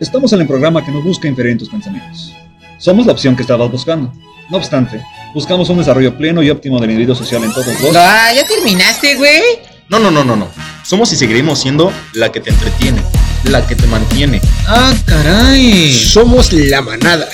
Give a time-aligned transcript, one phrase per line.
[0.00, 2.32] Estamos en el programa que no busca inferir en tus pensamientos.
[2.78, 4.10] Somos la opción que estabas buscando.
[4.50, 4.98] No obstante,
[5.34, 7.94] buscamos un desarrollo pleno y óptimo del individuo social en todos los...
[7.94, 9.42] Ah, ¿ya terminaste, güey?
[9.90, 10.48] No, no, no, no, no.
[10.84, 13.02] Somos y seguiremos siendo la que te entretiene,
[13.44, 14.40] la que te mantiene.
[14.66, 15.92] Ah, caray.
[15.92, 17.28] Somos la manada.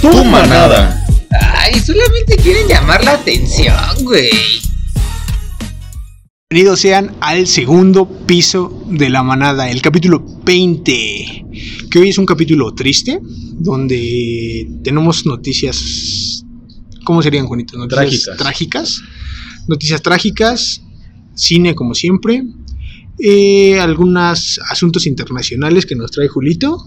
[0.00, 1.04] Tu manada.
[1.40, 4.30] Ay, solamente quieren llamar la atención, güey.
[6.54, 11.46] Bienvenidos sean al segundo piso de la manada, el capítulo 20,
[11.90, 13.18] que hoy es un capítulo triste,
[13.58, 16.44] donde tenemos noticias,
[17.02, 17.76] ¿cómo serían, Juanito?
[17.76, 18.36] Noticias Trágicas.
[18.36, 19.02] trágicas.
[19.66, 20.82] Noticias trágicas,
[21.34, 22.44] cine como siempre,
[23.18, 26.84] eh, algunos asuntos internacionales que nos trae Julito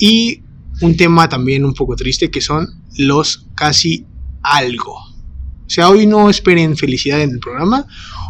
[0.00, 0.42] y
[0.80, 2.66] un tema también un poco triste que son
[2.98, 4.04] los casi
[4.42, 4.94] algo.
[4.94, 7.86] O sea, hoy no esperen felicidad en el programa.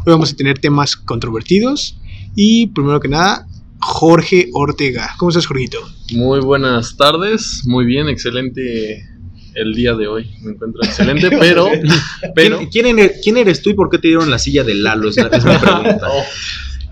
[0.07, 1.99] Hoy vamos a tener temas controvertidos.
[2.35, 3.47] Y primero que nada,
[3.81, 5.11] Jorge Ortega.
[5.19, 5.79] ¿Cómo estás, Jorgito?
[6.15, 9.05] Muy buenas tardes, muy bien, excelente
[9.55, 10.31] el día de hoy.
[10.43, 11.69] Me encuentro excelente, pero,
[12.35, 14.75] pero ¿Quién, quién eres, quién eres tú y por qué te dieron la silla de
[14.75, 15.09] Lalo?
[15.11, 16.09] Es, la- es mi pregunta.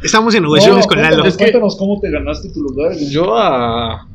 [0.02, 1.16] Estamos en negociaciones con Lalo.
[1.22, 2.96] Cuéntanos, cuéntanos cómo te ganaste tu lugar.
[3.10, 4.06] yo ah,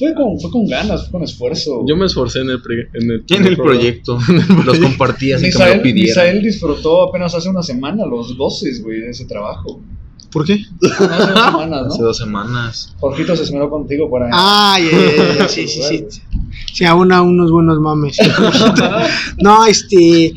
[0.00, 1.84] Fue con, fue con ganas, fue con esfuerzo.
[1.86, 4.18] yo me esforcé en el, pre- en el, En el proyecto.
[4.64, 6.08] Los compartí así que me lo pidieran.
[6.26, 9.80] Misael disfrutó apenas hace una semana los doces, güey, de ese trabajo.
[10.32, 10.60] ¿Por qué?
[10.80, 12.04] No, hace dos semanas, Hace ¿no?
[12.06, 12.94] dos semanas.
[13.00, 14.30] Jorgito se esmeró contigo para...
[14.32, 16.04] Ah, ya, ya, sí, sí, sí.
[16.72, 18.16] Sí, aún a unos buenos mames.
[19.38, 20.26] No, este.
[20.26, 20.32] eh,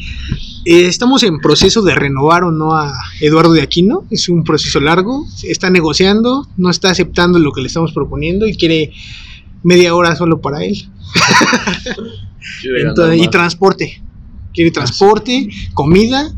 [0.65, 2.91] estamos en proceso de renovar o no a
[3.21, 4.05] Eduardo de Aquino.
[4.09, 5.25] Es un proceso largo.
[5.43, 8.91] Está negociando, no está aceptando lo que le estamos proponiendo y quiere
[9.63, 10.75] media hora solo para él.
[12.81, 14.01] Entonces, y transporte.
[14.53, 16.31] Quiere transporte, comida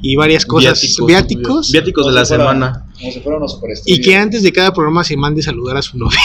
[0.00, 0.80] y varias cosas.
[0.80, 1.06] Viáticos.
[1.06, 1.72] Viáticos.
[1.72, 2.86] Viáticos de la semana.
[2.98, 3.98] Como si fuera una superestrella.
[3.98, 6.18] Y que antes de cada programa se mande saludar a su novia.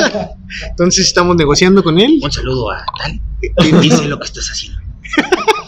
[0.70, 2.18] Entonces estamos negociando con él.
[2.22, 3.20] Un saludo a Tal.
[3.80, 4.80] Dice lo que estás haciendo.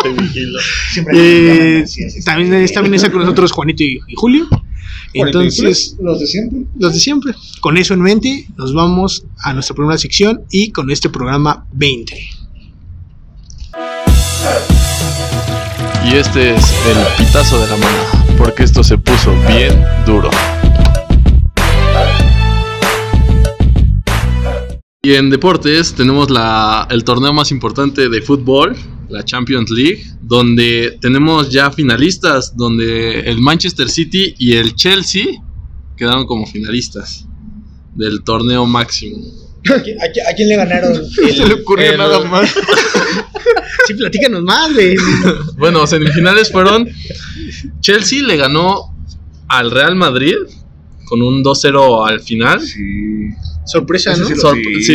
[0.03, 0.59] Te vigilo.
[0.93, 2.25] Siempre Eh, sí, sí.
[2.25, 4.49] también, también está con nosotros Juanito y, y Julio.
[5.15, 6.61] Entonces, Los de siempre.
[6.79, 7.35] los de siempre.
[7.61, 12.19] Con eso en mente, nos vamos a nuestra primera sección y con este programa 20.
[16.05, 17.99] Y este es el pitazo de la mano,
[18.39, 20.31] porque esto se puso bien duro.
[25.05, 28.77] Y en deportes tenemos la, el torneo más importante de fútbol,
[29.13, 35.27] la Champions League, donde tenemos ya finalistas, donde el Manchester City y el Chelsea
[35.97, 37.27] quedaron como finalistas
[37.95, 39.19] del torneo máximo.
[39.69, 41.05] ¿A, quién le ganaron?
[41.11, 42.53] se le ocurrió el- nada más.
[43.87, 44.95] Sí, platícanos más, güey.
[45.59, 46.89] Bueno, semifinales fueron.
[47.81, 48.95] Chelsea le ganó
[49.49, 50.35] al Real Madrid
[51.07, 52.61] con un 2-0 al final.
[52.61, 53.29] Sí.
[53.65, 54.27] Sorpresa, ¿no?
[54.27, 54.95] sí Sor- sí.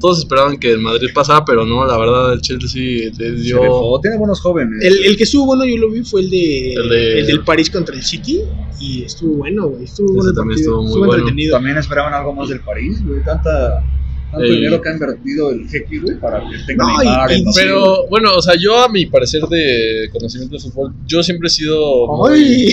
[0.00, 3.60] todos esperaban que el Madrid pasara, pero no, la verdad el Chelsea le Se dio.
[3.62, 4.00] rifó.
[4.00, 4.82] Tiene buenos jóvenes.
[4.82, 7.44] El, el que estuvo bueno, yo lo vi, fue el de, El de- el del
[7.44, 8.40] París contra el City.
[8.80, 9.84] Y estuvo bueno, güey.
[9.84, 10.80] Estuvo bueno también partido.
[10.80, 11.14] estuvo muy bueno.
[11.14, 11.56] entretenido.
[11.56, 13.22] También esperaban algo más del París, güey.
[13.24, 13.84] Tanta,
[14.30, 17.40] tanto El- dinero que ha invertido el Jeque, güey, para que tenga No, Neymar, y-
[17.40, 17.44] y-.
[17.56, 21.50] Pero bueno, o sea, yo a mi parecer de conocimiento de fútbol, yo siempre he
[21.50, 22.06] sido.
[22.06, 22.70] muy-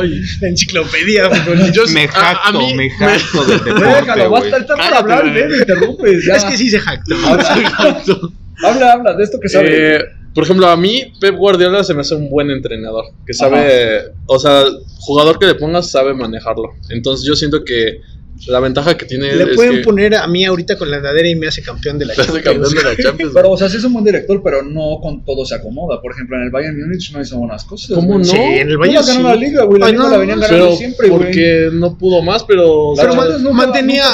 [0.00, 0.20] ¡Ay!
[0.40, 1.30] La enciclopedia.
[1.72, 4.50] Yo, Me a- a jacto, mí- me jacto del deporte, Déjalo, güey.
[4.50, 5.24] basta, está por hablar.
[5.26, 6.36] Me interrumpes, ya.
[6.36, 7.14] Es que sí se jactó.
[8.64, 9.96] Habla, habla de esto que sabe.
[9.96, 9.98] Eh,
[10.34, 14.38] por ejemplo, a mí Pep Guardiola se me hace un buen entrenador, que sabe, o
[14.38, 14.64] sea,
[14.98, 16.70] jugador que le pongas sabe manejarlo.
[16.88, 18.00] Entonces yo siento que
[18.48, 21.28] la ventaja que tiene Le es pueden que poner a mí ahorita con la andadera
[21.28, 23.32] y me hace campeón de la te hace campeón de la Champions.
[23.34, 26.00] pero, o sea, sí es un buen director, pero no con todo se acomoda.
[26.00, 27.90] Por ejemplo, en el Bayern Múnich no hizo buenas cosas.
[27.94, 28.18] ¿Cómo güey.
[28.18, 28.24] no?
[28.24, 29.22] Sí, en el No Bayern ganó sí.
[29.22, 29.80] la liga, güey.
[29.80, 31.22] La Ay, liga no, la venían ganando pero siempre, güey.
[31.22, 34.04] porque no pudo más, pero, Pero man- nunca- mantenía,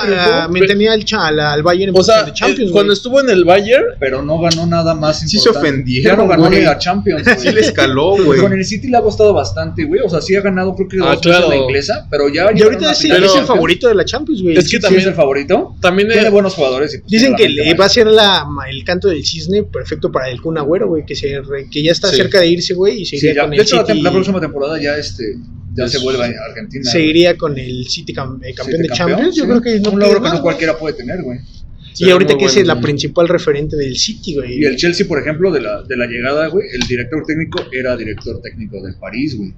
[0.49, 2.71] mantenía al, cha- al, al Bayern en o sea, Champions.
[2.71, 5.69] eh, cuando estuvo en el Bayern, Pero no ganó nada más Sí se importante.
[5.69, 6.59] ofendieron, Ya no ganó güey.
[6.61, 7.39] ni la Champions, güey.
[7.39, 8.41] Sí le escaló, güey.
[8.41, 10.01] Con el City le ha costado bastante, güey.
[10.05, 11.49] O sea, sí ha ganado, creo que Ah, dos veces claro.
[11.49, 12.51] la inglesa, pero ya.
[12.55, 14.12] y ahorita a es, el favorito de la Champions,
[14.43, 14.57] güey.
[14.57, 15.75] Es que Sí, también- es el favorito.
[15.81, 16.95] también Tiene eh, buenos jugadores.
[16.95, 20.31] y, pues, Dicen que le va a ser la, el canto del cisne perfecto para
[20.31, 22.17] el Kun Agüero, güey, que, se que ya está Sí.
[22.17, 23.99] cerca de irse, güey, y se iría ya- con el hecho, la, City.
[23.99, 25.37] tem- la próxima temporada ya este
[25.75, 26.85] ya Es- se vuelve a Argentina.
[26.91, 29.37] se iría con el City cam- eh, campeón de campeón, Champions.
[29.37, 31.39] Yo creo que no un logro que no cualquiera puede tener, güey.
[31.99, 34.61] Y ahorita que es la principal referente del City, güey.
[34.61, 37.97] Y el Chelsea, por ejemplo, de la, de la llegada, güey, el director técnico era
[37.97, 39.53] director técnico del París, güey.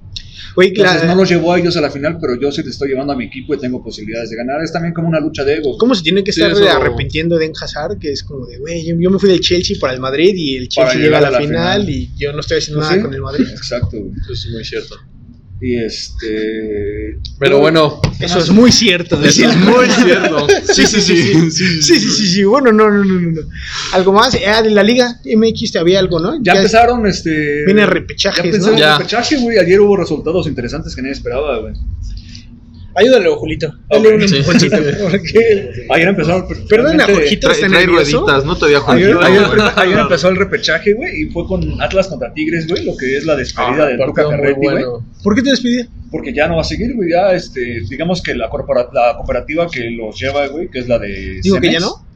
[0.54, 2.70] Güey, Entonces la- no los llevó a ellos a la final, pero yo sí te
[2.70, 4.62] estoy llevando a mi equipo y tengo posibilidades de ganar.
[4.62, 5.76] Es también como una lucha de egos.
[5.78, 7.98] ¿Cómo se tiene que Sí, estar eso- arrepintiendo de Hazard?
[7.98, 10.56] Que es como de, güey, yo, yo me fui del Chelsea para el Madrid y
[10.56, 11.90] el Chelsea llega a la, final, final.
[11.90, 13.04] y yo no estoy haciendo Pues nada sí.
[13.04, 13.46] con el Madrid.
[13.50, 13.96] Exacto.
[13.96, 14.96] Eso es muy cierto.
[15.60, 17.18] Y este.
[17.38, 19.22] Pero bueno, Eso es muy cierto.
[19.22, 20.46] eso es muy cierto.
[20.72, 21.50] Sí, sí, sí.
[21.50, 22.44] sí, Sí, sí, sí.
[22.44, 23.40] Bueno, no, no, no, no.
[23.92, 24.36] Algo más.
[24.46, 26.42] Ah, de la Liga MX te había algo, ¿no?
[26.42, 27.64] Ya empezaron, este.
[27.64, 29.58] Viene repechajes, Ya empezaron repechaje, güey.
[29.58, 31.74] Ayer hubo resultados interesantes que nadie esperaba, güey.
[32.96, 33.72] Ayúdale, Julito.
[33.90, 34.36] Dale un Sí.
[34.36, 34.76] empujoncito.
[35.10, 35.70] Porque...
[35.90, 36.46] Ayer empezaron.
[36.68, 38.20] Perdón, a realmente- Jorgito está trae nervioso.
[38.20, 38.66] rueditas, ¿no?
[38.66, 39.20] Ayer, Juanito.
[39.20, 43.16] ayer- ayer empezó el repechaje, güey, y fue con Atlas contra Tigres, güey, lo que
[43.16, 44.74] es la despedida Ah, de Tuca Ferretti, güey.
[44.84, 45.06] bueno.
[45.22, 45.84] ¿Por qué te despidí?
[46.10, 49.66] Porque ya no va a seguir, güey, ya, este, digamos que la, corpora- la cooperativa
[49.68, 52.06] que los lleva, güey, que es la de Digo que ya no.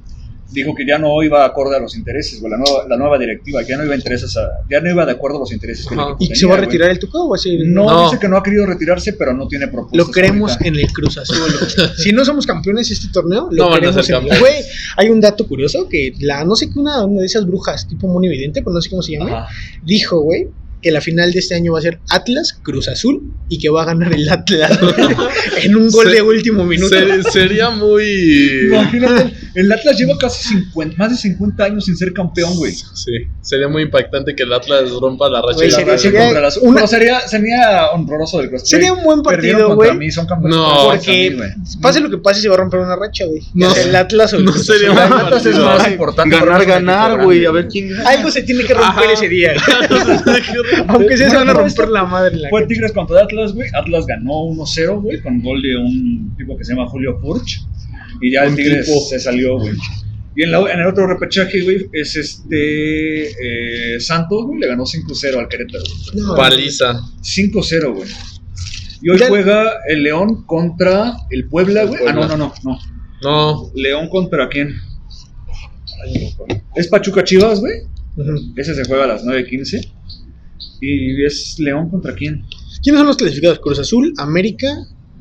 [0.51, 3.61] Dijo que ya no iba acorde a los intereses, güey, la nueva, la nueva directiva,
[3.63, 5.95] ya no iba a intereses a- ya no iba de acuerdo a los intereses que
[5.95, 6.67] ¿Y tenía, se va a güey.
[6.67, 7.67] retirar el Tuca o va a seguir?
[7.69, 8.05] No, No.
[8.05, 10.07] dice que no ha querido retirarse, pero no tiene propuestas.
[10.07, 10.69] Lo queremos ahorita.
[10.69, 11.37] en el Cruz Azul.
[11.99, 14.39] si no somos campeones este torneo, lo No queremos ser en el.
[14.41, 14.55] Güey,
[14.97, 18.07] hay un dato curioso que la no sé qué una, una de esas brujas, tipo
[18.09, 19.49] muy evidente, pero no sé cómo se llama, Ajá.
[19.85, 20.49] dijo, güey,
[20.83, 23.83] que la final de este año va a ser Atlas Cruz Azul y que va
[23.83, 24.79] a ganar el Atlas
[25.63, 26.95] en un gol Se- de último minuto.
[26.95, 28.69] Ser- sería muy.
[28.69, 32.73] Imagínate, el Atlas lleva casi 50, más de 50 años sin ser campeón, güey.
[32.73, 35.55] Sí, sería muy impactante que el Atlas rompa la racha.
[35.55, 38.69] Güey, y la sería- sería- Contra las- una- Pero sería, sería honroso del Cruz Azul.
[38.71, 39.99] Sería un buen partido, contra güey.
[39.99, 41.39] mí, son campeones No, Porque mí,
[41.83, 43.43] pase lo que pase, se va a romper una racha, güey.
[43.55, 43.75] No.
[43.75, 45.03] El Atlas o el No Cruz sería Azul.
[45.13, 46.37] un El Atlas es más importante.
[46.37, 47.45] Ganar, ganar, güey.
[47.47, 48.09] A ver quién gana.
[48.11, 49.13] Algo se tiene que romper Ajá.
[49.13, 49.55] ese día.
[50.89, 52.37] Aunque sea, se van a romper la madre.
[52.37, 53.69] la Fue Tigres contra Atlas, güey.
[53.75, 57.61] Atlas ganó 1-0, güey, con gol de un tipo que se llama Julio Furch.
[58.21, 59.01] Y ya el Tigres tipo.
[59.01, 59.75] se salió, güey.
[60.37, 63.95] Y en, la- en el otro repechaje, güey, es este.
[63.95, 65.85] eh, Santos, güey, le ganó 5-0 al Querétaro.
[66.15, 67.01] No, Paliza.
[67.23, 68.09] 5-0, güey.
[69.03, 72.01] Y hoy Ya- juega el León contra el Puebla, güey.
[72.07, 72.79] Ah, no, no, no, no.
[73.23, 73.71] No.
[73.75, 74.75] León contra quién?
[76.77, 77.81] Es Pachuca Chivas, güey.
[78.57, 79.89] Ese se juega a las 9.15.
[80.81, 82.45] Y es León contra quién?
[82.83, 83.59] ¿Quiénes son los clasificados?
[83.59, 84.69] Cruz Azul, América,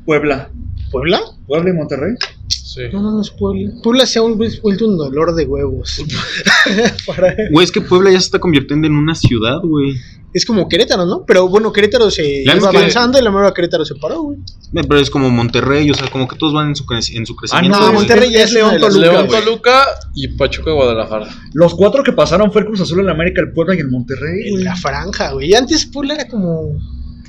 [0.04, 0.50] Puebla.
[0.90, 1.20] Puebla.
[1.46, 2.14] Puebla y Monterrey.
[2.48, 2.80] Sí.
[2.92, 3.70] No, no, no es Puebla.
[3.82, 6.00] Puebla se ha vuel- vuelto un dolor de huevos.
[7.06, 9.94] Para- Güey, es que Puebla ya se está convirtiendo en una ciudad, güey.
[10.34, 11.24] Es como Querétaro, ¿no?
[11.26, 14.22] Pero bueno, Querétaro se Ya iba es que- avanzando y la nueva Querétaro se paró,
[14.22, 14.38] güey.
[14.38, 17.32] Eh, Pero es como Monterrey, o sea, como que todos van en su, en su
[17.32, 17.78] Ah, crecimiento.
[17.78, 17.94] no, güey.
[17.98, 19.28] Monterrey ya es León Toluca, León.
[19.28, 19.82] Toluca
[20.14, 21.28] y Pachuca Guadalajara.
[21.54, 24.48] Los cuatro que pasaron fue el Cruz Azul, el América, el Puebla y el Monterrey.
[24.54, 25.50] En la franja, güey.
[25.50, 26.76] Y antes Puebla era como.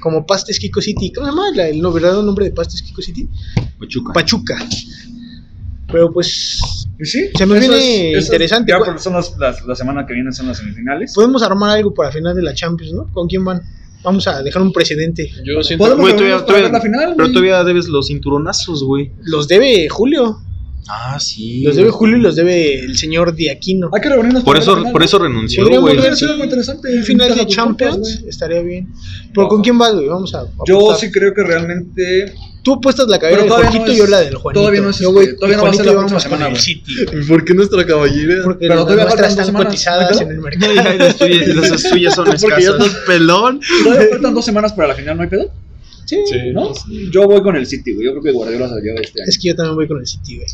[0.02, 1.12] Como Pastes Kiko City.
[1.12, 1.44] ¿Cómo se llama?
[1.54, 3.28] La- el no- verdadero nombre de Pastes Kiko City.
[3.78, 4.14] Pachuca.
[4.14, 4.58] Pachuca.
[5.92, 6.60] Pero pues.
[7.00, 10.32] Y sí, Se me eso viene interesante, Ya son las, las- la semana que viene
[10.34, 11.14] son las semifinales.
[11.14, 13.08] Podemos armar algo para final de la Champions, ¿no?
[13.14, 13.62] ¿Con quién van?
[14.04, 15.30] Vamos a dejar un precedente.
[15.46, 15.84] Yo siento
[16.82, 17.32] final, Pero güey.
[17.34, 19.12] todavía debes los cinturonazos, güey.
[19.24, 20.40] Los debe Julio.
[20.88, 21.62] Ah, sí.
[21.64, 23.90] Los debe Julio y los debe el señor Diaquino.
[23.94, 25.96] Hay que reunirnos Por para ver eso, la por eso renunció, Podríamos güey.
[25.98, 26.96] ver Podría ser muy interesante.
[26.98, 28.88] Un final de Champions estaría bien.
[29.34, 30.08] ¿Pero con quién vas, güey?
[30.08, 30.42] Vamos a.
[30.42, 31.00] a Yo apostar.
[31.00, 32.34] sí creo que realmente.
[32.64, 34.60] Tú apuestas la cabeza Pero del todavía Juanito no y yo es- la del Juanito.
[34.62, 36.10] todavía no es Yo, este, todavía no va a ser Juanito la y yo próxima
[36.10, 36.62] vamos con semana, el güey.
[36.62, 37.28] City.
[37.28, 38.44] ¿Por qué nuestra caballera?
[38.44, 40.74] Porque Pero las todavía nuestras faltan están dos cotizadas semanas, en el No, mercado.
[40.74, 42.86] ya, las, tuyas, las suyas son Porque ya escasas.
[42.88, 43.62] estás pelón.
[43.84, 45.52] Todavía faltan dos semanas para la final, ¿no hay pedo?
[46.06, 46.18] Sí.
[46.54, 46.74] ¿No?
[47.12, 48.06] Yo voy con el City, güey.
[48.08, 49.30] Yo creo que Guardiola se lleva este año.
[49.30, 50.48] Es que yo también voy con el City, güey.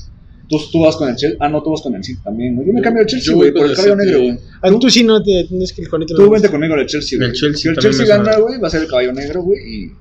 [0.48, 1.38] Tú, tú vas con el Chelsea.
[1.40, 2.68] Ah, no, tú vas con el City también, güey.
[2.68, 4.40] Yo me cambio el Chelsea, güey, por con el el caballo negro, güey.
[4.62, 6.16] Ah, tú sí no te tienes que el Juanito.
[6.16, 6.30] Tú no.
[6.30, 7.30] vente conmigo el Chelsea, güey.
[7.30, 9.60] El Chelsea si el Chelsea gana, güey, va a ser el caballo negro, güey.
[9.60, 9.92] ¿Y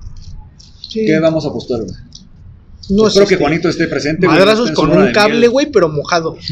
[0.87, 1.05] Sí.
[1.05, 1.91] qué vamos a apostar, güey?
[2.89, 4.27] No Espero que este, Juanito esté presente.
[4.27, 6.37] güey, Madrazos con un cable, güey, pero mojado.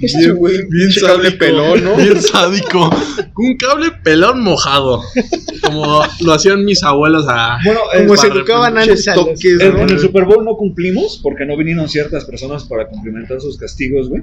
[0.00, 1.38] Bien, bien Pinche cable sádico.
[1.38, 1.96] pelón, ¿no?
[1.96, 2.90] Bien sádico.
[3.36, 5.02] Un cable pelón mojado.
[5.62, 7.58] Como lo hacían mis abuelos a.
[7.64, 9.80] Bueno, Como se educaban antes a los- toques, en, ¿no?
[9.82, 14.08] en el Super Bowl no cumplimos porque no vinieron ciertas personas para cumplimentar sus castigos,
[14.08, 14.22] güey.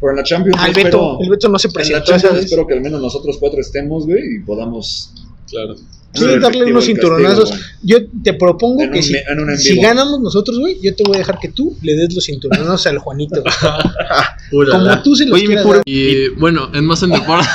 [0.00, 2.14] Pero en la Champions Ah, el espero- Beto, el Beto no se en la presentó,
[2.36, 5.12] espero que al menos nosotros cuatro estemos, güey, y podamos
[5.48, 5.74] Claro.
[6.14, 7.52] Ser darle unos castigo, cinturonazos.
[7.82, 11.38] Yo te propongo En que un si, ganamos nosotros, güey, yo te voy a dejar
[11.40, 13.42] que tú le des los cinturonazos al Juanito.
[14.50, 15.84] Como tú se los Oye, mi quieras puro- dar.
[15.86, 17.46] Y bueno, en más en deporte.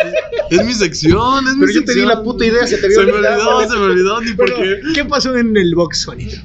[0.50, 2.08] es mi sección, es mi Pero yo te di sección.
[2.08, 4.80] la puta idea, se te Se había me olvidó, se me olvidó, ni por qué.
[4.94, 6.36] ¿Qué pasó en el box, Juanito?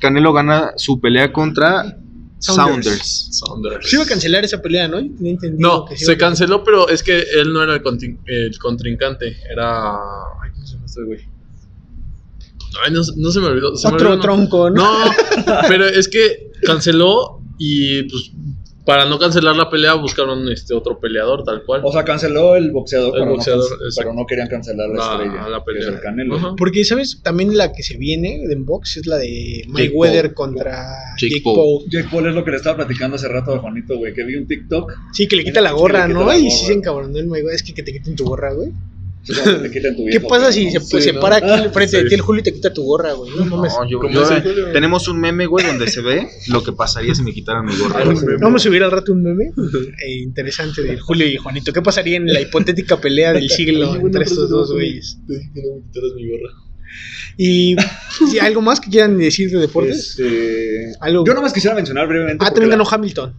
[0.00, 1.96] Canelo gana su pelea contra
[2.38, 2.84] Saunders.
[2.86, 3.38] Saunders.
[3.38, 3.90] Saunders.
[3.90, 5.00] Se iba a cancelar esa pelea, ¿no?
[5.58, 9.36] No, que se canceló, pero es que él no era el, contrincante.
[9.50, 9.94] Era.
[10.42, 11.20] Ay, ¿cómo se llama este güey?
[12.84, 13.74] Ay, no, no se me olvidó.
[13.76, 14.22] Se me Otro olvidó, no.
[14.22, 15.06] tronco, ¿no?
[15.06, 15.12] No,
[15.68, 18.32] pero es que canceló y pues
[18.86, 21.82] para no cancelar la pelea buscaron este otro peleador tal cual.
[21.84, 25.12] O sea, canceló el boxeador, El pero, boxeador, no, pero no querían cancelar la, La-
[25.24, 25.82] estrella, la que pelea.
[25.82, 26.56] es el Canelo.
[26.56, 27.20] Porque, ¿sabes?
[27.22, 30.86] También la que se viene en box es la de Mayweather contra
[31.18, 31.56] Jake Jake, Paul.
[31.56, 31.90] Paul.
[31.90, 34.36] Jake Paul es lo que le estaba platicando hace rato a Juanito, güey, que vi
[34.36, 34.92] un TikTok.
[35.12, 36.24] Sí, que le quita la Que gorra, ¿no?
[36.26, 37.56] la Y sí se encabronó el Mayweather.
[37.56, 38.70] Es que, que te quiten tu gorra, güey.
[39.26, 40.70] Te quitan tu ¿Qué pasa si no.
[40.70, 41.20] se, Sí, se ¿no?
[41.20, 42.08] para aquí Ah, frente de sí.
[42.10, 43.30] ti el Julio y te quita tu gorra, güey?
[43.36, 43.72] No mames.
[43.72, 44.40] No, yo, ¿Cómo yo- se-
[44.72, 48.04] tenemos un meme, güey, donde se ve lo que pasaría si me quitaran mi gorra.
[48.40, 49.46] Vamos a subir al rato un meme
[50.06, 51.72] eh, interesante de Julio y Juanito.
[51.72, 55.18] ¿Qué pasaría en la hipotética pelea del siglo bueno, entre estos dos güeyes?
[55.26, 56.52] Te dije que no me quitaras mi gorra.
[57.36, 57.76] Y
[58.30, 60.10] ¿sí, algo más que quieran decir de deportes.
[60.18, 62.44] Este, Algo- Yo nomás quisiera mencionar brevemente.
[62.44, 63.34] Ah, también la- ganó Hamilton.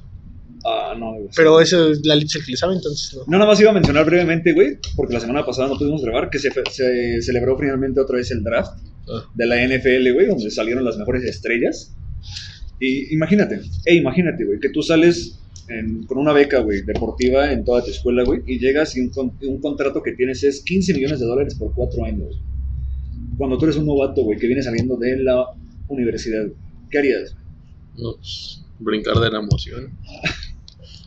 [0.69, 1.29] Ah, no, güey.
[1.36, 3.21] Pero eso es la el que le sabe, entonces no.
[3.27, 6.29] No, nada más iba a mencionar brevemente, güey, porque la semana pasada no pudimos grabar,
[6.29, 8.71] que se, se celebró finalmente otra vez el draft
[9.09, 9.24] Ah.
[9.33, 11.95] de la NFL, güey, donde salieron las mejores estrellas.
[12.81, 17.63] Y imagínate, e imagínate, güey, que tú sales en- con una beca, güey, deportiva en
[17.63, 21.19] toda tu escuela, güey, y llegas y un, un contrato que tienes es 15 millones
[21.21, 22.41] de dólares por cuatro años.
[23.38, 25.45] Cuando tú eres un novato, güey, que viene saliendo de la
[25.88, 26.45] universidad,
[26.91, 27.36] ¿qué harías?
[27.97, 29.97] No, pues, brincar de la emoción.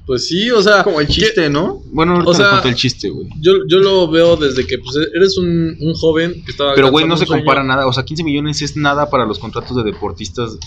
[0.07, 1.83] Pues sí, o sea, Como el ¿qué- chiste, ¿no?
[1.93, 3.29] Bueno, ahorita O sea, el chiste, güey.
[3.41, 6.75] Yo, yo lo veo desde que pues, eres un, un joven que estaba.
[6.75, 7.87] Pero, güey, no se sueño, compara nada.
[7.87, 10.59] O sea, 15 millones es nada para los contratos de deportistas.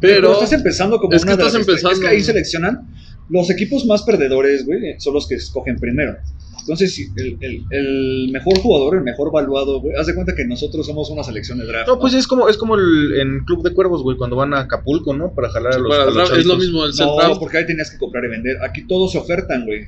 [0.00, 0.32] Pero.
[0.34, 1.92] estás empezando como es que una de estás empezando.
[1.94, 2.88] Es que ahí seleccionan
[3.30, 6.16] los equipos más perdedores, güey, son los que escogen primero.
[6.60, 10.44] Entonces, si el, el- el mejor jugador, el mejor valuado, güey, haz de cuenta que
[10.44, 11.88] nosotros somos una selección de draft.
[11.88, 14.60] No, pues es como, es como el, en Club de Cuervos, güey, cuando van a
[14.60, 15.32] Acapulco, ¿no?
[15.34, 17.58] Para jalar a los, para a el los draft es lo mismo el No, porque
[17.58, 18.62] ahí tenías que comprar y vender.
[18.62, 19.86] Aquí todos se ofertan, güey.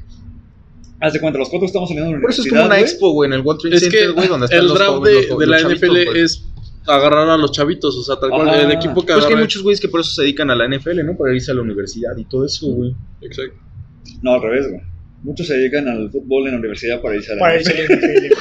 [1.00, 2.74] Haz de cuenta, los cuatro estamos saliendo de la Por eso es universidad, como una
[2.76, 2.90] güey.
[2.90, 5.20] expo, güey, en el World Trade Es que güey, donde están el los draft jóvenes,
[5.22, 6.20] de, los- de los la chavitos, NFL güey.
[6.22, 6.44] es
[6.86, 8.60] agarrar a los chavitos, o sea, tal cual Ajá.
[8.62, 10.54] el equipo que Pero es que hay muchos güeyes que por eso se dedican a
[10.54, 11.16] la NFL, ¿no?
[11.16, 12.94] Para irse a la universidad y todo eso, güey.
[13.20, 13.54] Exacto.
[14.22, 14.80] No, al revés, güey.
[15.22, 17.70] Muchos se dedican al fútbol en la universidad para irse a la Para NFL.
[17.70, 18.34] irse a la NFL.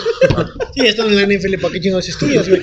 [0.76, 2.62] Sí, están en la NFL, ¿para qué chingados estudias, güey?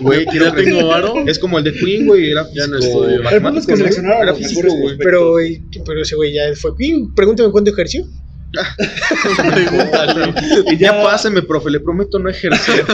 [0.00, 1.24] Güey, Ya tengo varo.
[1.26, 3.28] Es como el de Queen, güey, era Ya no estudio.
[3.28, 4.98] El punto es que seleccionaron a Era los físico, mejores güey.
[4.98, 7.14] Pero, güey, pero ese güey ya fue Queen.
[7.14, 8.06] Pregúntame cuánto ejerció.
[9.36, 10.34] Pregúntale.
[10.72, 12.84] Y ya páseme, profe, le prometo no ejercer.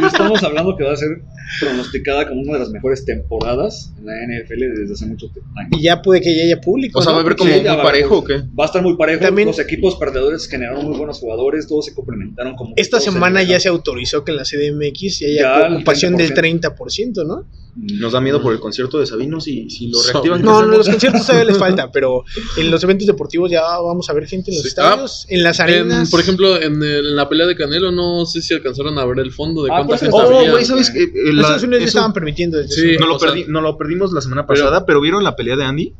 [0.00, 1.22] Y estamos hablando que va a ser
[1.60, 5.50] pronosticada como una de las mejores temporadas en la NFL desde hace mucho tiempo.
[5.70, 6.98] Y ya puede que ya haya público.
[6.98, 7.16] O sea, ¿no?
[7.16, 8.34] va a haber como ya muy parejo, ¿o qué?
[8.58, 9.20] Va a estar muy parejo.
[9.20, 12.74] También- los equipos perdedores generaron muy buenos jugadores, todos se complementaron como.
[12.76, 16.34] Esta semana ya se autorizó que en la CDMX ya Ya haya el ocupación del
[16.34, 16.60] 30%.
[16.76, 17.46] 30%, ¿no?
[17.78, 20.38] Nos da miedo por el concierto de Sabino si, si lo reactivan.
[20.40, 22.24] ¿qué No, no, los conciertos todavía les falta, pero
[22.56, 24.68] en los eventos deportivos ya vamos a ver gente en los Sí.
[24.68, 26.10] estadios, en las En- arenas.
[26.10, 29.18] por ejemplo, en, el- en la pelea de Canelo, no sé si alcanzaron a ver
[29.18, 31.02] el fondo de Ah, cuánta gente oh, güey, ¿sabes qué?
[31.02, 32.96] Eh, la- Estados Unidos eso- estaban permitiendo desde Sí.
[32.98, 35.64] no, lo sea- perdí, no lo perdimos la semana pasada, pero ¿vieron la pelea de
[35.64, 35.92] Andy?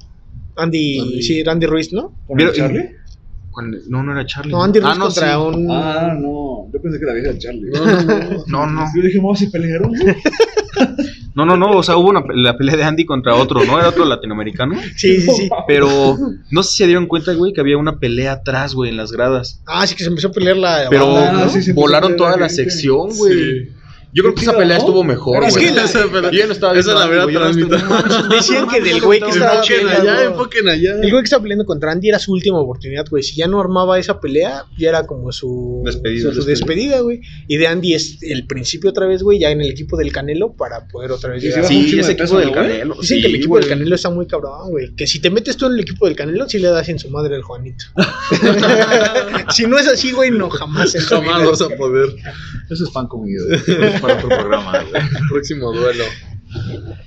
[0.56, 1.22] Andy, Andy.
[1.22, 2.14] sí, Andy Ruiz, ¿no?
[2.26, 2.90] ¿Con el ¿Vieron- Charlie?
[3.88, 4.52] No, no era Charlie.
[4.52, 5.36] No, Andy Ruiz Ah, no, contra sí.
[5.40, 5.70] un...
[5.70, 6.68] Ah, no.
[6.72, 7.70] Yo pensé que la vieja del Charlie.
[7.70, 8.44] No, no, no.
[8.46, 8.84] No, no.
[8.94, 9.88] Yo dije, vamos, se pelearon.
[9.90, 10.14] güey?
[11.34, 13.78] No, no, no, o sea, hubo una, pe- la pelea de Andy contra otro, ¿no?
[13.78, 14.74] Era otro latinoamericano.
[14.96, 15.48] Sí, sí, sí.
[15.66, 16.16] Pero
[16.50, 19.12] no sé si se dieron cuenta, güey, que había una pelea atrás, güey, en las
[19.12, 19.60] gradas.
[19.66, 21.14] Ah, sí que se empezó a pelear la Pero.
[21.14, 23.34] Ah, sí, volaron toda la la sección, güey.
[23.34, 23.68] Sí.
[24.16, 25.66] Yo creo que esa pelea estuvo mejor, Es güey.
[25.66, 27.78] que la- esa pelea- Yo no estaba esa la transmitido.
[28.30, 30.10] Decían que del güey que estaba Enfoquen peleando...
[30.10, 30.90] allá, enfoquen allá.
[31.02, 33.22] El güey que estaba peleando contra Andy era su última oportunidad, güey.
[33.22, 36.32] Si ya no armaba esa pelea, ya era como su Despedida.
[36.32, 37.20] su, despedida, güey.
[37.46, 40.54] Y de Andy es el principio otra vez, güey, ya en el equipo del Canelo
[40.54, 42.52] para poder otra vez Sí, ese equipo del.
[42.52, 42.94] Canelo.
[42.98, 44.94] Dicen sí, que el equipo del Canelo está muy cabrón, güey.
[44.96, 47.10] Que si te metes tú en el equipo del Canelo, sí le das en su
[47.10, 47.84] madre al Juanito.
[49.50, 50.94] si no es así, güey, no jamás.
[51.06, 52.08] Jamás vas a poder.
[52.70, 53.44] Eso es pan comido.
[54.06, 54.72] Para otro programa.
[54.90, 55.02] güey.
[55.30, 56.04] Próximo duelo.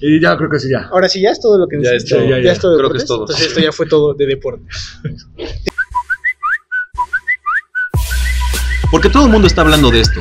[0.01, 0.87] Y ya creo que sí, ya.
[0.91, 2.15] Ahora sí, ya es todo lo que Ya necesito.
[2.17, 2.29] es todo.
[2.29, 2.51] Ya, ya.
[2.51, 3.21] es todo Creo que es todo.
[3.21, 4.99] Entonces esto ya fue todo de deportes.
[8.91, 10.19] Porque todo el mundo está hablando de esto.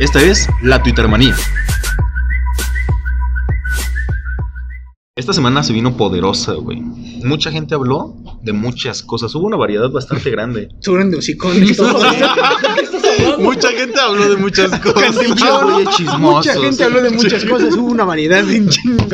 [0.00, 1.36] Esta es la Twittermanía.
[5.16, 6.80] Esta semana se vino poderosa, güey.
[6.80, 9.32] Mucha gente habló de muchas cosas.
[9.36, 10.70] Hubo una variedad bastante grande.
[10.80, 11.80] Suben de hocicones.
[13.38, 15.14] Mucha gente habló de muchas cosas.
[16.18, 17.74] Mucha gente habló de muchas cosas.
[17.76, 19.04] Hubo una variedad de chingo.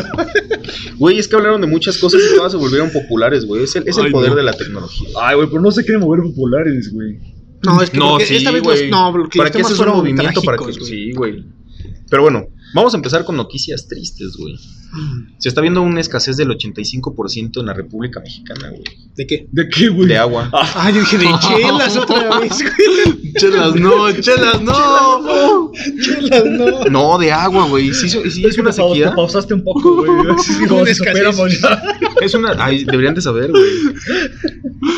[0.97, 3.65] Güey, es que hablaron de muchas cosas y todas se volvieron populares, güey.
[3.65, 4.37] Es el, es el Ay, poder no.
[4.37, 5.07] de la tecnología.
[5.21, 7.19] Ay, güey, pero no se quieren mover populares, güey.
[7.63, 8.91] No, es que No, sí, esta vez los, güey.
[8.91, 10.41] no, porque ¿Para qué haces un movimiento?
[10.41, 10.73] Para que...
[10.73, 11.45] Sí, güey.
[12.09, 14.57] Pero bueno, vamos a empezar con noticias tristes, güey.
[15.39, 18.83] Se está viendo una escasez del 85% en la República Mexicana, güey.
[19.15, 19.47] ¿De qué?
[19.53, 20.09] ¿De qué, güey?
[20.09, 20.51] De agua.
[20.53, 23.33] Ah, yo dije de chelas otra vez, güey.
[23.35, 25.71] Chelas, no, chelas, no.
[26.01, 26.85] Chelas, no.
[26.87, 27.93] No, de agua, güey.
[27.95, 29.11] Sí, sí, sí, es una sequía.
[29.11, 30.11] te pausaste un poco, güey.
[30.41, 31.83] Sí, como si ya.
[32.23, 32.55] Es una.
[32.59, 33.71] Ay, deberían de saber, güey.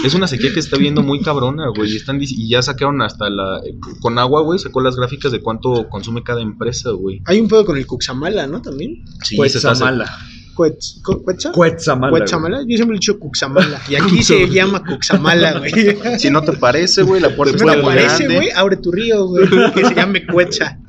[0.05, 1.93] Es una sequía que se está viendo muy cabrona, güey.
[1.93, 3.61] Y, están, y ya sacaron hasta la.
[4.01, 7.23] Con agua, güey, sacó las gráficas de cuánto consume cada empresa, güey.
[7.27, 8.61] Hay un pedo con el Cuxamala, ¿no?
[8.63, 9.05] También.
[9.23, 10.11] Sí, Pues se está mala.
[10.55, 11.51] Cuetz- Cu- ¿Cuetza?
[11.53, 12.11] Cuetzamala.
[12.11, 12.59] Cuetzamala.
[12.69, 13.81] Yo siempre he dicho Cuxamala.
[13.89, 15.73] Y aquí se llama Cuxamala, güey.
[16.19, 19.27] Si no te parece, güey, la puerta Si no te parece, güey, abre tu río,
[19.29, 19.49] güey.
[19.75, 20.79] Que se llame Cuetza.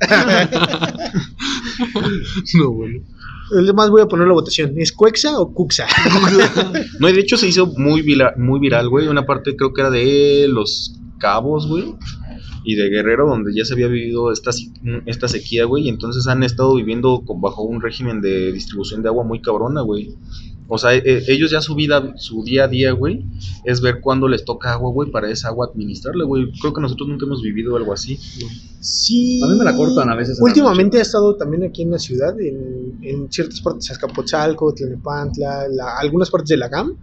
[2.54, 3.00] No, bueno.
[3.58, 4.72] Además voy a poner la votación.
[4.76, 5.86] ¿Es Cuexa o Cuxa?
[6.98, 9.06] No, y de hecho se hizo muy, vila- muy viral, güey.
[9.08, 11.94] Una parte creo que era de Los Cabos, güey.
[12.64, 14.50] Y de Guerrero, donde ya se había vivido esta,
[15.06, 15.84] esta sequía, güey.
[15.84, 19.82] Y entonces han estado viviendo con- bajo un régimen de distribución de agua muy cabrona,
[19.82, 20.14] güey.
[20.66, 23.22] O sea, e- ellos ya su vida, su día a día, güey,
[23.64, 26.50] es ver cuándo les toca agua, güey, para esa agua administrarla, güey.
[26.58, 28.18] Creo que nosotros nunca hemos vivido algo así.
[28.80, 29.42] Sí.
[29.42, 30.38] A mí me la cortan a veces.
[30.40, 35.98] Últimamente ha estado también aquí en la ciudad, en, en ciertas partes, Azcapotzalco, Tlalnepantla, la-
[35.98, 36.96] algunas partes de la GAM,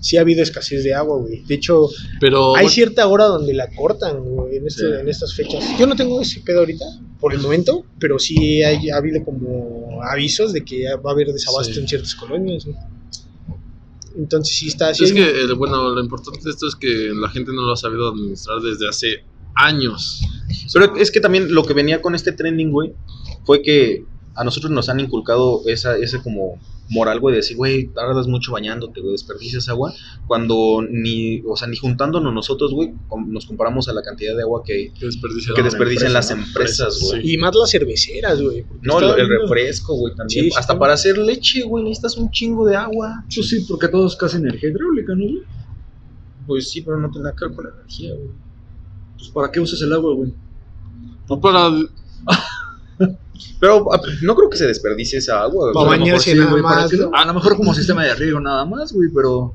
[0.00, 1.42] sí ha habido escasez de agua, güey.
[1.44, 1.88] De hecho,
[2.20, 5.00] Pero hay bueno, cierta hora donde la cortan, güey, en, este- Sí.
[5.00, 5.64] en estas fechas.
[5.78, 6.84] Yo no tengo ese pedo ahorita,
[7.20, 11.32] por el momento, pero sí hay, ha habido como avisos de que va a haber
[11.32, 11.80] desabasto Sí.
[11.80, 12.76] en ciertas colonias, güey.
[14.16, 15.04] Entonces sí está así.
[15.04, 17.76] es que, eh, bueno, lo importante de esto es que la gente no lo ha
[17.76, 19.24] sabido administrar desde hace
[19.54, 20.20] años.
[20.72, 22.94] Pero es que también lo que venía con este trending, güey,
[23.44, 24.04] fue que
[24.38, 28.52] a nosotros nos han inculcado esa, ese como moral, güey, de decir, güey, tardas mucho
[28.52, 29.92] bañándote, güey, desperdicias agua,
[30.28, 32.94] cuando ni, o sea, ni juntándonos nosotros, güey,
[33.26, 35.56] nos comparamos a la cantidad de agua que, Que desperdician.
[35.56, 37.34] que desperdician las empresa, empresas, güey.
[37.34, 38.64] Y más las cerveceras, güey.
[38.80, 40.44] No, el, refresco, güey, también.
[40.44, 40.78] Sí, Hasta sí.
[40.78, 43.24] para hacer leche, güey, necesitas un chingo de agua.
[43.34, 45.42] Pues sí, porque todo es casi energía hidráulica, ¿no, güey?
[46.46, 48.30] Pues sí, pero no tiene nada que ver con la energía, güey.
[49.16, 50.32] Pues ¿para qué usas el agua, güey?
[51.28, 51.70] No para.
[53.60, 55.74] Pero a- no creo que se desperdicie esa agua, güey.
[55.74, 56.92] Pa' a lo mejor bañarse sí, nada güey, ¿para más?
[56.92, 57.10] ¿no?
[57.14, 59.54] A lo mejor como sistema de riego nada más, güey, pero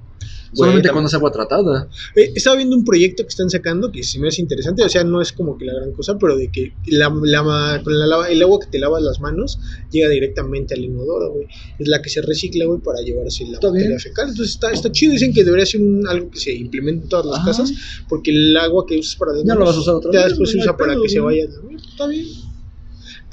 [0.56, 1.90] solamente también- cuando es agua tratada.
[2.16, 5.04] Eh, estaba viendo un proyecto que están sacando que se me hace interesante, o sea,
[5.04, 8.40] no es como que la gran cosa, pero de que la, la- con la el
[8.44, 9.58] agua que te lavas las manos
[9.90, 11.48] llega directamente al inodoro, güey.
[11.80, 14.30] Es la que se recicla, güey, para llevarse la materia fecal.
[14.30, 17.26] Entonces está, está chido, dicen que debería ser un- algo que se implemente en todas
[17.26, 17.48] las Ajá.
[17.48, 17.74] casas,
[18.08, 20.28] porque el agua que usas para las Ya lo vas a usar otra ya vez,
[20.30, 21.46] después se usa para que se vaya.
[21.64, 22.28] güey, Está bien.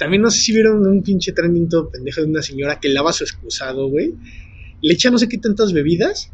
[0.01, 3.13] También no sé si vieron un pinche trending todo pendejo de una señora que lava
[3.13, 4.15] su excusado, güey.
[4.81, 6.31] Le echa no sé qué tantas bebidas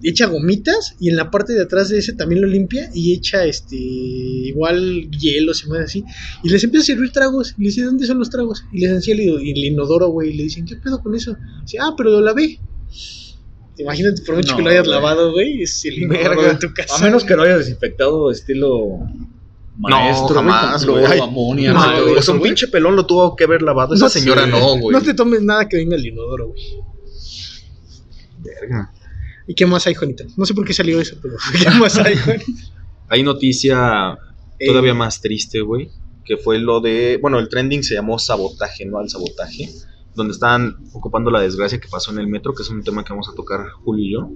[0.00, 3.12] y echa gomitas y en la parte de atrás de ese también lo limpia y
[3.12, 6.04] echa este igual hielo, se me así.
[6.44, 7.56] Y les empieza a servir tragos.
[7.58, 8.64] Y le dice, ¿dónde son los tragos?
[8.72, 10.30] Y les enseña el, el inodoro, güey.
[10.30, 11.36] Y le dicen, ¿qué pedo con eso?
[11.62, 12.60] dice, ah, pero lo lavé.
[13.78, 16.98] Imagínate, por mucho No, que lo hayas lavado, güey, es el de tu casa.
[16.98, 19.00] A menos que lo hayas desinfectado estilo
[19.78, 21.64] maestro, güey, jamás, con güey.
[21.66, 23.94] no, No, o sea, un pinche pelón lo tuvo que haber lavado.
[23.94, 24.50] Esa No señora sé.
[24.50, 24.92] no, güey.
[24.96, 26.62] No te tomes nada que venga del inodoro, güey.
[28.38, 28.92] Verga.
[29.46, 30.24] ¿Y qué más hay, Juanito?
[30.36, 32.52] No sé por qué salió eso, pero ¿qué más hay, Juanito?
[33.08, 34.18] Hay noticia
[34.58, 35.90] Eh, todavía más triste, güey.
[36.24, 37.18] Que fue lo de.
[37.22, 38.98] Bueno, el trending se llamó sabotaje, ¿no?
[38.98, 39.70] Al sabotaje.
[40.14, 43.12] Donde estaban ocupando la desgracia que pasó en el metro, que es un tema que
[43.12, 44.30] vamos a tocar Julio y yo.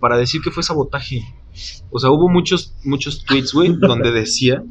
[0.00, 1.20] Para decir que fue sabotaje.
[1.90, 4.62] O sea, hubo muchos, muchos tweets, güey, donde decía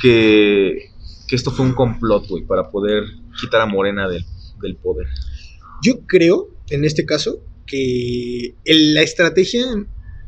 [0.00, 0.90] que,
[1.28, 3.04] que esto fue un complot, güey, para poder
[3.40, 4.24] quitar a Morena del,
[4.62, 5.06] del poder.
[5.82, 9.64] Yo creo, en este caso, que el- la estrategia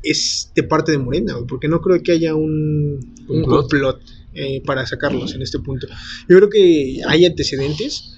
[0.03, 3.61] es de parte de Morena, güey, porque no creo que haya un, un ¿Complot?
[3.63, 4.01] complot
[4.35, 5.87] eh, para sacarlos en este punto.
[6.29, 8.16] Yo creo que hay antecedentes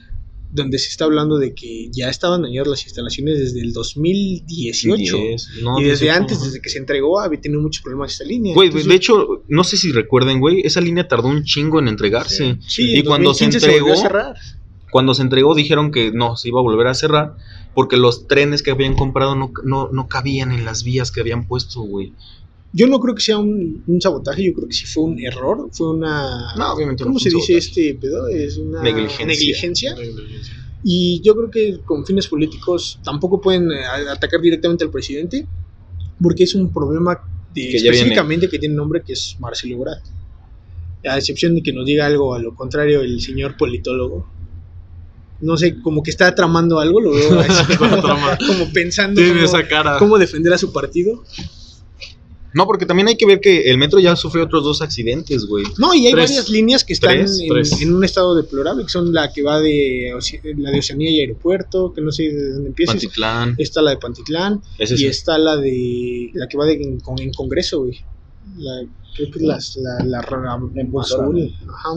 [0.50, 5.16] donde se está hablando de que ya estaban dañadas las instalaciones desde el 2018.
[5.16, 8.24] Diez, no, y desde 18, antes, desde que se entregó, había tenido muchos problemas esta
[8.24, 8.54] línea.
[8.54, 11.88] Güey, Entonces, de hecho, no sé si recuerden, güey, esa línea tardó un chingo en
[11.88, 12.56] entregarse.
[12.66, 14.37] sí, y en cuando se 2015 volvió a entregó- cerrar.
[14.90, 17.37] Cuando se entregó dijeron que no, se iba a volver a cerrar
[17.74, 21.46] porque los trenes que habían comprado no, no, no cabían en las vías que habían
[21.46, 22.14] puesto, güey.
[22.72, 25.68] Yo no creo que sea un, un sabotaje, yo creo que sí fue un error,
[25.72, 26.54] fue una...
[26.57, 27.88] No, obviamente no ¿Cómo fue se un dice sabotaje.
[27.88, 28.28] este pedo?
[28.28, 29.26] Es una Negligencia.
[29.26, 29.96] negligencia.
[30.83, 35.46] Y yo creo que con fines políticos tampoco pueden eh, a- atacar directamente al presidente,
[36.20, 37.18] porque es un problema
[37.54, 39.98] de- Que específicamente que tiene nombre que es Marcelo Ebrard.
[41.04, 44.28] A excepción de que nos diga algo a lo contrario el señor politólogo.
[45.40, 49.44] No sé, como que está tramando algo, lo veo así como, como pensando Tiene cómo,
[49.46, 49.98] esa cara.
[49.98, 51.22] cómo defender a su partido.
[52.54, 55.64] No, porque también hay que ver que el metro ya sufrió otros dos accidentes, güey.
[55.78, 56.30] No, y hay Tres.
[56.30, 57.80] varias líneas que están Tres, en, tres.
[57.82, 60.12] en un estado deplorable, que son la que va de
[60.56, 62.92] la de Oceanía y Aeropuerto, que no sé de dónde empieza.
[62.92, 63.54] Pantitlán.
[63.58, 67.20] Está la de Pantitlán y es está la de la que va de, en, con-
[67.20, 67.98] en Congreso, güey.
[68.58, 71.54] La, creo que las- la, la, La azul.
[71.68, 71.88] Ajá,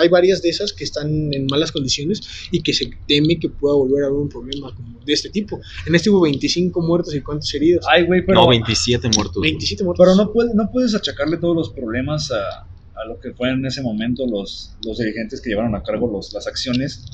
[0.00, 3.74] hay varias de esas que están en malas condiciones y que se teme que pueda
[3.74, 5.60] volver a haber un problema como de este tipo.
[5.86, 7.84] En este hubo 25 muertos y cuántos heridos.
[7.90, 9.36] Ay, güey, pero, No, 27 muertos.
[9.36, 9.50] güey.
[9.52, 10.04] 27 muertos.
[10.06, 13.64] pero no, puede- no puedes achacarle todos los problemas a, a lo que fue en
[13.66, 17.04] ese momento los, los dirigentes que llevaron a cargo los, las acciones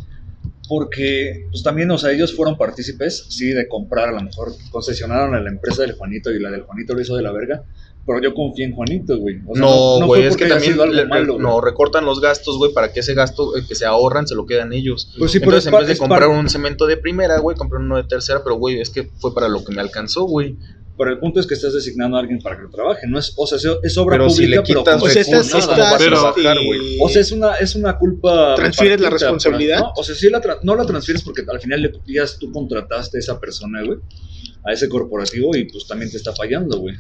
[0.68, 5.34] Porque, pues también, o sea, ellos fueron partícipes, sí, de comprar, a lo mejor concesionaron
[5.34, 7.64] a la empresa del Juanito y la del Juanito lo hizo de la verga,
[8.12, 9.36] pero yo confié en Juanito, güey.
[9.46, 11.44] O sea, no, güey, es que también le- malo, güey.
[11.46, 14.46] no recortan los gastos, güey, para que ese gasto eh, que se ahorran se lo
[14.46, 15.12] quedan ellos.
[15.16, 17.96] Pues sí, Entonces, es en vez de comprar un cemento de primera, güey, comprar uno
[17.96, 20.56] de tercera, pero güey, es que fue para lo que me alcanzó, güey.
[20.98, 23.32] Pero el punto es que estás designando a alguien para que lo trabaje, no es,
[23.36, 25.84] o sea, es- obra Pero si pública, le quitas pero O sea, con estás, nada.
[25.84, 26.56] estás, Pero- este, bajar.
[27.00, 28.54] O sea, es una, es una culpa.
[28.56, 29.76] ¿Transfieres la responsabilidad?
[29.76, 32.50] pero- no, o sea, sí la no la transfieres porque al final de días tú
[32.52, 33.98] contrataste a esa persona, güey,
[34.64, 36.96] a ese corporativo y pues también te está fallando, güey.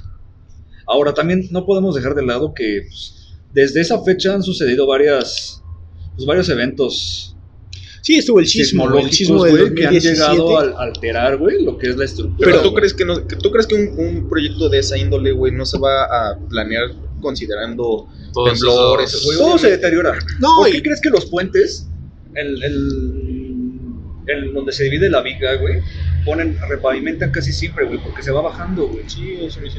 [0.90, 3.14] Ahora, también no podemos dejar de lado que pues,
[3.52, 5.62] desde esa fecha han sucedido varias,
[6.16, 7.26] pues, varios eventos
[8.02, 10.14] Sí, estuvo el sismo, el sismo del güey, que han 2017.
[10.32, 12.50] llegado a alterar, güey, lo que es la estructura.
[12.50, 15.32] Pero tú crees que no, que tú crees que un, un proyecto de esa índole,
[15.32, 16.84] güey, no se va a planear
[17.20, 20.18] considerando Todos temblores, esos- güey, Todo se deteriora.
[20.40, 21.88] No, ¿Por y- qué crees que los puentes,
[22.34, 23.90] el, el-
[24.26, 25.80] el donde se divide la viga, güey,
[26.24, 29.04] ponen, repavimentan casi siempre, güey, porque se va bajando, güey?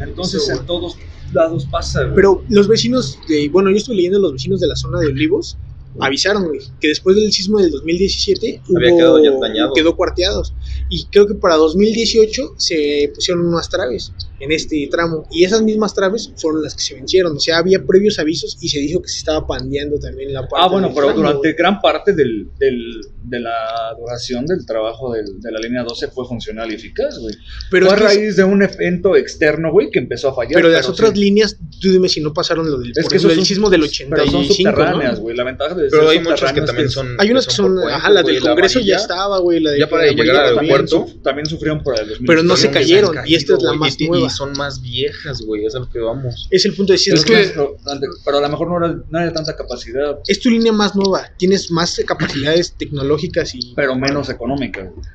[0.01, 0.97] Entonces en todos
[1.31, 2.15] lados pasa, güey.
[2.15, 5.57] Pero los vecinos de, bueno, yo estuve leyendo los vecinos de la zona de Olivos,
[5.99, 9.73] avisaron, güey, que después del sismo del 2017 Había hubo- quedado ya dañado.
[9.73, 10.53] quedó cuarteados.
[10.89, 15.25] Y creo que para 2018 se pusieron unas traves en este tramo.
[15.31, 17.35] Y esas mismas traves fueron las que se vencieron.
[17.37, 20.55] O sea, había previos avisos y se dijo que se estaba pandeando también la parte
[20.57, 25.39] Ah, bueno, pero tramo, durante gran parte del, del- de la duración del trabajo del-
[25.39, 27.35] de la línea 12 fue funcional y eficaz, güey.
[27.69, 30.53] Pero, fue a que es- raíz de un evento externo, güey, que empezó a fallar.
[30.55, 31.19] pero las otras sí.
[31.19, 33.69] líneas, tú dime si no pasaron lo del, Es que ejemplo, esos el son- sismo
[33.69, 34.53] del Pero 85, son ¿no?
[34.53, 35.35] subterráneas, güey.
[35.35, 37.15] La ventaja de Pero hay muchas que también son.
[37.19, 39.89] Hay unas que son, por ajá, la del Congreso ya estaba, güey, la de Ya
[39.89, 40.73] para llegar al también.
[40.75, 40.97] aeropuerto.
[40.97, 42.27] También, su- también sufrieron por el 2000.
[42.27, 44.27] Pero no se cayeron, y esta es la güey, más y- nueva.
[44.27, 46.47] Y son más viejas, güey, es a lo que vamos.
[46.51, 47.77] Es el punto de decir, Es que, que pero,
[48.25, 51.29] pero a lo mejor no era, no era tanta capacidad, es tu línea más nueva,
[51.37, 53.73] tienes más capacidades tecnológicas y...
[53.75, 54.81] pero menos económica.
[54.83, 55.05] güey.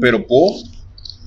[0.00, 0.52] Pero por.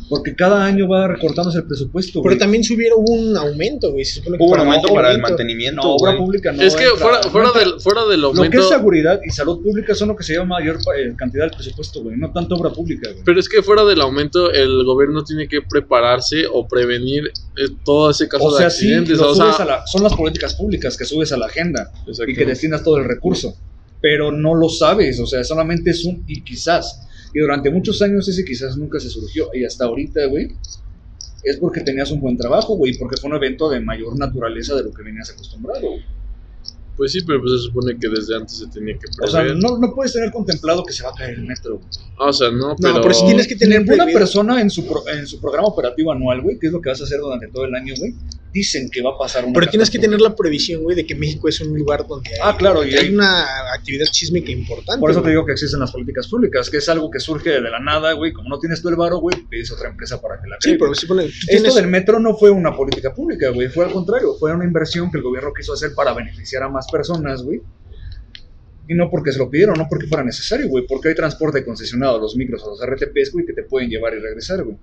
[0.10, 2.22] Porque cada año va recortándose el presupuesto.
[2.24, 2.40] Pero güey.
[2.40, 4.04] también subieron un aumento, güey.
[4.06, 5.30] Se supone que Hubo un para aumento para el aumento.
[5.30, 6.24] mantenimiento, No, obra güey.
[6.26, 6.64] pública no.
[6.64, 8.60] es que entra- fuera, fuera, del, fuera del Lo que aumento.
[8.60, 12.02] es seguridad y salud pública son lo que se llama mayor eh, cantidad del presupuesto,
[12.02, 12.18] güey.
[12.18, 13.24] No tanto obra pública, güey.
[13.24, 17.26] Pero es que fuera del aumento, el gobierno tiene que prepararse o prevenir
[17.58, 19.18] eh, todo ese caso O sea, de sí, accidentes.
[19.20, 21.92] lo o sea, a la- son las políticas públicas que subes a la agenda
[22.28, 23.56] y que destinas todo el recurso.
[24.02, 27.06] Pero no lo sabes, o sea, solamente es un y quizás.
[27.34, 29.50] Y durante muchos años ese quizás nunca se surgió.
[29.54, 30.52] Y hasta ahorita, güey,
[31.44, 34.84] es porque tenías un buen trabajo, güey, porque fue un evento de mayor naturaleza de
[34.84, 35.82] lo que venías acostumbrado.
[35.82, 36.19] güey.
[37.00, 39.58] Pues sí, pero pues se supone que desde antes se tenía que O sea, prever.
[39.58, 41.80] no, no puedes tener contemplado que se va a caer el metro.
[42.20, 43.02] Ah, o sea, no, No, pero.
[43.02, 44.20] pero sí tienes que tener previsto.
[44.20, 47.00] persona en su, pro- en su programa operativo anual, güey, que es lo que vas
[47.00, 48.14] a hacer durante todo el año, güey,
[48.52, 51.16] dicen que va a pasar una Pero tienes que tener la previsión, güey, de que
[51.16, 55.00] México es un lugar donde hay, Ah, claro, y hay hay- una actividad sísmica importante.
[55.00, 57.62] Por eso te digo que existen las políticas públicas, que es algo que surge de
[57.62, 58.34] la nada, güey.
[58.34, 60.70] Como no tienes tú el varo, güey, pides a otra empresa para que la Sí,
[60.72, 60.80] cree.
[60.80, 61.76] pero se supone que tú Esto tienes...
[61.76, 63.70] del metro no fue una política pública, güey.
[63.70, 64.34] Fue al contrario.
[64.40, 67.62] Fue una inversión que el gobierno quiso hacer para beneficiar a más personas, güey.
[68.88, 70.86] Y no porque se lo pidieron, no porque fuera necesario, güey.
[70.88, 74.14] Porque hay transporte concesionado a los micros, a los RTPs, güey, que te pueden llevar
[74.16, 74.78] y regresar, güey.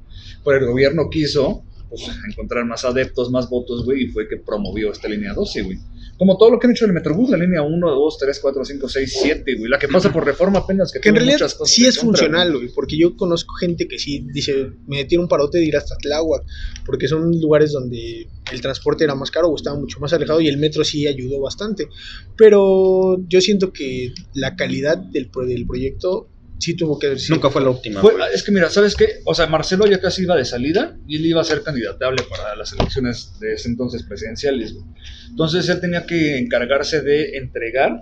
[0.44, 4.92] Pero el gobierno quiso, pues, encontrar más adeptos, más votos, güey, y fue que promovió
[4.92, 5.78] esta línea 12, güey.
[6.18, 8.88] Como todo lo que han hecho el Metrobús, la línea 1, 2, 3, 4, 5,
[8.88, 9.70] 6, 7, güey.
[9.70, 12.20] La que pasa por reforma apenas que Que en realidad muchas cosas sí es contra,
[12.22, 12.62] funcional, güey.
[12.64, 15.94] güey, porque yo conozco gente que sí dice, me tiene un parote de ir hasta
[15.96, 16.42] Tláhuac,
[16.86, 20.48] porque son lugares donde el transporte era más caro o estaba mucho más alejado y
[20.48, 21.88] el metro sí ayudó bastante.
[22.36, 27.36] Pero yo siento que la calidad del, pro- del proyecto sí tuvo que haber sido.
[27.36, 27.72] Nunca fue la.
[28.00, 28.24] Fue- güey.
[28.34, 29.20] es que mira, ¿sabes qué?
[29.24, 32.54] O sea, Marcelo ya casi iba de salida y él iba a ser candidatable para
[32.56, 34.72] las elecciones de ese entonces presidenciales.
[34.74, 34.84] güey.
[35.30, 38.00] Entonces él tenía que encargarse de entregar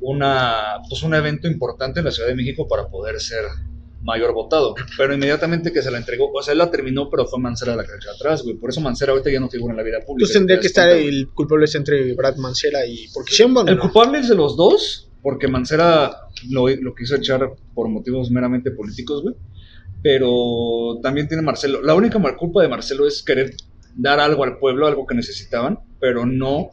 [0.00, 3.44] una, pues un evento importante en la Ciudad de México para poder ser
[4.02, 4.74] mayor votado.
[4.98, 7.84] Pero inmediatamente que se la entregó, o sea, él la terminó, pero fue Mancera la
[7.84, 8.54] que echó atrás, güey.
[8.56, 10.24] Por eso Mancera ahorita ya no figura en la vida pública.
[10.24, 11.18] Entonces tendría ¿te que estar cuenta, güey?
[11.20, 13.08] el culpable es entre Brad Mancera y.
[13.14, 13.66] Porque Sheinbaum.
[13.68, 13.82] El ¿no?
[13.82, 16.14] culpable es de los dos, porque Mancera
[16.50, 19.34] lo, lo quiso echar por motivos meramente políticos, güey.
[20.02, 21.80] Pero también tiene Marcelo.
[21.82, 23.54] La única mal- culpa de Marcelo es querer
[23.96, 26.70] dar algo al pueblo, algo que necesitaban, pero no,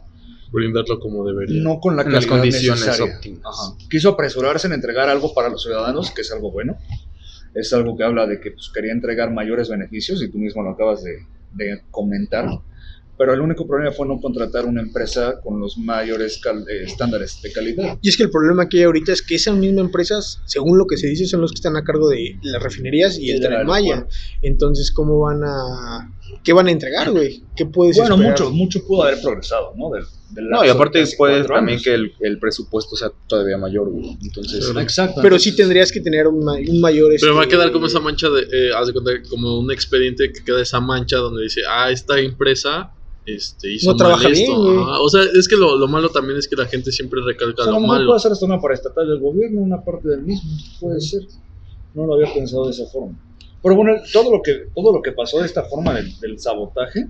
[0.51, 1.61] Brindarlo como debería.
[1.63, 3.15] no con la En las calidad condiciones necesaria.
[3.15, 3.41] óptimas.
[3.45, 3.77] Ajá.
[3.89, 6.75] Quiso apresurarse en entregar algo para los ciudadanos, que es algo bueno.
[7.53, 10.71] Es algo que habla de que pues, quería entregar mayores beneficios, y tú mismo lo
[10.71, 11.19] acabas de,
[11.53, 12.49] de comentar.
[13.21, 17.51] Pero el único problema fue no contratar una empresa con los mayores eh, estándares de
[17.51, 17.99] calidad.
[18.01, 20.87] Y es que el problema que hay ahorita es que esas mismas empresas, según lo
[20.87, 23.39] que se dice, son los que están a cargo de las refinerías y Y el
[23.39, 24.07] Tren Maya.
[24.41, 26.11] Entonces, ¿cómo van a
[26.43, 27.43] ¿qué van a entregar, güey?
[27.55, 28.31] ¿Qué puedes Bueno, esperar?
[28.31, 29.91] mucho, mucho pudo haber progresado, ¿no?
[29.91, 34.17] Del, del No, y aparte puede también que el, el presupuesto sea todavía mayor, güey.
[34.23, 35.21] Entonces, Exacto.
[35.21, 37.13] Pero sí tendrías que tener un, un mayor...
[37.21, 39.71] Pero va a este, quedar como esa mancha de, eh, haz de cuenta, como un
[39.71, 42.91] expediente que queda esa mancha donde dice, ah, esta empresa
[43.25, 44.61] este, hizo No trabaja mal bien, esto.
[44.63, 44.77] güey.
[44.77, 44.99] Ajá.
[45.01, 47.65] O sea, es que lo, lo malo también es que la gente siempre recalca O
[47.65, 48.07] sea, lo lo malo.
[48.07, 51.21] puede ser hasta una paraestatal del gobierno, una parte del mismo, puede ser.
[51.93, 53.17] No lo había pensado de esa forma.
[53.61, 57.05] Pero bueno, todo lo que, todo lo que pasó de esta forma del, del sabotaje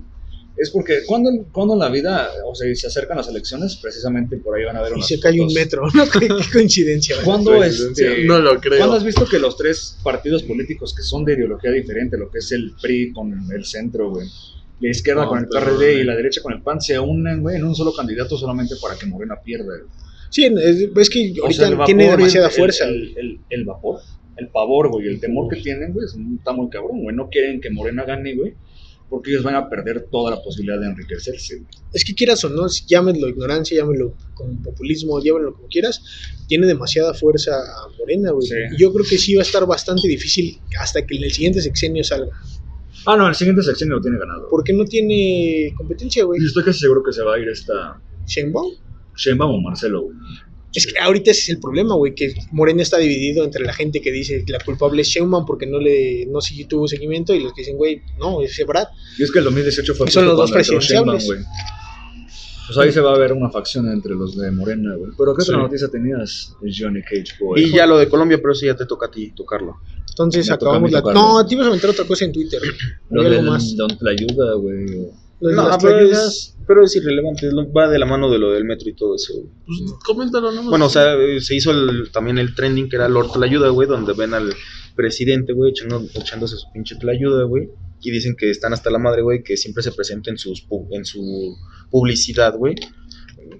[0.54, 4.54] es porque cuando, cuando en la vida, o sea, se acercan las elecciones, precisamente por
[4.54, 6.04] ahí van a ver Y unas se cae un metro, ¿no?
[6.10, 7.16] qué, qué coincidencia.
[7.24, 8.76] ¿Cuándo, este, No lo creo.
[8.78, 12.38] ¿Cuándo has visto que los tres partidos políticos que son de ideología diferente, lo que
[12.40, 14.28] es el PRI con el centro, güey,
[14.88, 17.56] la izquierda No, con el PRD y la derecha con el PAN, se unen, güey,
[17.56, 19.64] en un solo candidato solamente para que Morena pierda?
[19.64, 19.90] güey?
[20.30, 22.84] Sí, es, es que O ahorita sea, el vapor tiene demasiada el- fuerza.
[22.86, 24.00] El, el- el vapor,
[24.36, 27.14] el pavor, güey, el temor que tienen, güey, es- está muy cabrón, güey.
[27.14, 28.54] No quieren que Morena gane, güey,
[29.10, 31.56] porque ellos van a perder toda la posibilidad de enriquecerse.
[31.58, 31.68] güey.
[31.92, 36.00] Es que quieras o no, llámenlo ignorancia, llámenlo como populismo, llámenlo como quieras,
[36.48, 38.46] tiene demasiada fuerza a Morena, güey.
[38.48, 38.54] Sí.
[38.74, 41.60] Y Yo creo que sí va a estar bastante difícil hasta que en el siguiente
[41.60, 42.32] sexenio salga.
[43.06, 44.48] Ah, no, el siguiente sección lo tiene ganado.
[44.50, 46.40] Porque no tiene competencia, güey.
[46.40, 48.72] Y estoy casi seguro que se va a ir esta Sheinbaum.
[49.16, 50.16] Sheinbaum o Marcelo, güey.
[50.74, 54.00] Es que ahorita ese es el problema, güey, que Morena está dividido entre la gente
[54.00, 57.40] que dice que la culpable es Sheinbaum porque no le no sí tuvo seguimiento y
[57.40, 58.86] los que dicen, güey, no, es Brad.
[59.18, 61.24] Y es que el 2018 fue Son los dos presidenciables.
[61.24, 61.72] Sheinbaum, güey.
[62.74, 65.12] Pues ahí se va a ver una facción entre los de Morena, güey.
[65.16, 65.62] Pero ¿qué otra Sí.
[65.62, 67.64] noticia tenías, Johnny Cage, güey?
[67.64, 69.76] y ya lo de Colombia, pero sí ya te toca a ti tocarlo.
[70.08, 71.00] Entonces Me toca a acabamos la...
[71.00, 71.20] tocarlo.
[71.20, 72.60] No, te ibas a aventar otra cosa en Twitter.
[73.10, 73.76] Lo del más.
[73.76, 75.08] Don Tlayuda, güey.
[75.42, 78.88] No, las pero es, pero es irrelevante, va de la mano de lo del metro
[78.88, 79.34] y todo eso.
[79.66, 80.70] Pues, coméntalo nomás.
[80.70, 83.88] Bueno, o sea, eh, se hizo el- también el trending que era Lord Tlayuda, güey,
[83.88, 84.52] donde ven al
[84.94, 87.68] presidente, güey, echando, echándose su pinche Tlayuda, güey.
[88.00, 90.86] Y dicen que están hasta la madre, güey, que siempre se presenta en, sus, pu-
[90.90, 91.56] en su
[91.90, 92.74] publicidad, güey.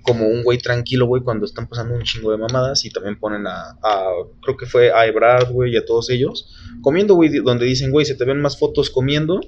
[0.03, 2.85] Como un güey tranquilo, güey, cuando están pasando un chingo de mamadas.
[2.85, 6.49] Y también ponen a, a- creo que fue a Ebrard, güey, y a todos ellos.
[6.83, 9.40] Comiendo, güey, donde dicen, güey, se te ven más fotos comiendo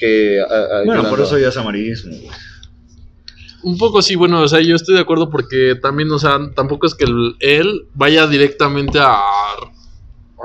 [0.00, 0.40] que...
[0.40, 2.28] a- a- Bueno, ayudando por a- eso ya es amarillismo, güey.
[3.62, 6.86] Un poco sí, bueno, o sea, yo estoy de acuerdo porque también, o sea, tampoco
[6.86, 9.20] es que el- él vaya directamente a,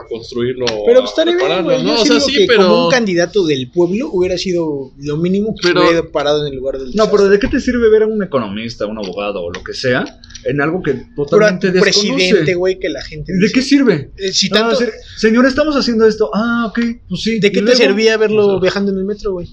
[0.03, 0.65] a construirlo.
[0.85, 1.83] Pero pues estaría bien, güey.
[1.83, 1.95] ¿no?
[1.95, 2.85] Yo O sí sea, sí, que como pero.
[2.85, 6.59] un candidato del pueblo hubiera sido lo mínimo que Pero- se hubiera parado en el
[6.59, 9.51] lugar del No, pero ¿de qué te sirve ver a un economista, un abogado o
[9.51, 10.03] lo que sea
[10.43, 12.53] en algo que Pero totalmente un presidente, desconoce?
[12.55, 14.11] güey, que la gente ¿De dice, qué sirve?
[14.17, 16.29] eh, si Ah, tanto, ser- señor, estamos haciendo esto.
[16.33, 16.79] Ah, ok,
[17.09, 17.39] pues sí.
[17.39, 17.77] ¿de ¿Y qué te luego?
[17.77, 19.47] servía verlo O sea- viajando en el metro, güey?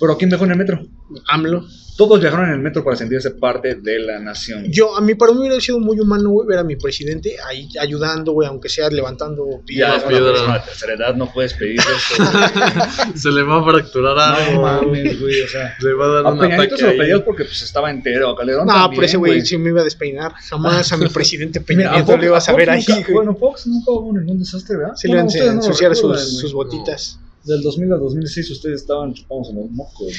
[0.00, 0.80] Pero ¿quién viajó en el metro?
[1.28, 1.64] AMLO.
[1.96, 4.64] Todos viajaron en el metro para sentirse parte de la nación.
[4.70, 7.68] Yo, a mí, para mí hubiera sido muy humano, güey, ver a mi presidente ahí
[7.78, 9.96] ayudando, güey, aunque sea levantando ya piedras.
[9.98, 12.24] es una persona de tercera edad, no puedes pedir eso.
[13.14, 14.52] Se le va a fracturar algo.
[14.52, 15.76] no mames, güey, o sea.
[15.78, 16.76] Le va a dar A un ataque.
[16.78, 18.30] se lo pedías porque pues estaba entero.
[18.30, 20.32] A Calderón No, también, por ese güey sí me iba a despeinar.
[20.48, 23.12] Jamás a mi presidente Peña Nieto le ibas a ver ahí, güey.
[23.12, 24.94] Bueno, Fox nunca hubo ningún desastre, ¿verdad?
[24.94, 27.18] Se le iban a ensuciar sus botitas.
[27.44, 30.12] Del 2000 al 2006 ustedes estaban chupados en los mocos.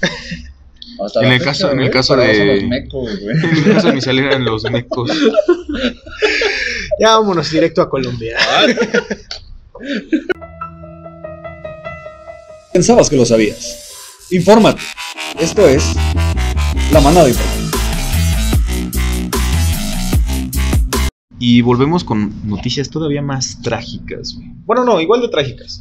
[1.04, 3.36] Hasta En la el fecha, caso- en el caso de- los mecos, güey.
[3.42, 5.10] En el caso de mi salida eran los mecos.
[7.00, 8.36] Ya vámonos directo a Colombia.
[12.72, 14.26] Pensabas que lo sabías.
[14.30, 14.82] Infórmate.
[15.40, 15.82] Esto es
[16.92, 17.78] La Manada Informativa.
[21.38, 24.48] Y volvemos con noticias todavía más trágicas, güey.
[24.64, 25.80] Bueno, no, igual de trágicas.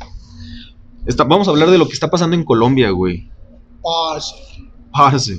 [1.06, 3.30] Está- vamos a hablar de lo que está pasando en Colombia, güey.
[3.82, 4.36] Parce.
[4.92, 5.36] Parce.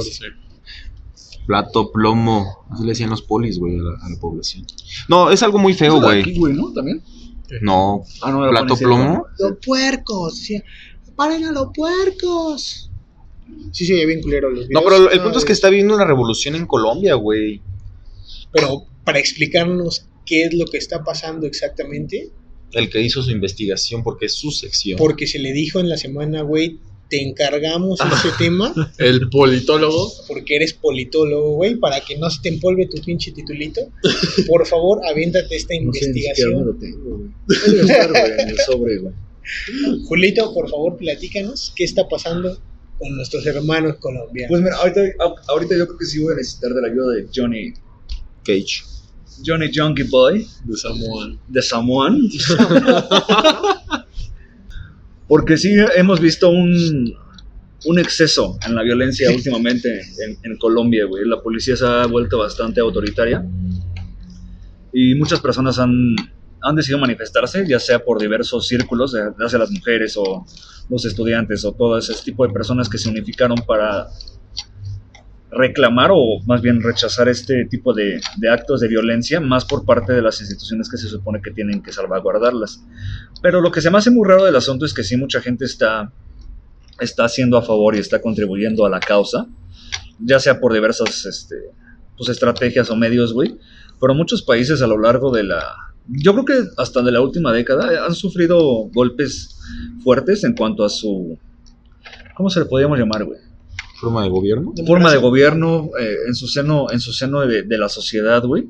[0.00, 0.24] Sí.
[1.46, 2.64] Plato, plomo.
[2.70, 4.64] Así le decían los polis, güey, a la, a la población.
[5.08, 6.20] No, es algo muy feo, güey.
[6.20, 6.72] Aquí, güey, ¿no?
[6.72, 7.02] También.
[7.60, 9.26] No, Ah, no, plato, policía, plomo.
[9.38, 10.38] Los puercos.
[10.40, 10.64] decía,
[11.16, 12.90] ¡Paren a los puercos!
[13.72, 14.84] Sí, oye bien culero los No, videos.
[14.84, 17.60] pero el punto es que está habiendo una revolución en Colombia, güey.
[18.50, 22.30] Pero para explicarnos qué es lo que está pasando exactamente,
[22.74, 24.98] El que hizo su investigación porque es su sección.
[24.98, 26.78] porque se le dijo en la semana, güey,
[27.10, 30.10] te encargamos ese tema El politólogo.
[30.26, 33.80] porque eres politólogo, güey, para que no se te empolve tu pinche titulito.
[34.46, 36.66] Por favor, aviéntate esta No sé, ni investigación.
[36.66, 37.30] lo tengo, güey.
[38.38, 39.14] En el sobre, güey.
[40.08, 42.58] Julito, por favor, platícanos qué está pasando
[42.98, 44.48] con nuestros hermanos colombianos.
[44.48, 45.00] Pues mira, ahorita,
[45.48, 47.74] ahorita yo creo que sí voy a necesitar de la ayuda de Johnny,
[48.44, 48.82] Cage.
[49.44, 51.36] Johnny Junkie Boy De Samoa.
[51.48, 52.28] de Samoan.
[55.28, 57.14] Porque sí hemos visto un,
[57.86, 59.88] un exceso en la violencia últimamente
[60.24, 61.24] en, en Colombia, güey.
[61.24, 63.44] La policía se ha vuelto bastante autoritaria
[64.92, 66.14] y muchas personas han,
[66.62, 70.46] han decidido manifestarse, ya sea por diversos círculos, ya sea las mujeres o
[70.88, 74.08] los estudiantes o todo ese tipo de personas que se unificaron para
[75.56, 80.12] reclamar o más bien rechazar este tipo de, de actos de violencia, más por parte
[80.12, 82.82] de las instituciones que se supone que tienen que salvaguardarlas.
[83.42, 85.64] Pero lo que se me hace muy raro del asunto es que sí mucha gente
[85.64, 86.12] está,
[87.00, 89.46] está haciendo a favor y está contribuyendo a la causa,
[90.18, 91.56] ya sea por diversas este,
[92.16, 93.56] pues, estrategias o medios, güey.
[94.00, 95.62] Pero muchos países a lo largo de la...
[96.08, 98.58] Yo creo que hasta de la última década han sufrido
[98.92, 99.58] golpes
[100.02, 101.38] fuertes en cuanto a su...
[102.34, 103.38] ¿Cómo se le podríamos llamar, güey?
[104.04, 104.72] Forma de gobierno.
[104.86, 108.68] forma de gobierno eh, en su seno, en su seno de, de la sociedad, güey.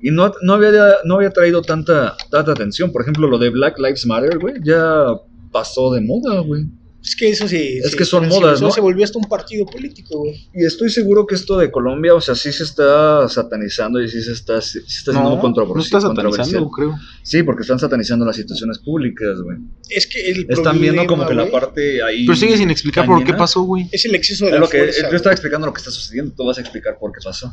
[0.00, 2.90] Y no, no, había, no había traído tanta, tanta atención.
[2.90, 5.06] Por ejemplo, lo de Black Lives Matter, güey, ya
[5.52, 6.64] pasó de moda, güey.
[7.04, 7.78] Es que eso sí.
[7.82, 8.70] Es sí, que son modas, ¿no?
[8.70, 10.48] se volvió hasta un partido político, güey.
[10.54, 14.22] Y estoy seguro que esto de Colombia, o sea, sí se está satanizando y sí
[14.22, 16.46] se está, sí se está haciendo No, controversi- no está controversial.
[16.46, 16.94] satanizando, creo.
[17.24, 19.58] Sí, porque están satanizando las instituciones públicas, güey.
[19.90, 22.24] Es que el Están viendo como que la güey, parte ahí.
[22.24, 23.88] Pero sigue sin explicar por qué pasó, güey.
[23.90, 25.00] Es el exceso de Es la lo que fuerza.
[25.00, 25.16] yo güey.
[25.16, 27.52] estaba explicando lo que está sucediendo, tú vas a explicar por qué pasó.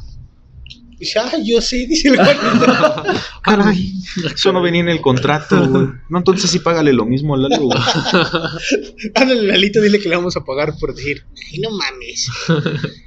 [1.18, 2.28] Ah, yo sé, dice el güey.
[3.44, 3.94] Caray,
[4.34, 5.86] eso no venía en el contrato, güey.
[6.10, 7.80] No, entonces sí págale lo mismo al Lalo, güey.
[9.16, 12.28] Ándale, Lalito, dile que le vamos a pagar por decir, ay, no mames.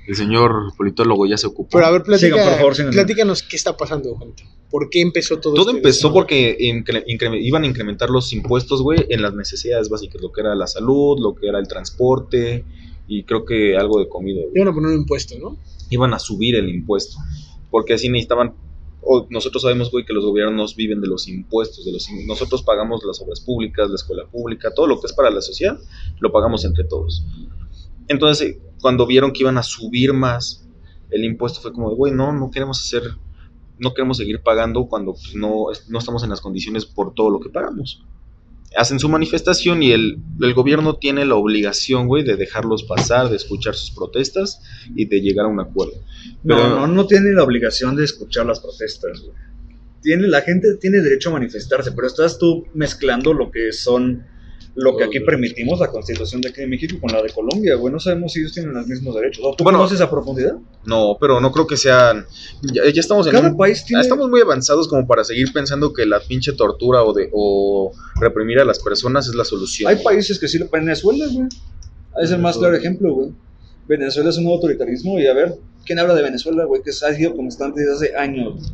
[0.07, 1.71] El señor politólogo ya se ocupó.
[1.73, 4.43] Pero a ver, platica, Sigan, por favor, platícanos qué está pasando, Juanito.
[4.71, 6.15] ¿Por qué empezó todo Todo este empezó desmadre?
[6.15, 10.41] porque incre- incre- iban a incrementar los impuestos, güey, en las necesidades básicas, lo que
[10.41, 12.65] era la salud, lo que era el transporte
[13.07, 14.53] y creo que algo de comida, güey.
[14.55, 15.59] Iban a poner un impuesto, ¿no?
[15.91, 17.19] Iban a subir el impuesto,
[17.73, 18.55] porque así necesitaban,
[19.01, 23.03] o nosotros sabemos, güey, que los gobiernos viven de los impuestos, de los nosotros pagamos
[23.05, 25.81] las obras públicas, la escuela pública, todo lo que es para la sociedad,
[26.21, 27.25] lo pagamos entre todos.
[28.09, 30.69] Entonces, eh, cuando vieron que iban a subir más
[31.11, 33.05] el impuesto, fue como, güey, no, no queremos hacer,
[33.79, 37.41] no queremos seguir pagando cuando pues, no, no estamos en las condiciones por todo lo
[37.41, 38.05] que pagamos.
[38.77, 43.37] Hacen su manifestación y el, el gobierno tiene la obligación, güey, de dejarlos pasar, de
[43.37, 44.61] escuchar sus protestas
[44.97, 45.95] y de llegar a un acuerdo.
[46.43, 49.35] No, Pero- no, no tiene la obligación de escuchar las protestas, güey.
[50.01, 54.25] Tiene, la gente tiene derecho a manifestarse, pero estás tú mezclando lo que son,
[54.75, 57.93] lo que aquí permitimos, la constitución de aquí de México con la de Colombia, güey.
[57.93, 59.45] No sabemos si ellos tienen los mismos derechos.
[59.45, 60.55] ¿O ¿Tú Bueno, conoces a profundidad?
[60.87, 62.25] No, pero no creo que sean.
[62.63, 64.01] Ya, ya estamos en Cada un- país tiene...
[64.03, 68.61] Estamos muy avanzados como para seguir pensando que la pinche tortura o de o reprimir
[68.61, 69.91] a las personas es la solución.
[69.91, 70.69] Hay países que sí lo...
[70.71, 71.49] Venezuela, güey.
[72.23, 73.31] Es el más claro ejemplo, güey.
[73.89, 75.55] Venezuela es un autoritarismo y a ver,
[75.85, 76.81] ¿quién habla de Venezuela, güey?
[76.83, 78.73] Que ha sido constante desde hace años.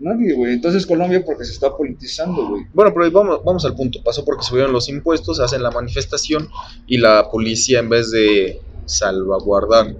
[0.00, 0.54] Nadie, güey.
[0.54, 2.66] Entonces Colombia porque se está politizando, güey.
[2.72, 4.00] Bueno, pero vamos, vamos al punto.
[4.02, 6.48] Pasó porque subieron los impuestos, hacen la manifestación
[6.86, 9.96] y la policía en vez de salvaguardar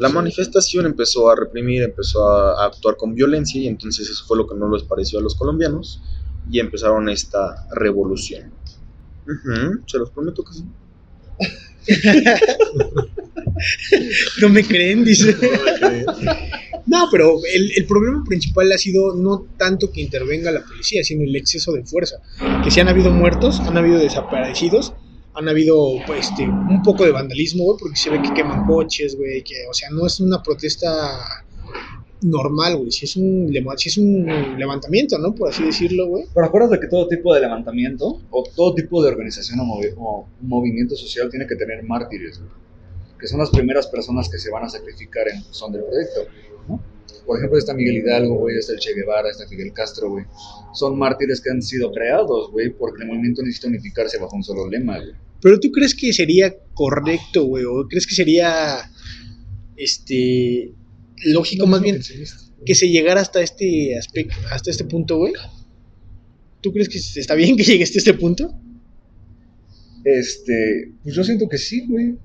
[0.00, 4.46] la manifestación empezó a reprimir, empezó a, actuar con violencia y entonces eso fue lo
[4.46, 6.02] que no les pareció a los colombianos
[6.50, 8.50] y empezaron esta revolución.
[9.86, 10.64] Se los prometo que sí.
[14.40, 15.36] No me creen, dice.
[16.86, 21.24] No, pero el, el problema principal ha sido no tanto que intervenga la policía, sino
[21.24, 22.16] el exceso de fuerza.
[22.64, 24.94] Que si han habido muertos, han habido desaparecidos,
[25.34, 29.16] han habido pues, este, un poco de vandalismo, güey, porque se ve que queman coches,
[29.16, 31.44] güey, que, o sea, no es una protesta
[32.22, 34.26] normal, güey, si es un, si es un
[34.58, 35.34] levantamiento, ¿no?
[35.34, 36.24] Por así decirlo, güey.
[36.34, 40.26] Pero acuérdate que todo tipo de levantamiento o todo tipo de organización o, movi- o
[40.42, 42.50] movimiento social tiene que tener mártires, güey,
[43.18, 46.20] que son las primeras personas que se van a sacrificar en son del proyecto.
[46.68, 46.80] ¿no?
[47.26, 50.24] Por ejemplo, está Miguel Hidalgo, güey, está el Che Guevara, está Fidel Castro, güey.
[50.74, 54.68] Son mártires que han sido creados, güey, porque el movimiento necesita unificarse bajo un solo
[54.68, 55.12] lema, güey.
[55.42, 58.90] Pero tú crees que sería correcto, güey, o crees que sería,
[59.76, 60.72] este,
[61.26, 62.00] lógico más bien
[62.64, 65.32] que se llegara hasta este aspecto, hasta este punto, güey.
[66.60, 68.54] ¿Tú crees que está bien que llegue hasta este punto?
[70.04, 72.16] Este, pues yo siento que sí, güey.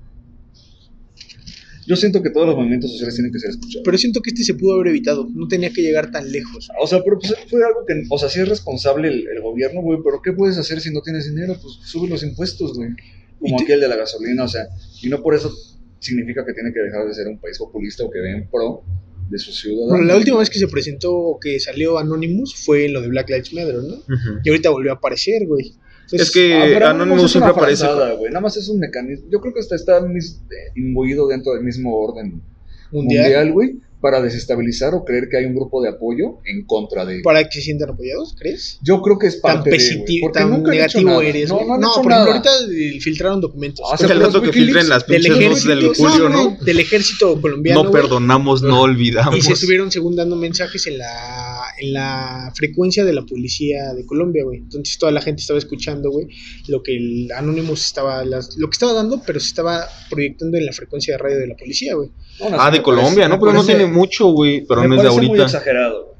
[1.86, 3.82] Yo siento que todos los movimientos sociales tienen que ser escuchados.
[3.84, 6.68] Pero siento que este se pudo haber evitado, no tenía que llegar tan lejos.
[6.80, 9.80] O sea, pero pues fue algo que, o sea, sí es responsable el, el gobierno,
[9.82, 11.56] güey, pero ¿qué puedes hacer si no tienes dinero?
[11.62, 12.90] Pues sube los impuestos, güey.
[13.38, 14.66] Como Y te- aquí el de la gasolina, o sea,
[15.00, 15.52] y no por eso
[16.06, 18.82] significa que tiene que dejar de ser un país populista o que ve en pro
[19.28, 19.90] de sus ciudadanos.
[19.90, 23.08] Bueno, la última vez que se presentó o que salió Anonymous fue en lo de
[23.08, 23.96] Black Lives Matter, ¿no?
[24.44, 25.74] Y ahorita volvió a aparecer, güey.
[26.04, 27.84] Entonces, Es que Ah, Anonymous siempre aparece.
[28.18, 28.30] güey.
[28.30, 29.26] Nada más es un mecanismo.
[29.30, 32.40] Yo creo que hasta está mis- eh, imbuido dentro del mismo orden
[32.92, 37.04] mundial, mundial, güey, para desestabilizar o creer que hay un grupo de apoyo en contra
[37.04, 37.20] de.
[37.22, 38.78] para que se sientan apoyados, ¿crees?
[38.82, 41.10] Yo creo que es Tan, parte de, güey, positivo, porque tan nunca han hecho negativo
[41.10, 41.24] nada.
[41.24, 41.48] eres.
[41.48, 42.30] No, no han hecho por nada.
[42.30, 43.86] ejemplo, ahorita filtraron documentos.
[43.90, 46.56] Ah, los rato que filtren las del ejército, del Julio, no, ¿no?
[46.60, 47.84] Del ejército colombiano.
[47.84, 49.36] No perdonamos, no olvidamos.
[49.36, 51.45] Y se estuvieron según dando mensajes en la
[51.78, 54.58] en la frecuencia de la policía de Colombia, güey.
[54.58, 56.28] Entonces toda la gente estaba escuchando, güey,
[56.68, 60.66] lo que el Anonymous estaba, las- lo que estaba dando, pero se estaba proyectando en
[60.66, 62.10] la frecuencia de radio de la policía, güey.
[62.52, 63.40] Ah, de Colombia, parece- ¿no?
[63.40, 64.64] Pero no tiene mucho, güey.
[64.66, 65.44] Pero me no es de parece muy ahorita.
[65.58, 66.04] exagerado.
[66.04, 66.16] güey.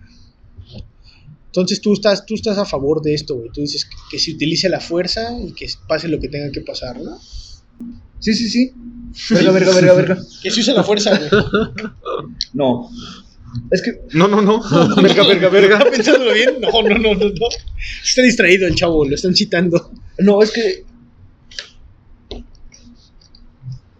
[1.46, 3.48] Entonces tú estás, tú estás a favor de esto, güey.
[3.52, 6.61] Tú dices que, que se utilice la fuerza y que pase lo que tenga que
[6.61, 7.18] pasar, ¿no?
[8.18, 8.72] Sí, sí, sí.
[9.30, 10.18] Verga, verga, verga, verga.
[10.42, 11.30] Que se use la fuerza, güey.
[12.52, 12.90] No.
[13.70, 14.00] Es que.
[14.12, 14.61] No, no, no.
[15.02, 15.76] Verga, verga, verga.
[15.78, 16.61] ¿Está pensándolo bien?
[16.61, 17.48] No, no, no, no, no.
[18.02, 19.90] Está distraído el chavo, lo están citando.
[20.18, 20.84] No, es que.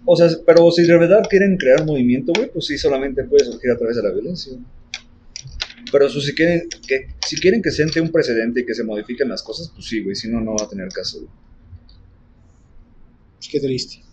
[0.05, 3.71] O sea, pero si de verdad quieren crear movimiento, güey, pues sí, solamente puede surgir
[3.73, 4.53] a través de la violencia.
[5.91, 9.29] Pero eso, si quieren que, si quieren que siente un precedente y que se modifiquen
[9.29, 11.19] las cosas, pues sí, güey, si no, no va a tener caso.
[11.19, 11.31] güey.
[13.37, 14.06] Pues qué triste.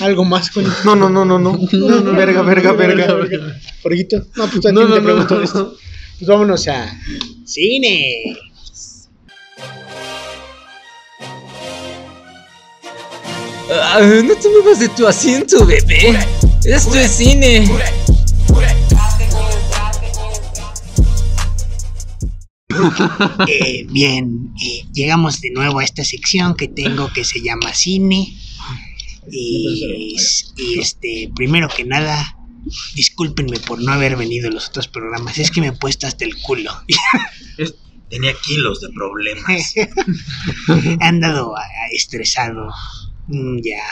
[0.00, 1.58] Algo más con No, no, no, no, no.
[2.12, 3.60] Verga, verga, verga.
[3.82, 4.26] Jorgito.
[4.36, 5.76] No, pues a ti No, no, no, te no, pregunto esto.
[6.18, 6.98] Pues vámonos a
[7.44, 8.36] cine.
[13.70, 16.18] Ah, no te muevas de tu asiento, bebé.
[16.64, 17.68] Esto es cine.
[23.46, 28.34] Eh, bien, eh, llegamos de nuevo a esta sección que tengo que se llama cine.
[29.30, 30.16] Y,
[30.56, 32.36] y, este, primero que nada,
[32.94, 35.38] discúlpenme por no haber venido a los otros programas.
[35.38, 36.72] Es que me he puesto hasta el culo.
[38.10, 39.74] Tenía kilos de problemas.
[39.76, 39.88] He
[41.00, 41.54] andado
[41.92, 42.68] estresado.
[43.26, 43.82] Mm, ya.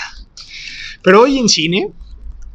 [1.02, 1.90] Pero hoy en cine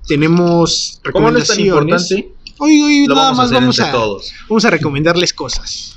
[0.08, 2.12] tenemos Como no es tan recomendaciones.
[2.12, 4.34] importante, Hoy, hoy lo nada vamos a más hacer vamos entre a, todos.
[4.50, 5.96] vamos a recomendarles cosas.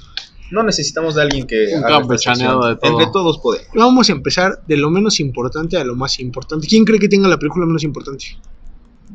[0.51, 1.75] No necesitamos de alguien que.
[1.75, 2.75] Un campechaneado sección.
[2.75, 2.91] de todo.
[3.01, 3.69] Entre todos podemos.
[3.75, 6.67] Vamos a empezar de lo menos importante a lo más importante.
[6.67, 8.25] ¿Quién cree que tenga la película menos importante?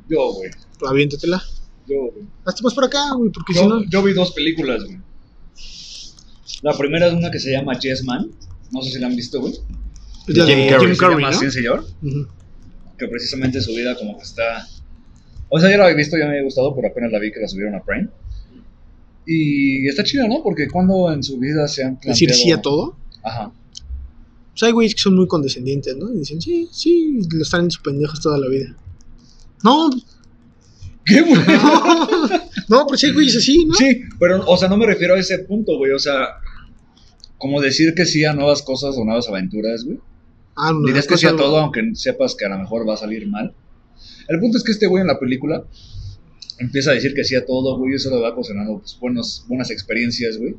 [0.10, 0.50] Yo, güey.
[0.88, 1.42] Aviéntatela.
[1.88, 2.26] Yo, güey.
[2.46, 3.84] Hazte más por acá, güey, porque si Yo, no.
[3.84, 5.00] yo vi dos películas, güey.
[6.62, 8.32] La primera es una que se llama Yes Man.
[8.72, 9.54] No sé si la han visto, güey.
[10.28, 11.34] Jim Carrey, Jim Carrey, ¿no?
[11.34, 11.86] Sí, señor.
[12.98, 14.68] Que precisamente su vida como que está...
[15.48, 17.40] O sea, ya la había visto, ya me había gustado, pero apenas la vi que
[17.40, 18.10] la subieron a Prime.
[19.26, 20.42] Y está chida, ¿no?
[20.44, 22.14] Porque cuando en su vida se han planteado...
[22.14, 22.98] Decir sí a todo.
[23.24, 23.52] Ajá.
[24.52, 26.12] Pues hay güeyes que son muy condescendientes, ¿no?
[26.12, 28.76] Y dicen, sí, sí, y lo están en sus pendejos toda la vida.
[29.64, 29.90] No,
[31.10, 31.34] ¿Qué, güey?
[32.70, 33.74] no, pero sí hay güeyes así, ¿no?
[33.74, 35.92] Sí, pero, o sea, no me refiero a ese punto, güey.
[35.92, 36.40] O sea,
[37.38, 40.00] como decir que sí a nuevas cosas o nuevas aventuras, güey.
[40.56, 42.98] Ah, no, Dirías que sí a todo, aunque sepas que a lo mejor va a
[42.98, 43.54] salir mal.
[44.28, 45.64] El punto es que este güey en la película
[46.60, 49.72] empieza a decir que sí a todo, güey, eso le va ocasionando pues, buenos, buenas
[49.72, 50.56] experiencias, güey.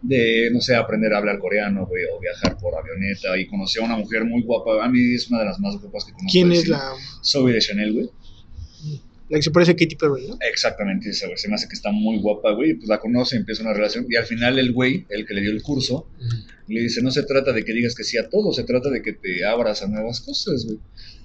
[0.00, 3.86] De, no sé, aprender a hablar coreano, güey, o viajar por avioneta y conoció a
[3.86, 4.84] una mujer muy guapa.
[4.84, 6.30] A mí es una de las más guapas que conozco.
[6.30, 6.76] ¿Quién es cine.
[6.76, 6.92] la,
[7.24, 8.10] Zoe de Chanel, güey.
[9.28, 10.38] la que se parece a Katy Perry, no?
[10.48, 11.36] Exactamente, esa, güey.
[11.36, 12.74] Se me hace que está muy guapa, güey.
[12.74, 14.06] Pues la conoce, empieza una relación.
[14.08, 16.08] Y al final el güey, el que le dio el curso,
[16.68, 19.02] le dice, no se trata de que digas que sí a todo, se trata de
[19.02, 20.78] que te abras a nuevas cosas, güey.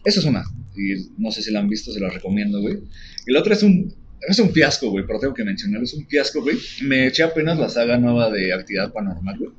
[0.06, 0.44] Eso es una.
[0.76, 2.80] Y no sé si la han visto, se la recomiendo, güey.
[3.28, 3.94] Y la otra es un...
[4.28, 5.84] Es un fiasco, güey, pero tengo que mencionarlo.
[5.84, 6.58] Es un fiasco, güey.
[6.84, 9.52] Me eché apenas la saga nueva de Actividad Paranormal, güey.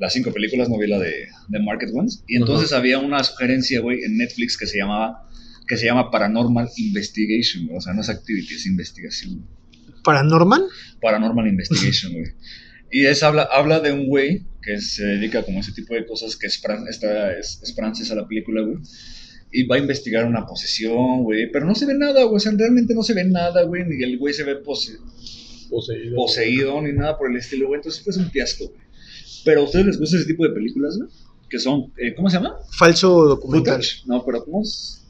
[0.00, 2.24] Las cinco películas, no vi la de, de Market Ones.
[2.26, 5.22] Y entonces había una sugerencia, güey, en Netflix que se llamaba
[5.68, 7.78] que se llama Paranormal Investigation, güey.
[7.78, 9.36] O sea, no es Activity, es investigación.
[9.36, 9.92] güey.
[10.02, 10.64] ¿Paranormal?
[11.00, 12.26] Paranormal Investigation, güey.
[12.90, 16.06] Y es, habla, habla de un güey que se dedica como a ese tipo de
[16.06, 18.78] cosas, que es, fran- esta, es, es francesa la película, güey.
[19.52, 21.50] Y va a investigar una posesión, güey.
[21.50, 22.36] Pero no se ve nada, güey.
[22.36, 23.84] O sea, realmente no se ve nada, güey.
[23.86, 24.98] Ni el güey se ve pose-
[25.70, 26.14] Poseído.
[26.16, 27.78] poseído, ni nada por el estilo, güey.
[27.78, 28.80] Entonces, pues es un fiasco, güey.
[29.44, 31.08] Pero a ustedes les gusta ese tipo de películas, güey.
[31.48, 32.56] Que son, eh, ¿cómo se llama?
[32.70, 33.74] Falso documental.
[33.76, 34.02] Footage.
[34.06, 35.04] No, pero ¿cómo es?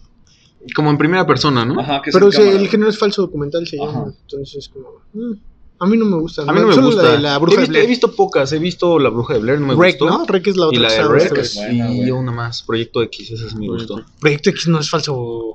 [0.75, 1.81] Como en primera persona, ¿no?
[1.81, 3.91] Ajá, que Pero o sea, el género es falso documental, se llama.
[4.03, 4.15] Ajá.
[4.23, 4.89] Entonces es como.
[5.15, 5.33] mm,
[5.79, 6.43] a mí no me gusta.
[6.43, 7.03] A mí no me Solo gusta.
[7.03, 7.85] La de la bruja he, de visto, Blair.
[7.85, 8.53] he visto pocas.
[8.53, 10.19] He visto La Bruja de Blair, no me Rec, gustó.
[10.19, 10.25] ¿no?
[10.27, 12.11] Rec es la otra Y la de Rec es buena, y güey.
[12.13, 12.63] una más.
[12.63, 14.03] Proyecto X, esa sí me gustó.
[14.21, 15.55] Proyecto X no es falso.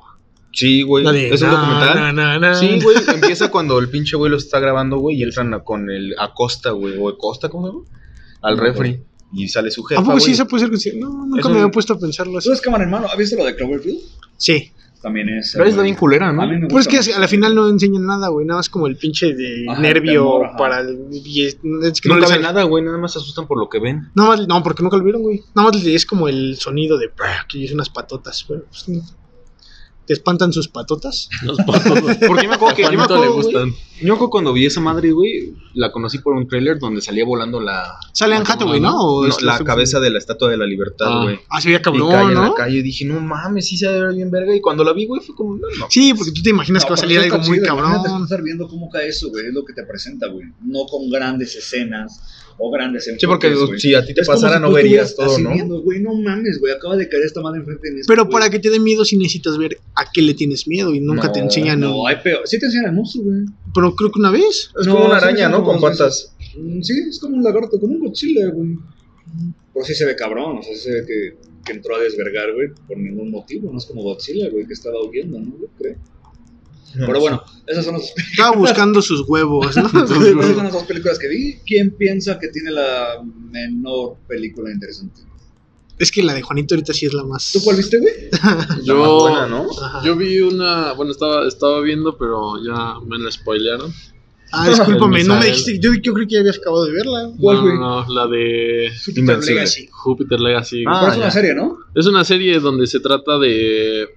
[0.53, 1.03] Sí, güey.
[1.03, 1.29] La de.
[1.33, 1.95] Es un na, documental.
[1.95, 2.55] na, na, na.
[2.55, 5.89] Sí, güey, empieza cuando el pinche güey lo está grabando, güey, y entran a- con
[5.89, 7.85] el Acosta, güey, o Acosta, ¿cómo se llama?
[8.41, 9.01] Al No, refri.
[9.33, 10.91] Y sale su jefa, ¿A poco sí esa puede ser que sí?
[10.99, 12.49] No, nunca Es me un- había puesto a pensarlo así.
[12.49, 13.07] ¿Tú es cámara en mano?
[13.07, 13.99] ¿Has visto lo de Cloverfield?
[14.35, 14.71] Sí.
[15.01, 15.53] También es.
[15.55, 16.67] Pero está bien culera, ¿no?
[16.69, 18.45] Pues es que a la final no enseñan nada, güey.
[18.45, 21.07] Nada más como el pinche de Ajá, nervio temor, para el.
[21.11, 23.57] y es, es que no Nunca les ven nada, güey, nada más se asustan por
[23.57, 24.09] lo que ven.
[24.13, 25.41] Nada más, no, porque nunca lo vieron, güey.
[25.55, 27.09] Nada más es como el sonido de.
[27.49, 28.45] que es unas patotas.
[28.47, 28.85] Pero, pues,
[30.11, 30.15] no.
[30.15, 31.29] ¿Te espantan sus patotas?
[31.43, 31.99] Los patos.
[32.27, 32.83] Porque yo me acuerdo que.
[32.85, 33.69] A Yo me le acuerdo, güey, gustan.
[34.01, 35.53] yo me acuerdo cuando vi esa madre, güey.
[35.73, 37.97] La conocí por un tráiler donde salía volando la.
[38.13, 38.93] Sale Anne Hathaway, ¿no?
[38.99, 41.23] ¿O no, es- la cabeza de la estatua de la libertad, Ah.
[41.23, 41.39] güey.
[41.49, 42.53] Ah, se veía y cae cabrón, en la ¿no?
[42.53, 44.53] calle y dije, no mames, sí se debe ver bien verga.
[44.55, 45.87] Y cuando la vi, güey, fue como, no, no.
[45.89, 48.23] Sí, porque tú te imaginas No, que va a salir algo muy chido, cabrón.
[48.23, 49.47] estar viendo cómo cae eso, güey.
[49.47, 50.45] Es lo que te presenta, güey.
[50.61, 52.21] No con grandes escenas
[52.63, 55.51] o grandes Sí, porque si a ti te Es pasara si no verías todo, ¿no?
[55.53, 56.71] viendo, güey, no mames, güey.
[56.71, 58.01] Acaba de caer esta madre enfrente de mí.
[58.07, 60.99] Pero para que te dé miedo sí necesitas ver a qué le tienes miedo y
[60.99, 61.79] nunca No, te enseñan.
[61.79, 62.41] No, hay peor.
[62.45, 63.45] Sí te enseñan el monstruo, güey.
[63.73, 64.69] Pero creo que una vez.
[64.79, 65.63] Es No, como una araña, sí, ¿no?
[65.63, 66.35] Con patas.
[66.55, 68.77] Mm, Sí, es como un lagarto, como un Godzilla, güey.
[69.73, 72.53] Pero sí se ve cabrón, o sea, sí se ve que, que entró a desvergar,
[72.53, 73.71] güey, por ningún motivo.
[73.71, 75.57] No es como Godzilla, güey, que estaba huyendo, ¿no?
[75.59, 75.95] Yo creo.
[76.93, 79.87] Pero bueno, esas son las Estaba buscando sus huevos, ¿no?
[80.03, 81.55] Esas son las dos películas que vi.
[81.65, 83.21] ¿Quién piensa que tiene la
[83.51, 85.21] menor película interesante?
[86.01, 87.51] es que la de Juanito ahorita sí es la más.
[87.53, 88.11] ¿Tú cuál viste, güey?
[88.83, 89.67] Yo, La más buena, ¿no?
[89.79, 90.01] Ajá.
[90.03, 90.93] yo vi una.
[90.93, 93.93] Bueno, estaba, estaba viendo, pero ya me la spoilearon.
[94.51, 95.79] Ah, discúlpame, no me dijiste.
[95.79, 97.31] Yo, yo creo que ya habías acabado de verla.
[97.39, 97.77] ¿Cuál, no, güey?
[97.77, 99.55] no, la de Invencible.
[99.55, 99.87] Legacy.
[99.91, 100.83] Júpiter Legacy.
[100.87, 101.31] Ah, Pero es una ya.
[101.31, 101.77] serie, ¿no?
[101.93, 104.09] Es una serie donde se trata de.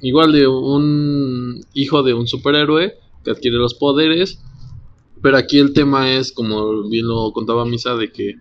[0.00, 2.94] Igual de un hijo de un superhéroe
[3.24, 4.40] que adquiere los poderes.
[5.22, 8.34] Pero aquí el tema es, como bien lo contaba Misa, de que.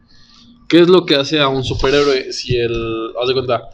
[0.67, 3.11] ¿Qué es lo que hace a un superhéroe si el.
[3.21, 3.69] Haz de cuenta.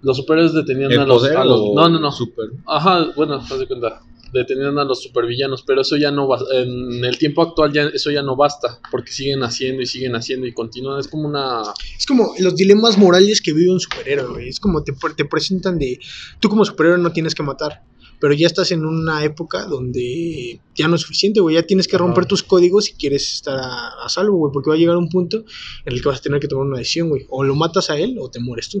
[0.00, 2.10] Los superhéroes detenían ¿El a los, a los- No, no, no.
[2.10, 2.46] super?
[2.66, 4.00] Ajá, bueno, haz de cuenta.
[4.32, 6.38] Detenían a los supervillanos, pero eso ya no va.
[6.54, 8.80] En el tiempo actual ya eso ya no basta.
[8.90, 11.00] Porque siguen haciendo y siguen haciendo y continúan.
[11.00, 11.62] Es como una.
[11.98, 14.48] Es como los dilemas morales que vive un superhéroe.
[14.48, 15.98] Es como te, te presentan de.
[16.40, 17.82] Tú como superhéroe no tienes que matar.
[18.22, 21.56] Pero ya estás en una época donde ya no es suficiente, güey.
[21.56, 24.52] Ya tienes que romper tus códigos si quieres estar a, a salvo, güey.
[24.52, 25.38] Porque va a llegar un punto
[25.84, 27.26] en el que vas a tener que tomar una decisión, güey.
[27.30, 28.80] O lo matas a él o te mueres tú.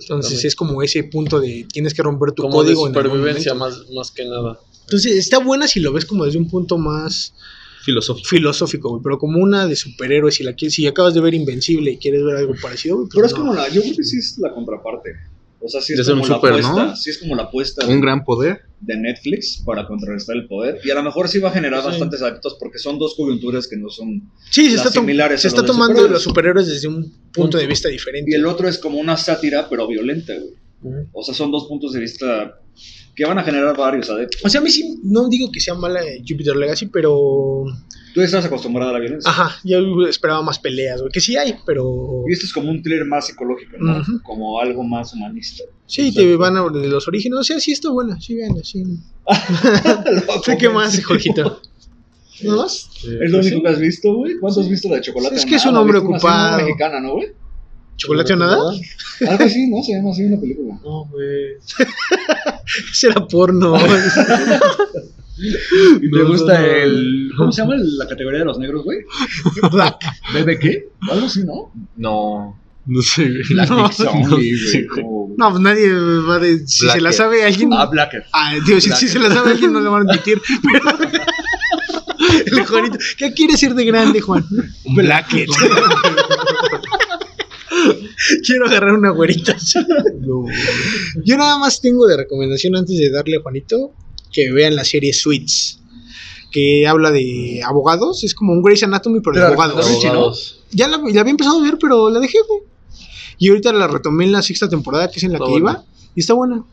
[0.00, 2.88] Entonces es como ese punto de tienes que romper tu como de código.
[2.88, 4.58] en algún supervivencia más, más que nada.
[4.80, 7.32] Entonces está buena si lo ves como desde un punto más
[7.84, 8.28] Filosófico.
[8.28, 9.02] filosófico, güey.
[9.04, 12.24] Pero como una de superhéroes, si, la quieres, si acabas de ver Invencible y quieres
[12.24, 13.06] ver algo parecido, güey.
[13.06, 13.68] pues Pero es como la.
[13.68, 15.10] Yo creo que sí es la contraparte.
[15.62, 16.72] O sea, sí De es como un la super, apuesta.
[16.86, 16.96] ¿no?
[16.96, 18.62] Sí es como la apuesta Un gran poder.
[18.80, 20.78] de Netflix para contrarrestar el poder.
[20.82, 21.88] Y a lo mejor sí va a generar Sí.
[21.88, 24.30] bastantes actos porque son dos coyunturas que no son.
[24.50, 26.12] Sí, se está, similares se está de tomando superhéroes.
[26.12, 28.30] los superhéroes desde un punto de vista diferente.
[28.30, 31.04] Y el otro es como una sátira, pero violenta, güey.
[31.12, 32.58] O sea, son dos puntos de vista
[33.20, 34.40] que van a generar varios adeptos.
[34.42, 37.64] O sea, a mí sí, no digo que sea mala eh, Jupiter Legacy, pero.
[38.14, 39.30] Tú estás acostumbrada a la violencia.
[39.30, 41.12] Ajá, yo esperaba más peleas, güey.
[41.12, 42.24] Que sí hay, pero.
[42.26, 44.02] Y esto es como un thriller más psicológico, ¿no?
[44.22, 45.64] Como algo más humanista.
[45.84, 47.40] Sí, te van a de los orígenes.
[47.40, 48.84] O sea, sí está buena, sí, vean, sí.
[50.42, 51.60] ¿Sé qué más, Jorgito?
[52.42, 52.88] ¿No más?
[53.04, 54.38] Es lo único que has visto, güey.
[54.38, 55.36] ¿Cuánto has visto la de chocolate?
[55.36, 55.82] Es que es un nada?
[55.82, 56.64] hombre ¿Viste una serie ocupado.
[56.64, 57.28] mexicana, ¿no, güey?
[58.00, 58.72] ¿Chocolate o nada?
[59.28, 59.82] Algo así, ¿no?
[59.82, 60.80] Se llama así una película.
[60.82, 61.56] No, güey.
[62.92, 63.76] Será porno.
[65.40, 66.72] ¿Y No, te gusta no, no.
[66.72, 67.32] el.
[67.36, 68.98] ¿Cómo se llama la categoría de los negros, güey?
[69.72, 69.96] Black.
[70.34, 70.88] ¿Bebe qué?
[71.10, 71.72] Algo así, ¿no?
[71.96, 72.56] No.
[72.86, 73.42] No sé, güey.
[73.50, 74.56] Black No, Dick Zombie, no güey.
[74.56, 76.66] sé, como- No, pues nadie va de.
[76.66, 77.12] Si se la Blacker.
[77.14, 77.70] sabe alguien.
[77.72, 78.24] Ah, Blacker.
[78.32, 80.40] Ah, tío, si, si se la sabe alguien no le van a admitir.
[80.72, 80.98] Pero...
[82.46, 82.98] El Juanito.
[83.16, 84.44] ¿Qué quiere ser de grande, Juan?
[84.84, 85.48] Un blacket.
[88.46, 89.56] Quiero agarrar una güerita.
[90.20, 90.44] No.
[91.24, 93.92] Yo nada más tengo de recomendación antes de darle a Juanito
[94.32, 95.80] que vean la serie Suits.
[96.52, 98.24] Que habla de abogados.
[98.24, 100.58] Es como un Grey's Anatomy, pero de abogados.
[100.72, 102.60] Ya la, la había empezado a ver, pero la dejé, güey.
[103.38, 105.70] Y ahorita la retomé en la sexta temporada, que es en la Está que buena.
[105.72, 105.84] iba.
[106.14, 106.64] Y está buena.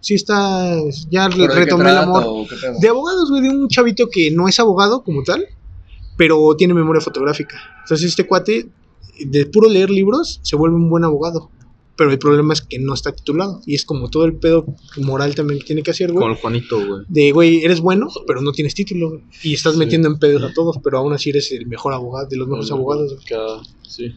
[0.00, 0.76] Sí, está.
[1.10, 2.46] Ya ¿Pero de qué retomé el amor.
[2.80, 5.44] De abogados, güey, de un chavito que no es abogado como tal,
[6.16, 7.56] pero tiene memoria fotográfica.
[7.82, 8.66] Entonces este cuate,
[9.20, 11.50] de puro leer libros, se vuelve un buen abogado.
[11.94, 13.60] Pero el problema es que no está titulado.
[13.66, 14.64] Y es como todo el pedo
[14.96, 16.26] moral también que tiene que hacer, güey.
[16.26, 17.02] el Juanito, güey.
[17.06, 19.10] De, güey, eres bueno, pero no tienes título.
[19.10, 19.20] güey.
[19.42, 19.78] Y estás Sí.
[19.78, 22.70] metiendo en pedos a todos, pero aún así eres el mejor abogado, de los mejores
[22.72, 23.12] abogados.
[23.14, 23.60] güey.
[23.86, 24.12] Sí.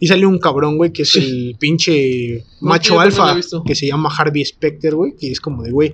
[0.00, 3.36] Y sale un cabrón, güey, que es el pinche No, macho alfa,
[3.66, 5.92] que se llama Harvey Specter, güey, que es como de, güey,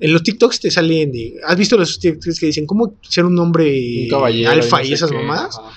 [0.00, 3.38] en los TikToks te salen de, ¿has visto los TikToks que dicen cómo ser un
[3.38, 4.50] hombre Un caballero.
[4.50, 5.16] alfa no y, sé esas qué.
[5.16, 5.58] mamadas?
[5.58, 5.70] Ajá.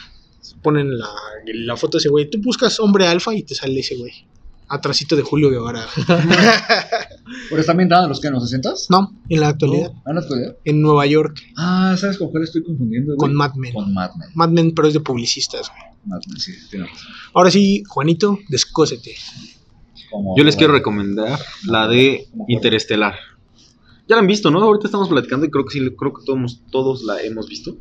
[0.66, 1.08] Ponen la,
[1.46, 4.12] la foto de ese güey, tú buscas hombre alfa y te sale ese güey.
[4.68, 5.86] Atrasito de Julio Guevara.
[7.50, 10.16] ¿Pero está ambientada en los que en los 60 No, en la actualidad, ¿Ah, en
[10.16, 10.56] la actualidad?
[10.66, 13.10] en Nueva York, Ah, ¿sabes con cuál estoy confundiendo?
[13.16, 13.18] güey?
[13.18, 13.74] con Mad Men.
[13.74, 14.30] Con Mad Men.
[14.34, 15.84] Mad Men, pero es de publicistas, güey.
[16.06, 17.08] Mad Men, sí, tiene razón.
[17.34, 19.16] Ahora sí, Juanito, descósete.
[20.12, 23.16] Como- Yo les quiero recomendar la de Interestelar.
[24.08, 24.62] Ya la han visto, ¿no?
[24.62, 27.78] Ahorita estamos platicando y creo que sí, creo que todos, todos la hemos visto.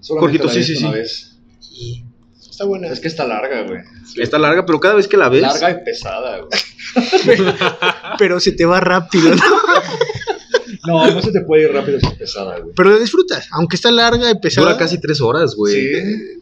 [0.00, 0.98] Solamente Jorgito, la sí, sí, una sí.
[0.98, 1.31] vez.
[1.74, 2.04] Y
[2.38, 2.88] está buena.
[2.88, 3.80] Es que está larga, güey.
[4.16, 6.60] Está larga, pero cada vez que la ves, Larga y pesada, güey.
[8.18, 9.42] pero se te va rápido, ¿no?
[10.84, 12.74] No, no se te puede ir rápido si es pesada, güey.
[12.74, 14.66] Pero la disfrutas, aunque está larga y pesada.
[14.66, 15.74] Dura casi tres horas, güey.
[15.74, 16.40] Sí.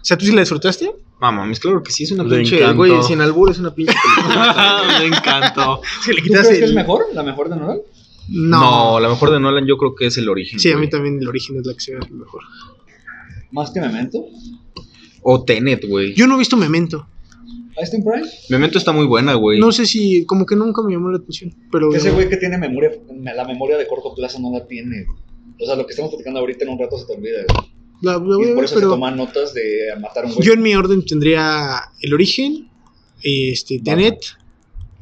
[0.00, 0.94] O sea, ¿tú sí la disfrutaste?
[1.18, 2.58] Mames, claro que sí, es una Le pinche.
[2.58, 2.76] encantó.
[2.76, 4.82] Güey, sin albur es una pinche película.
[5.00, 5.80] Me encantó.
[5.82, 7.06] Es que le ¿Tú quitas crees que es mejor?
[7.14, 7.78] ¿La mejor de Nolan?
[8.28, 8.92] No.
[8.92, 9.00] No.
[9.00, 10.60] la mejor de Nolan yo creo que es el origen.
[10.60, 12.42] Sí, a mí también el origen es la que se ve mejor.
[13.54, 14.26] ¿Más que Memento?
[15.22, 16.12] O Tenet, güey.
[16.14, 17.06] Yo no he visto Memento.
[17.76, 18.28] ¿Einstein Prime?
[18.50, 19.58] Memento está muy buena, güey.
[19.60, 21.54] No sé si, como que nunca me llamó la atención.
[21.70, 22.90] Pero Ese güey que tiene memoria,
[23.34, 25.06] la memoria de corto plazo no la tiene.
[25.60, 27.38] O sea, lo que estamos platicando ahorita en un rato se te olvida.
[27.48, 27.68] güey.
[28.02, 29.62] la, la voy Y a por ver, eso se toman notas de
[30.00, 30.46] matar a un güey.
[30.46, 32.68] yo en mi orden tendría el origen,
[33.22, 34.18] este, Tenet,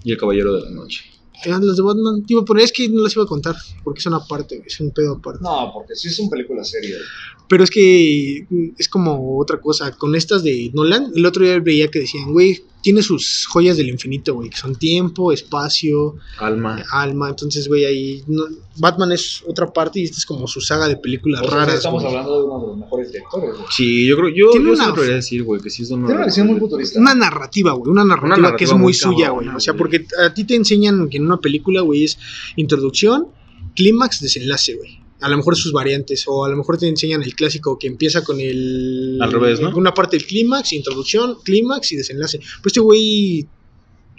[0.05, 1.05] Y el Caballero de la Noche.
[1.45, 2.25] Eran las de Batman.
[2.25, 4.81] Te iba a poner, es que no las iba a contar, porque son aparte, es
[4.81, 5.43] un pedo aparte.
[5.43, 7.01] No, porque sí son películas serias.
[7.49, 9.93] Pero es que mm, es como otra cosa.
[9.93, 13.89] Con estas de Nolan, el otro día veía que decían, güey, tiene sus joyas del
[13.89, 16.83] infinito, güey, que son tiempo, espacio, Alma.
[16.91, 17.29] alma.
[17.31, 18.45] Entonces, güey, ahí no-
[18.77, 21.77] Batman es otra parte y esta es como su saga de películas O sea, raras.
[21.77, 22.15] estamos güey.
[22.15, 23.51] hablando de uno de los mejores directores.
[23.55, 23.67] güey.
[23.71, 24.29] Sí, yo creo.
[24.31, 26.59] Yo, Tiene yo una- se podría decir, güey, que sí es Tiene una visión muy
[26.59, 26.99] futurista.
[26.99, 29.49] Una narrativa, güey, una narrativa, narrativa que es muy muy suya, güey.
[29.49, 32.19] O sea, porque a ti te enseñan que en una película, güey, es
[32.57, 33.29] introducción,
[33.77, 35.02] clímax, desenlace, güey.
[35.23, 38.23] A lo mejor sus variantes, o a lo mejor te enseñan el clásico que empieza
[38.25, 39.19] con el.
[39.21, 39.75] Al revés, ¿no?
[39.77, 42.39] Una parte del clímax, introducción, clímax y desenlace.
[42.39, 43.47] Pues este güey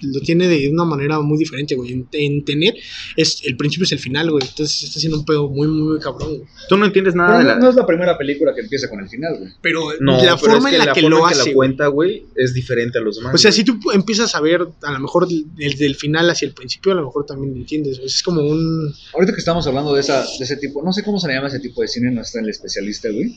[0.04, 1.92] lo tiene de una manera muy diferente, güey.
[1.94, 2.76] En, en tener,
[3.16, 4.44] es, el principio es el final, güey.
[4.48, 6.48] Entonces está haciendo un pedo muy, muy, muy cabrón, güey.
[6.70, 7.60] Tú no entiendes nada Pero de no, la.
[7.60, 9.52] no es la primera película que empieza con el final, güey.
[9.62, 11.50] Pero No, la pero forma es en la la que forma lo en que hace.
[11.50, 13.34] la cuenta, güey, es diferente a los demás.
[13.36, 13.58] O sea, güey.
[13.60, 16.96] si tú empiezas a ver a lo mejor desde el final hacia el principio, a
[16.96, 17.98] lo mejor también lo entiendes.
[17.98, 18.08] güey.
[18.08, 18.94] Es como un...
[19.14, 21.48] Ahorita que estamos hablando de, esa, de ese tipo, no sé cómo se le llama
[21.48, 23.36] ese tipo de cine, no está el especialista, güey.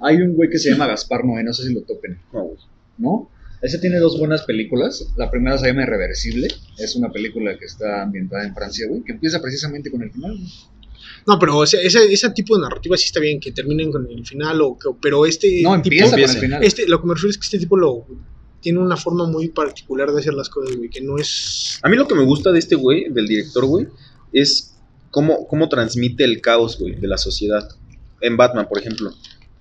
[0.00, 2.58] Hay un güey que se llama Gaspar Noé, no sé si lo topen, No, güey.
[2.98, 3.30] ¿no?
[3.60, 5.06] Ese tiene dos buenas películas.
[5.16, 6.48] La primera se llama Irreversible.
[6.76, 10.36] Es una película que está ambientada en Francia, güey, que empieza precisamente con el final.
[10.36, 10.52] güey.
[11.26, 14.06] No, pero o sea, ese, ese tipo de narrativa sí está bien, que terminen con
[14.08, 15.94] el final, o que, pero este No, tipo...
[15.94, 16.64] empieza con el final.
[16.64, 18.06] Este, lo que me refiero es que este tipo lo...
[18.60, 21.78] Tiene una forma muy particular de hacer las cosas, güey, que no es...
[21.82, 23.86] A mí lo que me gusta de este güey, del director, güey,
[24.32, 24.74] es
[25.10, 27.68] cómo, cómo transmite el caos, güey, de la sociedad.
[28.20, 29.12] En Batman, por ejemplo.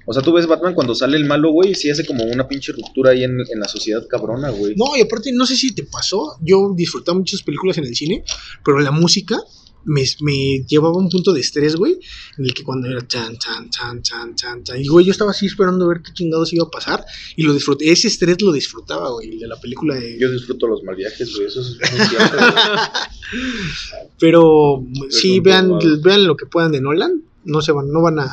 [0.10, 2.48] O sea, tú ves Batman cuando sale el malo, güey, y sí hace como una
[2.48, 4.74] pinche ruptura ahí en, en la sociedad cabrona, güey.
[4.78, 8.24] No, y aparte, no sé si te pasó, yo disfrutaba muchas películas en el cine,
[8.64, 9.38] pero la música
[9.84, 12.00] me, me llevaba a un punto de estrés, güey,
[12.38, 15.32] en el que cuando era chan, chan, chan, chan, chan, chan, y güey, yo estaba
[15.32, 17.04] así esperando a ver qué chingados iba a pasar,
[17.36, 20.18] y lo disfruté, ese estrés lo disfrutaba, güey, el de la película de...
[20.18, 22.50] Yo disfruto los mal viajes, güey, eso es muy cierto, güey.
[24.20, 28.30] Pero sí, vean, vean lo que puedan de Nolan, no se van, no van a...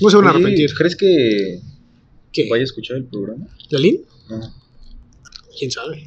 [0.00, 0.72] No se van a arrepentir.
[0.74, 1.60] ¿Crees que
[2.32, 2.48] ¿Qué?
[2.50, 3.46] vaya a escuchar el programa?
[3.70, 4.02] ¿Lalín?
[4.28, 4.40] No.
[5.58, 6.06] ¿Quién sabe?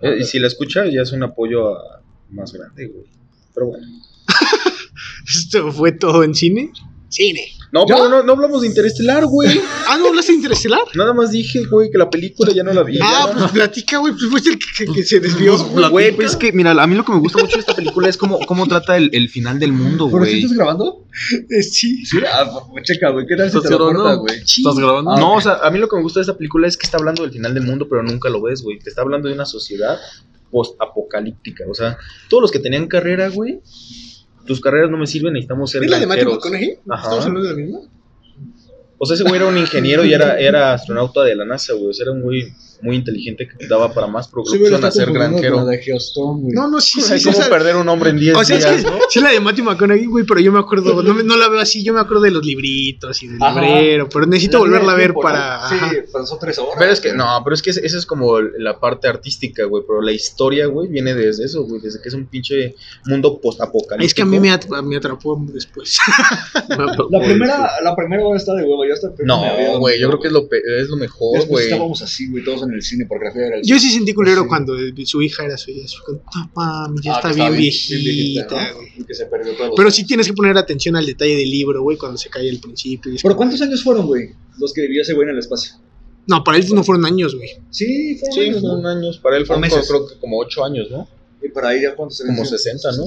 [0.00, 3.06] Eh, y si la escucha, ya es un apoyo a- más grande, güey.
[3.54, 3.86] Pero bueno.
[5.26, 6.70] ¿Esto fue todo en cine?
[7.14, 7.40] Cine.
[7.70, 9.60] No, pero no, no hablamos de Interestelar, güey.
[9.88, 10.80] Ah, ¿no hablaste de Interestelar?
[10.94, 12.98] Nada más dije, güey, que la película ya no la vi.
[13.02, 13.32] Ah, ya.
[13.38, 15.56] pues platica, güey, pues fuiste el que, que- que se desvió.
[15.90, 18.08] Güey, pues es que, mira, a mí lo que me gusta mucho de esta película
[18.08, 20.42] es cómo, cómo trata el, el final del mundo, ¿Pero sí güey.
[20.42, 21.04] estás grabando?
[21.50, 22.04] Eh, sí.
[22.06, 22.18] Sí.
[22.32, 23.26] Ah, pues checa, güey.
[23.26, 24.38] ¿Qué tal si ¿Estás te lo corta, güey?
[24.38, 25.10] ¿Estás grabando?
[25.12, 26.86] Ah, No, o sea, a mí lo que me gusta de esta película es que
[26.86, 28.78] está hablando del final del mundo, pero nunca lo ves, güey.
[28.78, 29.98] Te está hablando de una sociedad
[30.50, 31.64] post-apocalíptica.
[31.70, 31.96] O sea,
[32.28, 33.60] todos los que tenían carrera, güey,
[34.46, 36.32] tus carreras no me sirven, necesitamos ser ¿Es la de Matthew.
[36.32, 36.70] McConaughey?
[36.70, 37.78] ¿Estamos hablando de la misma?
[38.98, 41.88] O sea, ese güey era un ingeniero y era, era astronauta de la NASA, güey.
[41.90, 42.52] O sea, era un güey
[42.84, 45.64] muy inteligente que daba para más producción a ser granjero.
[45.64, 46.52] de Geostorm, güey.
[46.54, 47.24] No, no, sí, sí, Ay, sí.
[47.24, 48.98] ¿Cómo o sea, perder un hombre en 10 o sea, es días, que no?
[49.08, 51.60] sí la de Matthew McConaughey, güey, pero yo me acuerdo, no, me- no la veo
[51.60, 53.60] así, yo me acuerdo de los libritos y del Ajá.
[53.60, 55.28] librero, pero necesito La volverla a ver tiempo, ¿no?
[55.28, 55.68] para...
[55.68, 55.76] Sí,
[56.12, 56.74] pero son tres horas.
[56.78, 59.82] Pero es que, no, pero es que esa es como la parte artística, güey.
[59.86, 61.80] Pero la historia, güey, viene desde eso, güey.
[61.80, 62.74] Desde que es un pinche
[63.06, 64.06] mundo post-apocalíptico.
[64.06, 65.98] Es que a mí me, at- me atrapó después.
[67.10, 69.08] La primera, la primera hora está de huevo, ya está.
[69.24, 71.64] No, güey, yo creo que es lo, pe- es lo mejor, güey.
[71.64, 74.42] estábamos así, güey, todos en el cine, porque Rafael era el Yo sí sentí culero
[74.42, 74.48] Sí.
[74.48, 75.86] cuando su hija era su hija.
[76.04, 78.76] como, No mami, ya Ah, está bien viejita, ¿no?
[78.76, 78.88] güey.
[78.98, 81.50] Y que se perdió todos los Pero sí tienes que poner atención al detalle del
[81.50, 83.12] libro, güey, cuando se cae al principio.
[83.12, 84.30] y ¿Pero como- cuántos años fueron, güey?
[84.58, 85.74] Los que vivió ese güey en el espacio.
[86.26, 87.50] No, para él no fueron años, güey.
[87.70, 88.68] Sí, fueron Sí, años, ¿no?
[88.80, 89.18] fueron años.
[89.18, 89.86] Para él fueron meses.
[89.86, 91.06] como- creo que como 8 años, ¿no?
[91.42, 92.48] Y para ahí ya cuántos Como años?
[92.50, 93.04] 60, ¿no?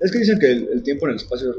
[0.00, 1.54] Es que dicen que el, el tiempo en el espacio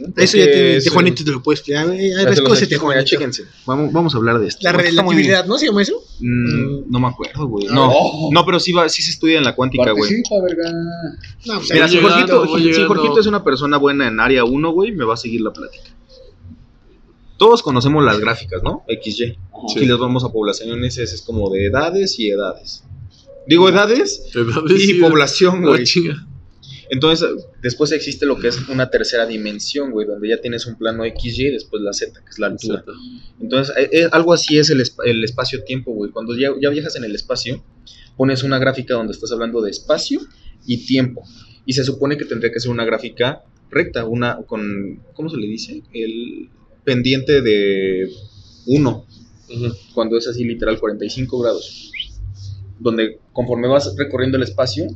[0.00, 0.20] lento.
[0.20, 1.86] Eso ya te, es, te eh, Juanito te lo puedes explicar.
[1.86, 3.04] los cósete, explico, mira, Juanito.
[3.04, 3.44] chéquense.
[3.66, 4.60] Vamos, vamos a hablar de esto.
[4.62, 6.02] La relatividad, ¿no se llama eso?
[6.20, 7.66] Mm, no me acuerdo, güey.
[7.68, 8.28] Ah, No, no.
[8.32, 10.22] no, pero sí, va, sí se estudia en la cuántica, güey.
[10.46, 10.72] Verga.
[11.46, 15.04] No, pues, Mira, si Jorgito, si es una persona buena en área 1, güey, me
[15.04, 15.90] va a seguir la plática.
[17.36, 18.84] Todos conocemos las gráficas, ¿no?
[18.88, 19.24] XY.
[19.52, 19.68] Ajá.
[19.68, 22.84] Si les vamos a poblaciones, es, es como de edades y edades.
[23.46, 25.86] Digo, edades Edades y sí, población, la güey.
[26.90, 27.28] Entonces,
[27.62, 31.46] después existe lo que es una tercera dimensión, güey, donde ya tienes un plano XY
[31.48, 32.84] y después la Z, que es la altura.
[33.40, 36.10] Entonces, eh, eh, algo así es el, esp- el espacio-tiempo, güey.
[36.12, 37.64] Cuando ya, ya viajas en el espacio,
[38.16, 40.20] pones una gráfica donde estás hablando de espacio
[40.64, 41.22] y tiempo.
[41.64, 45.46] Y se supone que tendría que ser una gráfica recta, una con, ¿cómo se le
[45.48, 45.82] dice?
[45.92, 46.48] El
[46.84, 48.08] pendiente de
[48.66, 49.06] 1,
[49.48, 49.74] Ujú.
[49.94, 51.90] cuando es así literal 45 grados.
[52.78, 54.86] Donde conforme vas recorriendo el espacio,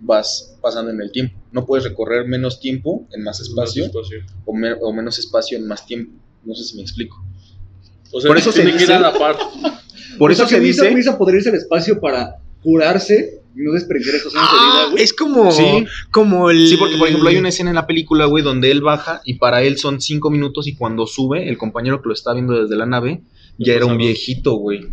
[0.00, 1.38] vas pasando en el tiempo.
[1.52, 3.90] No puedes recorrer menos tiempo en más espacio
[4.44, 6.12] o, me- o menos espacio en más tiempo.
[6.44, 7.16] No sé si me explico.
[8.12, 9.36] O sea, Por eso se tiene que ir dice- a la par.
[10.18, 10.90] Por O sea, eso se dice...
[10.94, 14.90] Misa podría irse al espacio para curarse y no desprender estos años de Ah, vida,
[14.92, 15.02] güey.
[15.04, 15.84] es como, Sí.
[16.10, 16.68] como el.
[16.68, 19.34] Sí, porque por ejemplo hay una escena en la película, güey, donde él baja y
[19.34, 22.76] para él son cinco minutos y cuando sube, el compañero que lo está viendo desde
[22.76, 23.22] la nave
[23.58, 24.88] ya era un viejito, güey.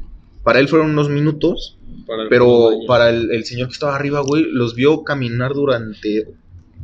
[0.48, 1.78] Para él fueron unos minutos,
[2.08, 6.26] Para el pero para el, el señor que estaba arriba, güey, los vio caminar durante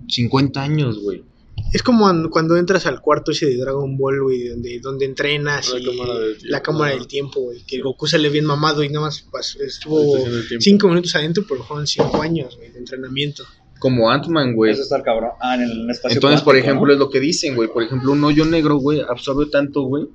[0.07, 1.23] 50 años, güey.
[1.71, 5.69] Es como an- cuando entras al cuarto ese de Dragon Ball, güey, donde, donde entrenas
[5.71, 6.51] La y cámara del tiempo.
[6.51, 7.63] la cámara del tiempo, güey.
[7.65, 10.61] Que Goku sale bien mamado y nada más pas- estuvo Estación del tiempo.
[10.63, 13.43] cinco minutos adentro, pero fueron cinco años, güey, de entrenamiento.
[13.79, 14.71] Como Ant-Man, güey.
[14.73, 15.31] Eso está el cabrón.
[15.41, 16.93] Ah, en el espacio Entonces, por ejemplo, ¿no?
[16.93, 17.69] es lo que dicen, güey.
[17.69, 20.05] Por ejemplo, un hoyo negro, güey, absorbe tanto, güey,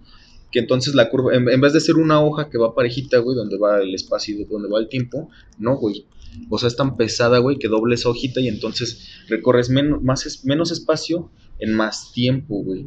[0.51, 3.59] que entonces la curva, en, vez de ser una hoja que va parejita, güey, donde
[3.59, 5.29] va el espacio, donde va el tiempo,
[5.59, 6.07] no, güey.
[6.49, 10.45] O sea, es tan pesada, güey, que doble esa hojita y entonces recorres menos, más,
[10.45, 12.87] menos espacio en más tiempo, güey.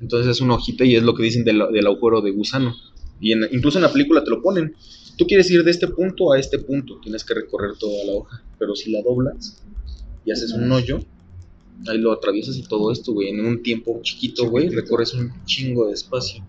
[0.00, 2.74] Entonces es una hojita y es lo que dicen del, del agujero de gusano.
[3.20, 4.74] Y incluso en la película te lo ponen.
[5.16, 8.42] Tú quieres ir de este punto a este punto, tienes que recorrer toda la hoja.
[8.58, 9.62] Pero si la doblas
[10.24, 11.00] y haces un hoyo,
[11.86, 13.28] ahí lo atraviesas y todo esto, güey.
[13.28, 16.44] En un tiempo chiquito, güey, recorres un chingo de espacio.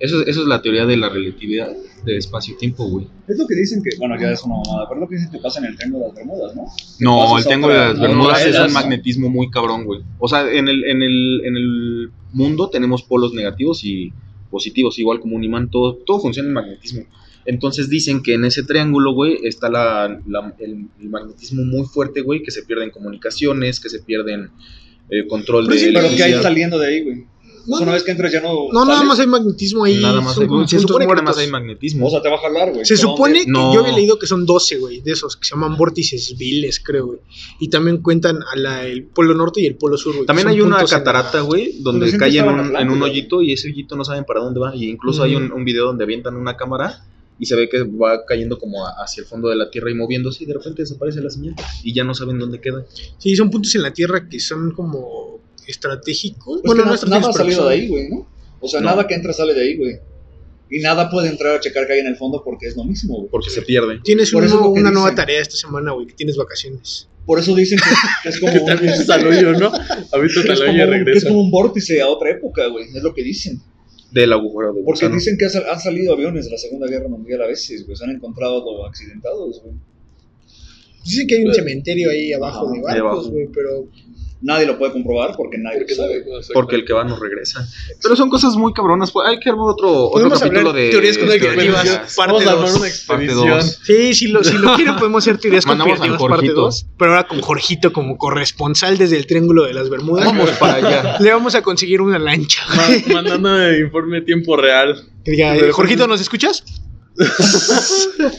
[0.00, 1.70] Eso, eso es la teoría de la relatividad
[2.04, 3.06] de espacio-tiempo, güey.
[3.28, 5.30] Es lo que dicen que, bueno, ya es una mamada, pero es lo que dicen
[5.30, 6.64] que pasa en el Triángulo de las Bermudas, ¿no?
[7.00, 10.00] No, el Triángulo de las Bermudas es un magnetismo muy cabrón, güey.
[10.18, 14.12] O sea, en el, en el, en el mundo tenemos polos negativos y
[14.50, 17.02] positivos, igual como un imán, todo, todo funciona en magnetismo.
[17.44, 22.22] Entonces dicen que en ese triángulo, güey, está la, la- el, el magnetismo muy fuerte,
[22.22, 24.50] güey, que se pierden comunicaciones, que se pierden
[25.10, 27.26] eh, control Pero de sí, Pero que hay saliendo de ahí, güey.
[27.66, 28.68] No, una vez que entras ya no.
[28.72, 30.00] No, nada más hay magnetismo ahí.
[30.00, 32.06] Nada más hay- se supone que nada más hay magnetismo.
[32.06, 32.84] O sea, te va a jalar, güey.
[32.84, 33.44] Se ¿Pero supone dónde?
[33.46, 33.74] que No.
[33.74, 37.06] yo había leído que son 12, güey, de esos que se llaman vórtices viles, creo,
[37.06, 37.18] güey.
[37.58, 40.26] Y también cuentan a la, el polo norte y el polo sur, güey.
[40.26, 43.96] También hay una catarata, güey, donde cae en un, en un hoyito y ese hoyito
[43.96, 44.74] no saben para dónde va.
[44.74, 47.04] Y incluso hay un, un video donde avientan una cámara
[47.38, 49.94] y se ve que va cayendo como a- hacia el fondo de la tierra y
[49.94, 52.84] moviéndose y de repente desaparece la señal y ya no saben dónde queda.
[53.16, 56.60] Sí, son puntos en la Tierra que son como estratégicos.
[56.64, 58.26] Pues bueno, no nada ha salido de ahí, güey, ¿no?
[58.60, 58.90] O sea, No.
[58.90, 59.98] nada que entra sale de ahí, güey.
[60.72, 63.16] Y nada puede entrar a checar que hay en el fondo porque es lo mismo,
[63.16, 63.28] güey.
[63.30, 63.98] Porque se pierde.
[64.04, 67.08] Tienes Por un eso una nueva tarea esta semana, güey, que tienes vacaciones.
[67.26, 67.90] Por eso dicen que,
[68.22, 68.70] que es como un,
[69.10, 69.72] al hoyo, ¿no?
[70.12, 71.28] Ahorita es como que es regresa.
[71.28, 72.86] como un vórtice a otra época, güey.
[72.94, 73.60] Es lo que dicen.
[74.12, 75.14] Del agujero de Porque gusano.
[75.14, 77.96] dicen que han salido aviones de la Segunda Guerra Mundial a veces, güey.
[77.96, 79.74] Se han encontrado accidentados, güey.
[81.04, 83.88] Dicen que hay un cementerio ahí abajo de barcos, güey, pero
[84.42, 86.54] Nadie lo puede comprobar porque nadie Porque lo sabe.
[86.54, 87.66] Porque el que va no regresa.
[88.02, 89.12] Pero son cosas muy cabronas.
[89.26, 92.14] Hay que armar otro, otro capítulo de teorías conspirativas.
[92.16, 92.70] parte Vamos a armar dos.
[92.70, 93.48] una Parte expedición.
[93.48, 93.80] dos.
[93.84, 96.60] Sí, si lo, si lo quieren podemos hacer teorías conspirativas parte Jorgito.
[96.62, 100.24] 2, pero ahora con Jorgito como corresponsal desde el Triángulo de las Bermudas.
[100.24, 101.18] Vamos para allá.
[101.20, 102.62] Le vamos a conseguir una lancha.
[102.74, 105.06] Ma- mandando el informe en tiempo real.
[105.24, 106.64] Diga, Jorgito, ¿nos escuchas?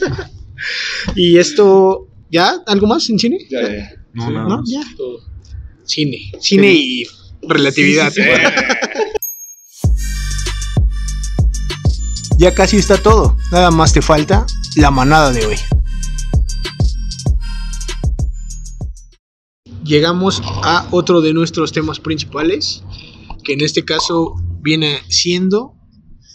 [1.14, 2.54] y esto, ¿ya?
[2.66, 3.38] ¿Algo más en cine?
[3.50, 3.90] Ya, ya.
[4.14, 4.56] No, Sí, nada ¿No?
[4.58, 4.70] más.
[4.70, 4.80] Ya.
[5.84, 6.32] Cine.
[6.40, 7.06] Cine y
[7.42, 8.12] relatividad.
[12.38, 13.36] Ya casi está todo.
[13.52, 15.54] Nada más te falta la manada de hoy.
[19.84, 22.82] Llegamos a otro de nuestros temas principales,
[23.44, 25.74] que en este caso viene siendo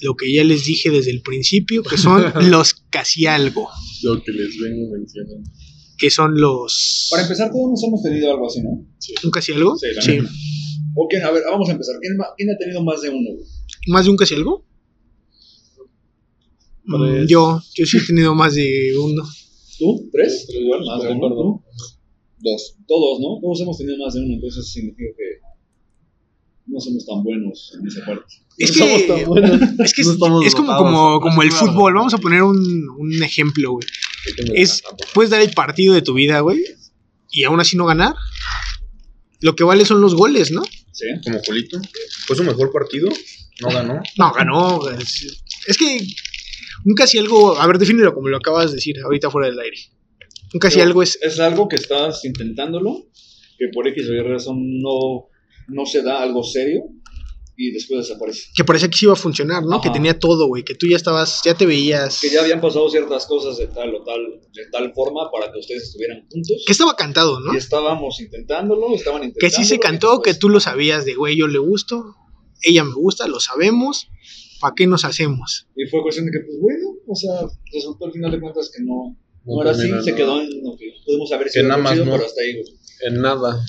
[0.01, 3.67] lo que ya les dije desde el principio, que son los casi algo,
[4.03, 5.49] Lo que les vengo mencionando.
[5.97, 7.07] Que son los...
[7.11, 8.69] Para empezar, todos nos hemos tenido algo así, ¿no?
[9.23, 9.75] ¿Un casi algo?
[9.77, 10.11] Sí, la Sí.
[10.17, 10.29] neta.
[10.95, 11.23] ¿O quién?
[11.23, 11.95] A ver, vamos a empezar.
[12.01, 13.29] ¿Quién, quién ha tenido más de uno?
[13.33, 13.45] güey?
[13.87, 14.65] ¿Más de un casi algo?
[16.85, 19.23] Mm, yo, yo sí he tenido más de uno.
[19.77, 20.09] ¿Tú?
[20.11, 20.45] ¿Tres?
[20.47, 21.63] Tres, Igual, más de uno.
[22.39, 22.75] Dos.
[22.87, 23.39] Todos, ¿no?
[23.41, 25.47] Todos hemos tenido más de uno, entonces eso significa que
[26.67, 28.33] no somos tan buenos en esa parte.
[28.57, 29.51] Es No somos tan que, buenos.
[29.79, 31.93] es, que No es, estamos es como, como, como el fútbol.
[31.93, 33.85] Vamos a poner un, un ejemplo, güey.
[34.53, 36.63] Es, puedes dar el partido de tu vida, güey,
[37.31, 38.15] y aún así no ganar.
[39.41, 40.63] Lo que vale son los goles, ¿no?
[40.91, 41.05] ¿Sí?
[41.23, 41.79] Como Julito.
[42.25, 43.09] Fue su mejor partido.
[43.61, 44.01] No ganó.
[44.17, 44.89] No, ganó.
[44.89, 45.99] Es, es que
[46.85, 49.77] un casi algo, a ver, defínelo como lo acabas de decir ahorita fuera del aire.
[50.53, 51.19] Un casi Pero algo es.
[51.21, 53.07] Es algo que estás intentándolo,
[53.57, 55.27] que por X o Y razón no,
[55.67, 56.83] no se da algo serio
[57.59, 58.43] y después desaparece.
[58.55, 59.77] Que parecía que sí iba a funcionar, ¿no?
[59.77, 59.81] Ajá.
[59.81, 60.63] Que tenía todo, güey.
[60.63, 62.21] Que tú ya estabas, ya te veías.
[62.21, 64.21] Que ya habían pasado ciertas cosas de tal o tal,
[64.53, 66.63] de tal forma para que ustedes estuvieran juntos.
[66.65, 67.53] Que estaba cantado, ¿no?
[67.53, 69.39] Y estábamos intentándolo, estaban intentando.
[69.39, 72.15] Que sí se cantó, que tú lo sabías de, güey, yo le gusto,
[72.61, 74.07] ella me gusta, lo sabemos.
[74.59, 75.67] ¿Para qué nos hacemos?
[75.75, 78.83] Y fue cuestión de que, pues bueno, o sea, resultó al final de cuentas que
[78.83, 81.95] no, no, No era así, se quedó en lo que pudimos haber sido nada más
[81.97, 82.05] no.
[82.05, 82.65] pero hasta ahí, güey.
[83.07, 83.63] En nada.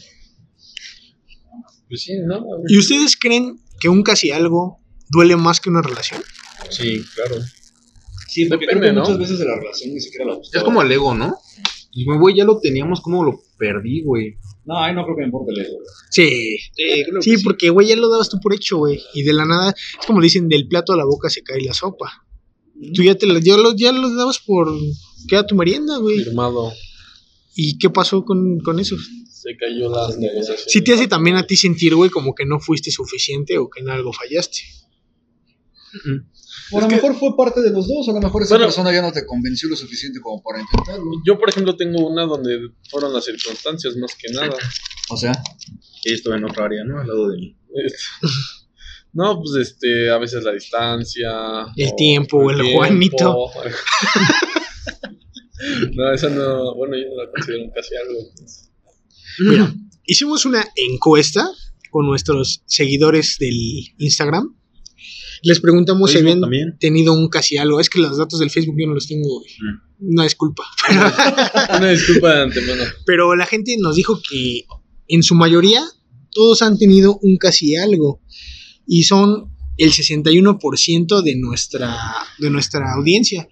[1.89, 2.41] Pues sí, nada.
[2.41, 2.65] güey.
[2.69, 4.79] ¿Y ustedes creen que un casi algo
[5.11, 6.23] duele más que una relación?
[6.71, 7.37] Sí, claro.
[8.29, 9.01] Sí, Depende, creo que ¿no?
[9.01, 10.65] muchas veces de la relación ni siquiera la Es gustaba.
[10.65, 11.35] como el ego, ¿no?
[11.93, 14.37] Y, Güey, ya lo teníamos, ¿cómo lo perdí, güey?
[14.67, 15.87] No, ahí no creo que me importe el ego, güey.
[16.11, 16.57] Sí.
[16.77, 19.01] Sí, creo Sí, porque, güey, ya lo dabas tú por hecho, güey.
[19.15, 21.73] Y de la nada, es como dicen, del plato a la boca se cae la
[21.73, 22.25] sopa.
[22.95, 24.69] Tú ya te lo, ya lo, ya lo dabas por
[25.29, 26.23] que era tu merienda, güey.
[26.23, 26.71] Firmado.
[27.57, 28.95] ¿Y qué pasó con, con eso?
[29.49, 30.65] Se cayó las negociaciones.
[30.69, 33.81] Si te hace también a ti sentir, güey, como que no fuiste suficiente o que
[33.81, 34.59] en algo fallaste.
[36.71, 38.67] O a lo mejor fue parte de los dos, a lo mejor esa Bueno.
[38.67, 41.07] persona ya no te convenció lo suficiente como para intentarlo.
[41.27, 42.59] Yo, por ejemplo, tengo una donde
[42.91, 44.55] fueron las circunstancias más que nada.
[45.09, 45.33] O sea,
[46.05, 47.01] Y esto en otra área, ¿no?
[47.01, 47.57] Al lado de mí.
[49.15, 51.31] No, pues este, a veces la distancia.
[51.75, 53.47] El tiempo, o el Juanito.
[55.95, 58.21] no, esa no, bueno, yo no la considero casi algo.
[58.29, 58.68] entonces.
[59.41, 59.75] Mira,
[60.05, 61.49] hicimos una encuesta
[61.91, 63.57] con nuestros seguidores del
[63.99, 64.55] Instagram.
[65.43, 66.77] Les preguntamos si habían también.
[66.79, 67.81] tenido un casi algo.
[67.81, 69.51] Es que los datos del Facebook yo no los tengo, güey.
[70.01, 70.65] No es culpa.
[71.77, 72.83] Una disculpa de antemano.
[73.07, 74.65] Pero la gente nos dijo que
[75.07, 75.83] en su mayoría
[76.33, 78.21] todos han tenido un casi algo.
[78.87, 81.97] Y son el 61% de nuestra,
[82.39, 83.49] de nuestra audiencia.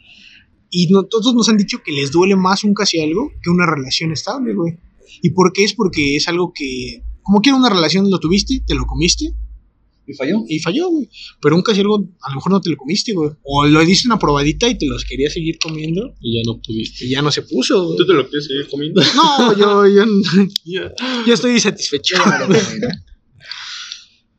[0.70, 3.66] Y no, todos nos han dicho que les duele más un casi algo que una
[3.66, 4.78] relación estable, güey.
[5.22, 5.64] ¿Y por qué?
[5.64, 9.34] Es porque es algo que, como que una relación lo tuviste, te lo comiste
[10.06, 10.44] ¿y falló?
[10.48, 11.08] y falló, güey.
[11.40, 13.30] Pero un casi algo a lo mejor no te lo comiste, güey.
[13.42, 17.06] O lo diste una probadita y te los querías seguir comiendo Y ya no pudiste.
[17.06, 17.96] y ya no se puso, güey.
[17.98, 19.02] ¿Tú te lo quieres seguir comiendo?
[19.16, 20.04] No, yo, yo,
[21.26, 22.16] yo estoy satisfecho.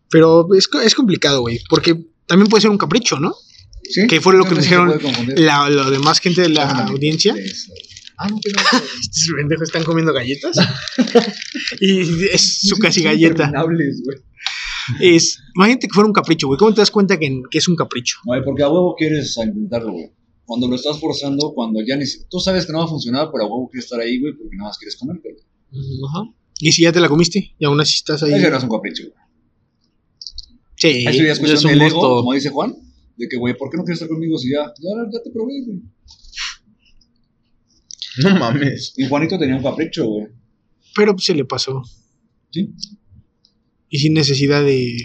[0.10, 1.60] Pero es, es complicado, güey.
[1.70, 3.36] Porque también puede ser un capricho, ¿no?
[3.84, 4.08] ¿Sí?
[4.08, 5.00] Que fue lo que nos dijeron.
[5.36, 7.36] La, lo demás gente de la audiencia.
[7.38, 7.74] Eso.
[8.18, 8.62] Ah, no, que no.
[9.02, 10.58] Estos pendejos están comiendo galletas.
[11.80, 13.52] y es su casi galleta.
[13.64, 15.16] Güey.
[15.16, 16.58] Es, imagínate que fuera un capricho, güey.
[16.58, 18.18] ¿Cómo te das cuenta que, que es un capricho?
[18.26, 20.12] Güey, porque a huevo quieres intentarlo, güey.
[20.46, 23.44] Cuando lo estás forzando, cuando ya ni Tú sabes que no va a funcionar, pero
[23.44, 25.36] a huevo quieres estar ahí, güey, porque nada más quieres comer, güey.
[26.10, 26.24] Ajá.
[26.60, 28.34] Y si ya te la comiste y aún así estás ahí.
[28.34, 29.14] Ese no es un capricho, güey.
[30.76, 31.06] Sí.
[31.08, 32.76] Eso ya es es cuestión un del ego, como dice Juan.
[33.18, 35.64] De que, güey, ¿por qué no quieres estar conmigo si ya, ya, ya te probé,
[35.66, 35.82] güey?
[38.24, 38.94] No mames.
[38.98, 40.28] Y Juanito tenía un capricho, güey.
[40.96, 41.84] Pero pues, se le pasó.
[42.52, 42.70] Sí.
[43.90, 44.98] Y sin necesidad de,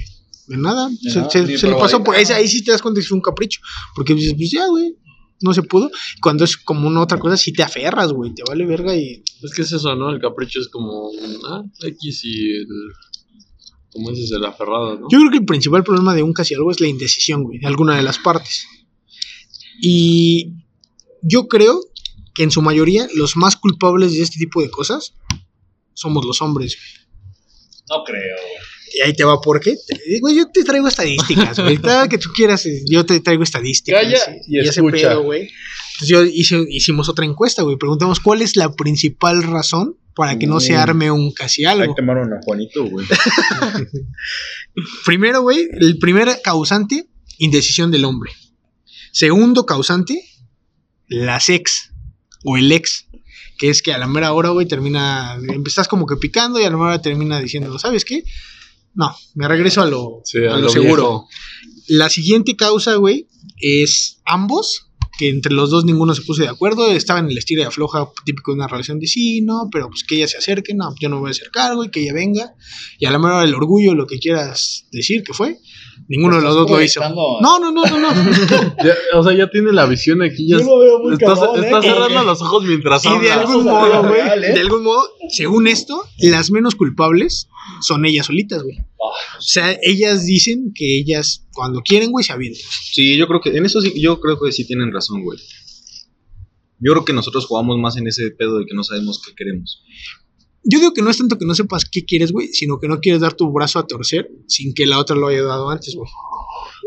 [0.48, 0.88] de nada.
[0.88, 2.02] De se nada, se- ni se le pasó.
[2.02, 3.60] Por, ahí sí te das cuenta que fue un capricho.
[3.94, 4.96] Porque dices, pues ya, güey.
[5.40, 5.90] No se pudo.
[6.20, 8.32] Cuando es como una otra cosa, sí te aferras, güey.
[8.32, 9.22] Te vale verga y.
[9.42, 10.10] Es que es eso, ¿no?
[10.10, 11.10] El capricho es como.
[11.48, 12.66] Ah, X y el.
[13.92, 15.08] Como dices, el aferrado, ¿no?
[15.10, 17.66] Yo creo que el principal problema de un casi algo es la indecisión, güey, de
[17.66, 18.66] alguna de las partes.
[19.82, 20.54] Y
[21.22, 21.80] yo creo
[22.34, 25.14] que en su mayoría los más culpables de este tipo de cosas
[25.94, 26.76] somos los hombres.
[26.76, 27.06] güey.
[27.98, 28.36] No creo.
[28.94, 29.74] Y ahí te va, ¿por qué?
[29.86, 31.76] Te- Güey, yo te traigo estadísticas, güey.
[31.82, 34.02] Cada que tú quieras, eh, yo te traigo estadísticas.
[34.02, 35.08] Calla y ese escucha.
[35.10, 35.42] pedo, güey.
[35.94, 37.76] Entonces yo hice- hicimos otra encuesta, güey.
[37.76, 40.76] Preguntamos cuál es la principal razón para que no se Mm.
[40.76, 41.84] arme un casi algo.
[41.84, 43.06] Ahí quemaron a Juanito, güey.
[45.04, 47.06] Primero, güey, el primer causante,
[47.38, 48.32] indecisión del hombre.
[49.12, 50.22] Segundo causante,
[51.08, 51.91] las ex
[52.44, 53.06] o el ex,
[53.58, 56.70] que es que a la mera hora, güey, termina, estás como que picando y a
[56.70, 58.24] la mera hora termina diciendo, ¿sabes qué?
[58.94, 61.26] No, me regreso a lo, Sí, a a lo lo seguro.
[61.88, 63.26] La siguiente causa, güey,
[63.60, 64.88] es ambos,
[65.18, 68.08] que entre los dos ninguno se puso de acuerdo, estaban en el estilo de afloja
[68.24, 71.08] típico de una relación de sí, no, pero pues que ella se acerque, no, yo
[71.08, 72.54] no me voy a acercar, güey, que ella venga,
[72.98, 75.58] y a la mera hora el orgullo, lo que quieras decir que fue,
[76.12, 77.00] ninguno de los dos lo hizo.
[77.40, 78.08] No, no, no, no, no.
[78.84, 80.46] Ya, o sea, ya tiene la visión aquí.
[80.46, 81.68] Ya Yo lo veo muy estás, cabrón, ¿eh?
[81.80, 83.38] cerrando Eh, los ojos mientras Y de hablas.
[83.38, 84.52] algún modo, güey, real, ¿eh?
[84.52, 87.48] de algún modo, según esto, las menos culpables
[87.80, 88.76] son ellas solitas, güey.
[88.98, 92.62] O sea, ellas dicen que ellas, cuando quieren, güey, se avientan.
[92.92, 95.38] Sí, yo creo que en eso sí, yo creo que sí tienen razón, güey.
[96.84, 99.82] Yo creo que nosotros jugamos más en ese pedo de que no sabemos qué queremos.
[100.64, 103.00] Yo digo que no es tanto que no sepas qué quieres, güey, sino que no
[103.00, 106.08] quieres dar tu brazo a torcer sin que la otra lo haya dado antes, güey.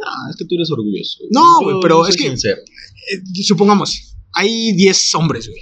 [0.06, 1.18] Ah, es que tú eres orgulloso.
[1.20, 1.30] güey.
[1.32, 2.58] No, güey, pero es que- sincero.
[2.62, 5.62] Eh, supongamos, hay 10 hombres, güey.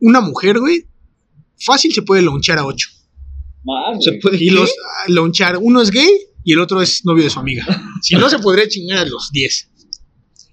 [0.00, 0.84] una mujer, güey,
[1.64, 2.88] fácil se puede launchar a ocho.
[3.64, 4.20] Más, Se güey.
[4.20, 6.10] puede Y los ah, launchar, uno es gay
[6.42, 7.64] y el otro es novio de su amiga.
[8.02, 9.70] Si no, se podría chingar a los 10.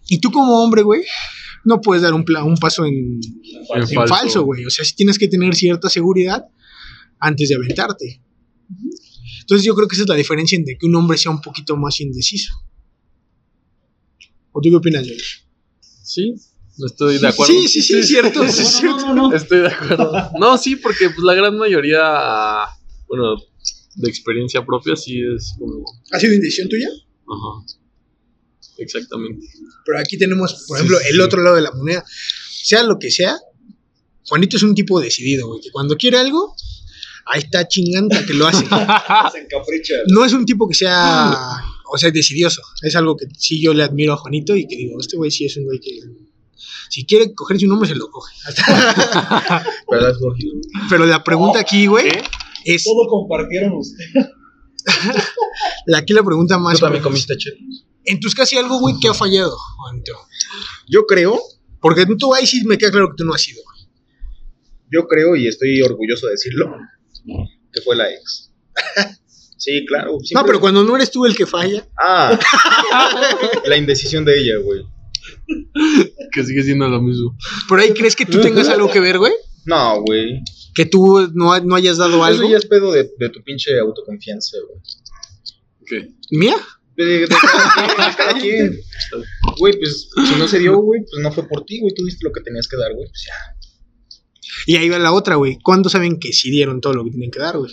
[0.10, 1.02] Y tú como hombre, güey,
[1.70, 3.20] no puedes dar un, pla- un paso en,
[3.76, 4.66] En en falso, güey.
[4.66, 6.46] O sea, sí tienes que tener cierta seguridad
[7.20, 8.22] antes de aventarte.
[9.42, 11.78] Entonces yo creo que esa es la diferencia entre que un hombre sea un poquito
[11.78, 12.54] más indeciso.
[14.52, 15.22] ¿O tú qué opinas, Johnny?
[16.04, 16.34] Sí,
[16.86, 17.54] estoy de acuerdo.
[17.54, 18.48] Sí, sí, sí, es cierto.
[18.48, 19.06] sí, es cierto.
[19.08, 19.36] No, no, no.
[19.36, 20.12] Estoy de acuerdo.
[20.40, 22.02] No, sí, porque pues, la gran mayoría,
[23.08, 23.36] bueno,
[23.96, 25.84] de experiencia propia, sí es como.
[26.12, 26.90] ¿Ha sido indecisión tuya?
[26.90, 27.66] Ajá.
[28.80, 29.48] Exactamente.
[29.86, 32.04] Pero aquí tenemos, por ejemplo, el otro lado de la moneda.
[32.52, 33.38] Sea lo que sea,
[34.28, 36.56] Juanito es un tipo decidido, güey, que cuando quiere algo,
[37.26, 38.66] ahí está chingando que lo hace.
[39.32, 39.96] Se encapricha.
[40.08, 41.36] No es un tipo que sea,
[41.92, 42.62] o sea, decidioso.
[42.82, 45.46] Es algo que sí yo le admiro a Juanito y que digo, este güey sí
[45.46, 46.00] es un güey que
[46.90, 48.34] si quiere cogerse un hombre se lo coge.
[50.90, 52.24] Pero la pregunta aquí, güey, ¿Qué?
[52.66, 54.28] es Todo compartieron ustedes.
[55.86, 56.80] la, aquí la pregunta ¿Tú más.
[56.80, 57.86] también comiste chetos?
[58.06, 60.14] En tus casi algo, güey, que ha fallado, Juanito.
[60.88, 61.40] Yo creo,
[61.82, 63.62] Porque tú ahí sí me queda claro que tú no has sido.
[63.64, 63.88] güey.
[64.92, 66.72] yo creo y estoy orgulloso de decirlo,
[67.72, 68.52] que fue la ex.
[69.58, 70.18] sí, claro.
[70.34, 72.38] No, pero cuando no eres tú el que falla, Ah,
[73.66, 74.86] la indecisión de ella, güey.
[76.32, 77.36] Que sigue siendo lo mismo.
[77.68, 79.34] por ahí crees que tú tengas algo que ver, güey.
[79.66, 80.42] No, güey.
[80.74, 82.44] Que tú no, no hayas dado algo.
[82.44, 84.82] Eso ya es pedo de, de tu pinche autoconfianza, güey.
[85.86, 86.14] ¿Qué?
[86.32, 86.56] ¿Mía?
[87.06, 88.80] De, de cada quien, de cada quien.
[89.58, 91.94] Güey, pues si no se dio, güey, pues no fue por ti, güey.
[91.94, 93.08] Tú diste lo que tenías que dar, güey.
[93.08, 93.56] Pues ya.
[94.68, 95.58] Y ahí va la otra, güey.
[95.64, 97.72] ¿Cuándo saben que sí dieron todo lo que tienen que dar, güey?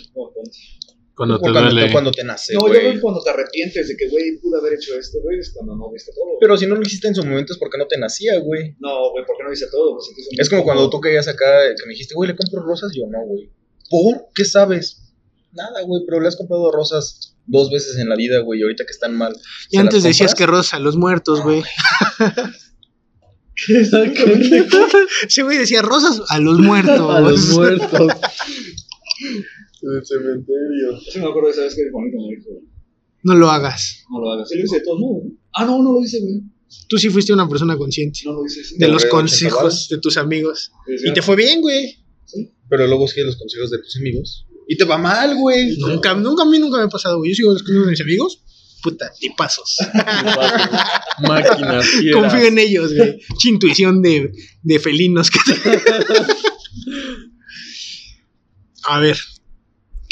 [1.15, 1.91] Cuando te cuando, duele.
[1.91, 2.99] cuando te nace, No, yo güey.
[2.99, 6.11] cuando te arrepientes de que, güey, pude haber hecho esto, güey, es cuando no viste
[6.13, 6.37] todo.
[6.39, 8.75] Pero si no lo hiciste en su momento es porque no te nacía, güey.
[8.79, 9.95] No, güey, ¿por qué no hice todo?
[9.95, 10.07] Pues,
[10.37, 12.91] Es como cuando tú querías acá, que me dijiste, güey, ¿le compro rosas?
[12.95, 13.49] Yo, no, güey.
[13.89, 14.27] ¿Por?
[14.35, 15.11] ¿Qué sabes?
[15.53, 18.85] Nada, güey, pero le has comprado rosas dos veces en la vida, güey, y ahorita
[18.85, 19.33] que están mal.
[19.69, 21.63] Y ¿se antes decías que rosa a los muertos, güey.
[25.27, 26.99] Ese güey decía rosas a los muertos.
[27.15, 28.11] A los muertos.
[29.81, 30.99] En el cementerio.
[31.11, 32.49] Sí me acuerdo de esa vez que Juanito me dijo,
[33.23, 34.03] No lo hagas.
[34.11, 34.49] no lo hagas.
[34.49, 35.23] Sí lo hice de todos modos.
[35.53, 36.41] Ah, no, no lo hice, güey.
[36.89, 38.77] Tú sí fuiste una persona consciente No lo hice, sí.
[38.77, 39.89] de los consejos 80 varos.
[39.89, 40.71] de tus amigos.
[40.85, 41.97] Sí, Y te fue bien, güey.
[42.69, 44.45] Pero luego sigues los consejos de tus amigos.
[44.67, 45.77] Y te va mal, güey.
[45.77, 47.31] Nunca, nunca a mí nunca me ha pasado, güey.
[47.31, 48.43] Yo sigo consejos de mis amigos.
[48.83, 49.77] Puta, tipazos.
[51.21, 51.87] Máquinas.
[52.13, 53.19] Confío en ellos, güey.
[53.45, 55.39] Intuición de, de felinos que
[58.83, 59.17] A ver.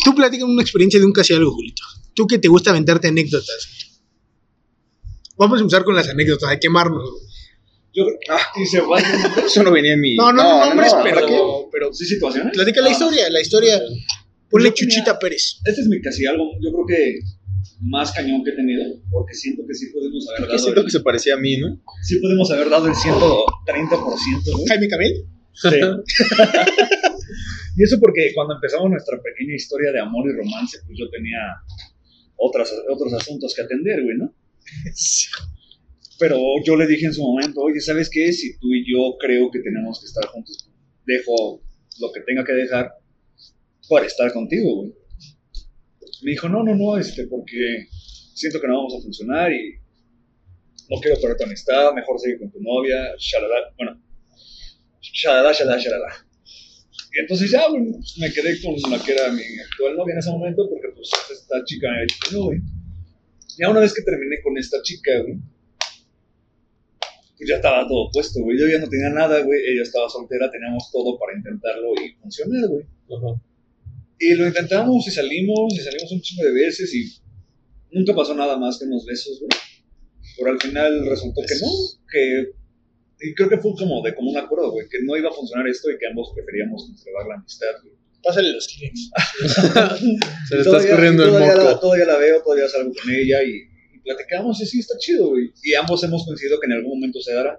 [0.03, 1.83] Tú platicas una experiencia de un casi algo, Julito.
[2.13, 3.91] Tú que te gusta aventarte anécdotas.
[5.37, 7.09] Vamos a empezar con las anécdotas, a quemarnos.
[7.09, 7.23] güey.
[7.93, 8.99] Yo, ah, y se va.
[8.99, 10.15] Eso no venía en mi.
[10.15, 11.41] No, no, no, nombres, no, pero, ¿para qué?
[11.71, 12.53] pero ¿Sí situaciones?
[12.53, 13.81] platica la historia, la historia.
[14.49, 15.59] Ponle Yo tenía- Chuchita Pérez.
[15.65, 17.19] Este es mi casi algo, yo creo que
[17.81, 20.85] más cañón que he tenido, porque siento que sí podemos haber Que dado, siento el,
[20.85, 21.81] que se parecía a mí, ¿no?
[22.03, 24.65] sí podemos haber dado el 130%, güey.
[24.67, 25.25] Jaime Camil.
[25.53, 25.69] Sí.
[27.77, 31.37] y eso porque cuando empezamos nuestra pequeña historia de amor y romance, pues yo tenía
[32.37, 34.33] otras, otros asuntos que atender, güey, ¿no?
[36.19, 38.31] Pero yo le dije en su momento, oye, ¿sabes qué?
[38.31, 40.69] Si tú y yo creo que tenemos que estar juntos,
[41.05, 41.61] dejo
[41.99, 42.91] lo que tenga que dejar
[43.89, 44.93] para estar contigo, güey.
[46.23, 47.88] Me dijo, no, no, no, este, porque
[48.33, 49.75] siento que no vamos a funcionar y
[50.89, 54.01] no quiero perder tu amistad, mejor sigue con tu novia, shalala, bueno,
[55.01, 56.27] shalala, shalala, shalala.
[57.13, 57.81] Y entonces ya, güey,
[58.19, 61.63] me quedé con la que era mi actual novia en ese momento, porque pues esta
[61.63, 62.59] chica me había no, güey.
[63.57, 65.38] Ya una vez que terminé con esta chica, güey,
[67.38, 68.59] pues ya estaba todo puesto, güey.
[68.59, 69.59] Yo ya no tenía nada, güey.
[69.65, 72.86] Ella estaba soltera, teníamos todo para intentarlo y funcionar, güey.
[74.20, 77.11] Y lo intentamos y salimos, y salimos un chingo de veces y
[77.91, 79.49] nunca pasó nada más que unos besos, güey.
[80.38, 81.72] Pero al final resultó que no,
[82.11, 82.51] que...
[83.28, 85.68] Y creo que fue como de como un acuerdo, güey, que no iba a funcionar
[85.68, 87.95] esto y que ambos preferíamos conservar la amistad, güey.
[88.22, 89.09] Pásale los Kleenex.
[90.49, 91.80] Se le está escurriendo el todavía La, moco.
[91.80, 93.51] todavía la veo, todavía salgo con ella y,
[93.95, 95.51] y platicamos y sí, está chido, güey.
[95.63, 97.57] Y ambos hemos coincidido que en algún momento se dará,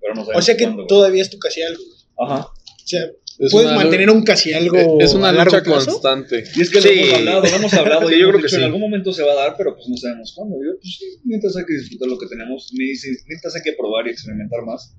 [0.00, 0.88] pero no sabemos O sea que cuándo, güey.
[0.88, 1.82] todavía es tu casi algo.
[1.82, 2.30] güey.
[2.30, 2.46] Ajá.
[2.46, 3.10] O sea,
[3.44, 5.90] Es puedes una mantener un casi algo Es una a largo lucha plazo.
[5.90, 6.44] constante.
[6.54, 6.88] Y es que Sí.
[6.88, 8.00] lo hemos hablado, lo hemos hablado.
[8.08, 8.56] Sí, y yo hemos creo que sí.
[8.56, 10.56] En algún momento se va a dar, pero pues no sabemos cuándo.
[10.64, 14.06] Yo, pues sí, mientras hay que disfrutar lo que tenemos, mientras mientras hay que probar
[14.06, 14.94] y experimentar más.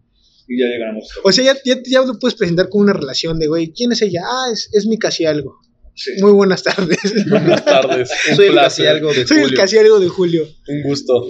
[0.48, 1.08] Y ya llegaremos.
[1.24, 4.02] O sea, ya, ya, ya lo puedes presentar con una relación de, güey, ¿quién es
[4.02, 4.22] ella?
[4.26, 5.56] Ah, es, es mi casi algo.
[5.96, 6.12] Sí.
[6.22, 7.00] Muy buenas tardes.
[7.30, 8.10] Buenas tardes.
[8.32, 9.58] Un Soy el casi algo de Soy el Julio.
[9.58, 10.48] casi algo de Julio.
[10.68, 11.30] Un gusto.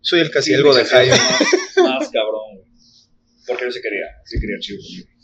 [0.00, 1.12] Soy el casi Sí, algo de Jaime.
[1.12, 2.68] Más, más cabrón, güey.
[3.48, 4.78] Porque yo sí quería, sí quería chido.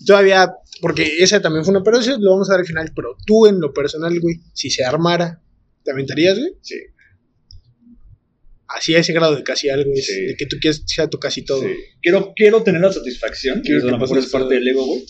[0.07, 0.51] Todavía,
[0.81, 2.91] porque esa también fue una, pero eso lo vamos a dar al final.
[2.97, 5.41] Pero tú, en lo personal, güey, si se armara,
[5.85, 6.53] ¿te aventarías, güey?
[6.62, 6.75] Sí,
[8.66, 10.20] Así a ese grado de casi algo, es Sí.
[10.22, 11.62] de que tú quieres que sea tu casi todo.
[11.62, 11.68] sí.
[12.03, 15.05] Quiero, quiero tener la satisfacción, Quiero que lo mejor pase es parte del ego, güey.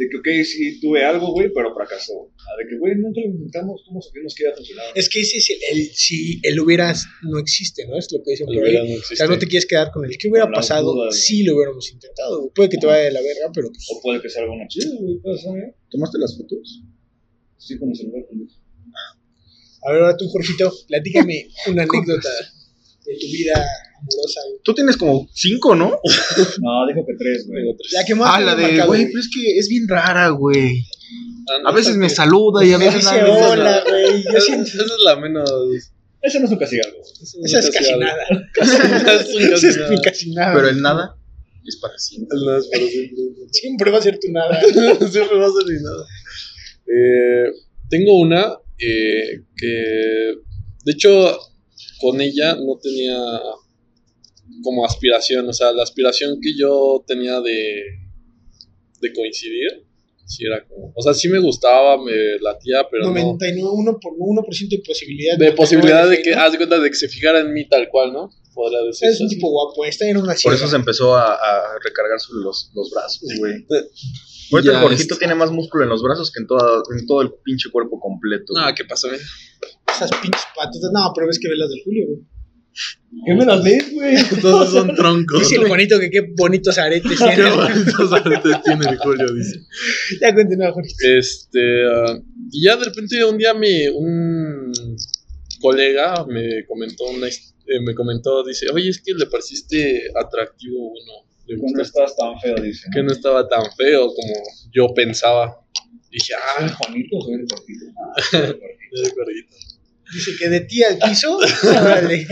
[0.00, 2.32] De que, ok, sí tuve algo, güey, pero fracasó.
[2.38, 4.86] Ah, De que, güey, nunca lo intentamos, ¿cómo supimos que iba a funcionar?
[4.94, 7.98] Es que ese es el, el- si el hubieras no existe, ¿no?
[7.98, 8.74] Es lo que dicen El por ahí.
[8.88, 11.54] no O sea, no te quieres quedar con el que hubiera Con pasado si lo
[11.56, 12.50] hubiéramos intentado.
[12.54, 13.86] Puede que te vaya de la verga, pero pues.
[13.92, 15.74] O puede que sea algo más chido, güey, puede ser, ¿eh?
[15.90, 16.80] ¿Tomaste las fotos?
[17.58, 18.24] Sí, con el celular.
[18.26, 18.58] pendejo.
[19.86, 22.30] A ver, ahora tú, Jorgito, platícame una anécdota
[23.04, 23.64] de tu vida
[24.00, 24.60] amorosa, güey.
[24.64, 25.90] Tú tienes como cinco, ¿no?
[26.60, 27.64] No, dijo que tres, güey.
[27.92, 30.84] La que más Ah, la de, marcado, güey, pero es que es bien rara, güey.
[31.50, 33.32] Ah, no, A veces me saluda y a Me veces dice no.
[33.34, 34.22] hola, güey.
[34.22, 34.64] Yo Esa siento.
[34.68, 35.50] esa es la menos.
[36.22, 37.44] Ese no es un castigo, güey.
[37.44, 38.22] Esa es casi nada.
[38.60, 38.78] Esa
[39.50, 39.90] casi es nada.
[39.90, 40.54] mi casi nada.
[40.54, 41.16] Pero el nada
[41.66, 42.36] es para siempre.
[42.38, 43.22] El nada es para siempre.
[43.52, 44.60] Siempre va a ser tu nada.
[44.60, 46.06] Siempre va a ser ni nada.
[46.86, 47.50] Eh,
[47.88, 50.34] tengo una eh, que,
[50.84, 51.38] de hecho,
[52.00, 53.16] con ella no tenía
[54.62, 57.82] como aspiración, o sea, la aspiración que yo tenía de,
[59.00, 59.86] de coincidir,
[60.26, 63.14] sí era como, o sea, sí me gustaba, me latía, pero no.
[63.14, 65.38] 91 por 1% de posibilidad.
[65.38, 66.42] De posibilidad de 99, que, ¿no?
[66.42, 68.30] haz de cuenta de que se fijara en mí tal cual, ¿no?
[68.54, 69.08] Podría decir.
[69.08, 72.42] Es un tipo guapo, está en una Por eso se empezó a, a recargar sobre
[72.44, 73.66] los, los brazos, güey.
[74.52, 77.70] El Jorgito tiene más músculo en los brazos que en, toda, en todo el pinche
[77.70, 78.52] cuerpo completo.
[78.54, 78.74] No, güey.
[78.74, 79.12] ¿qué pasó?
[79.12, 79.18] eh?
[79.88, 80.80] Esas pinches patas.
[80.92, 82.18] No, pero ves que ves las de Julio, güey.
[83.26, 84.14] ¿Qué me las ves, güey?
[84.40, 85.40] Todos son troncos.
[85.40, 87.50] Dice el Juanito que qué bonitos aretes Qué tiene.
[87.50, 89.60] bonitos aretes tiene el Julio, dice.
[90.20, 90.94] ya continúa, Juanito.
[91.18, 92.18] Este, ah,
[92.52, 94.72] y ya de repente un día mi, un
[95.60, 101.26] colega me comentó una, eh, me comentó, dice, oye, es que le pareciste atractivo, bueno,
[101.46, 102.86] le Cuando gustaste, estás tan feo, dice.
[102.94, 104.32] que no estaba tan feo como
[104.72, 105.56] yo pensaba.
[106.10, 107.84] Dije, Ah, Juanito, soy el cortito.
[107.98, 109.56] Ah, soy el gordito.
[110.12, 111.38] Dice que de ti al piso.
[111.62, 112.26] Órale.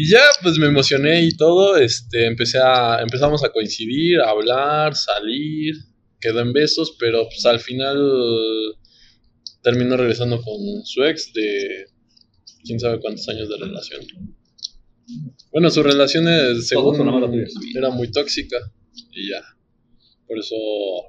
[0.00, 4.94] Y ya, pues me emocioné y todo, este, empecé a, empezamos a coincidir, a hablar,
[4.94, 5.74] salir,
[6.20, 7.98] quedó en besos, pero pues al final
[9.60, 11.86] terminó regresando con su ex de
[12.62, 14.06] quién sabe cuántos años de relación.
[15.50, 16.96] Bueno, su relación es, según
[17.76, 18.56] era muy tóxica
[19.10, 19.42] y ya,
[20.28, 20.54] por eso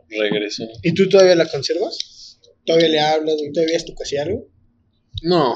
[0.10, 0.64] regresó.
[0.82, 2.40] ¿Y tú todavía la conservas?
[2.66, 3.36] ¿Todavía le hablas?
[3.54, 4.48] ¿Todavía es tu casi algo?
[5.24, 5.56] No,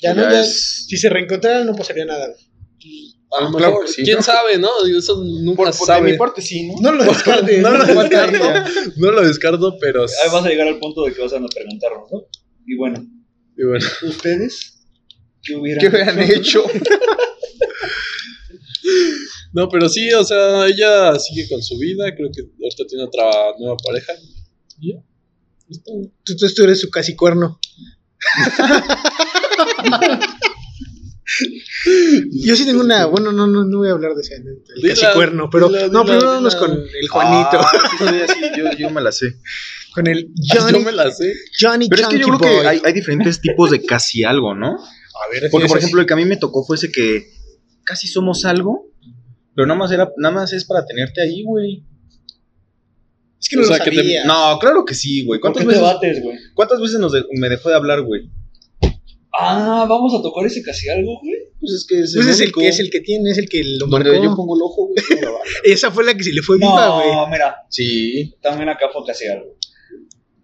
[0.00, 2.26] Ya no, Ya es- Si se reencontraran no pasaría nada.
[3.30, 4.02] a lo claro mejor, sí.
[4.04, 4.70] quién sabe, ¿no?
[4.96, 6.06] Eso nunca Por, se por- sabe.
[6.06, 6.74] de mi parte sí, ¿no?
[6.80, 7.60] No lo descartes.
[7.62, 8.38] no lo no lo descarto,
[8.96, 12.10] no lo descarto, pero Ahí vas a llegar al punto de que vas a preguntarnos,
[12.12, 12.22] ¿no?
[12.66, 13.04] Y bueno,
[13.56, 13.86] y bueno.
[14.06, 14.82] ¿ustedes
[15.42, 16.64] qué hubieran, ¿Qué hubieran hecho?
[19.52, 23.24] No, pero sí, o sea, ella sigue con su vida, creo que ahorita tiene otra
[23.58, 24.12] nueva pareja.
[24.80, 25.00] Y ya.
[25.70, 26.02] Es todo.
[26.24, 27.58] Tú, tú, tú eres su casi cuerno.
[32.32, 34.94] Yo sí tengo una, bueno, no, no, no voy a hablar de ese del Dila,
[34.94, 38.40] casi cuerno, pero dila, no, dila, primero vámonos con el Juanito, Ah, sí, sí, sí,
[38.56, 39.36] yo, yo me la sé.
[39.94, 41.34] con el Yo Johnny, me la sé.
[41.60, 44.68] Johnny Pero es que yo creo que hay, hay diferentes tipos de casi algo, ¿no?
[44.68, 45.84] A ver, Porque, ¿tienes por así?
[45.84, 47.28] ejemplo, el que a mí me tocó fue ese que
[47.84, 48.86] casi somos algo,
[49.54, 51.84] pero nada más, era, nada más es para tenerte ahí, güey.
[53.40, 54.24] Es que no o lo sea, que te- sabía.
[54.24, 55.40] No, claro que sí, güey.
[55.40, 56.38] ¿Por qué ¿Cuántas te veces, bates, güey?
[56.54, 58.30] ¿cuántas veces nos de- me dejó de hablar, güey?
[59.40, 61.34] Ah, vamos a tocar ese casi algo, güey.
[61.60, 63.62] Pues es que es Pues es el que es el que tiene, es el que
[63.62, 64.24] lo Donde marcó.
[64.24, 64.96] yo pongo el ojo, güey.
[65.64, 67.12] Esa fue la que se le fue viva, güey.
[67.12, 68.34] No, mira, Sí.
[68.42, 69.56] también acá fue casi algo.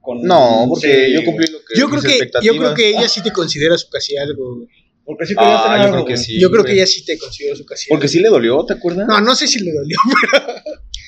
[0.01, 3.09] Con- No, porque Sí, yo cumplí lo que Yo creo que, yo creo que ella
[3.09, 4.69] sí te considera su casi algo, güey.
[5.07, 6.39] Porque sí tener Ah, yo algo, creo que sí.
[6.41, 8.13] Yo creo que ella sí te considera su casi Porque algo.
[8.13, 9.07] sí le dolió, ¿te acuerdas?
[9.09, 9.99] No, no sé si le dolió,
[10.33, 10.55] pero.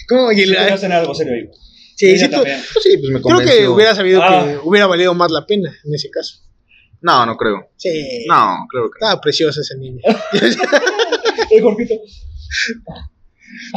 [0.09, 0.32] ¿Cómo?
[0.32, 0.64] Y Sí la-
[0.99, 1.51] algo serio güey.
[1.97, 2.61] Sí, sí, tú- también.
[2.73, 3.57] Pues sí, pues me creo convenció.
[3.57, 4.45] que hubiera sabido Ah.
[4.47, 6.37] que hubiera valido más la pena en ese caso.
[7.01, 7.71] No, no creo.
[7.77, 8.25] Sí.
[8.29, 9.07] No, creo que no.
[9.07, 10.01] Estaba preciosa esa niña.
[11.51, 11.95] El Jorgito.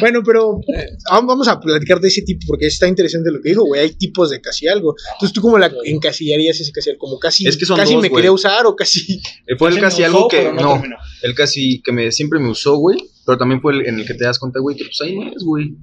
[0.02, 3.64] Bueno, pero eh, vamos a platicar de ese tipo porque está interesante lo que dijo,
[3.66, 3.82] güey.
[3.82, 4.96] Hay tipos de casi algo.
[5.14, 7.00] Entonces, ¿tú cómo la encasillarías ese casi algo?
[7.00, 9.22] Como casi, Es que son casi dos, me quería usar o casi.
[9.48, 10.52] Eh, Fue el casi algo que.
[10.52, 10.98] No, terminó.
[11.22, 12.98] el casi que me, siempre me usó, güey.
[13.26, 15.28] Pero también fue el en el que te das cuenta, güey, que pues ahí no
[15.32, 15.76] es, güey.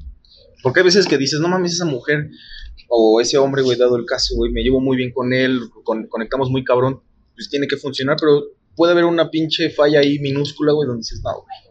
[0.63, 2.31] Porque hay veces que dices, no mames, esa mujer
[2.89, 6.07] o ese hombre, güey, dado el caso, güey, me llevo muy bien con él, con-
[6.07, 7.03] conectamos muy cabrón,
[7.35, 11.21] pues tiene que funcionar, pero puede haber una pinche falla ahí minúscula, güey, donde dices,
[11.25, 11.67] no, güey.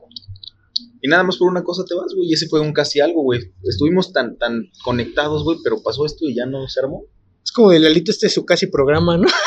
[1.01, 3.21] Y nada más por una cosa te vas, güey, y ese fue un casi algo,
[3.21, 3.39] güey.
[3.63, 7.03] Estuvimos tan, tan conectados, güey, pero pasó esto y ya no se armó.
[7.43, 9.27] Es como de Lalito este es su casi programa, ¿no?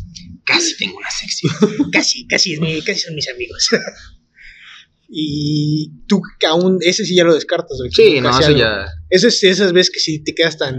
[0.44, 1.52] Casi tengo una sección.
[1.92, 3.68] casi, casi es mi, casi son mis amigos.
[5.12, 7.90] Y tú que aún, ese sí ya lo descartas, güey.
[7.90, 8.86] Sí, no, eso ya.
[9.08, 10.74] Esas, esas veces que sí te quedas tan,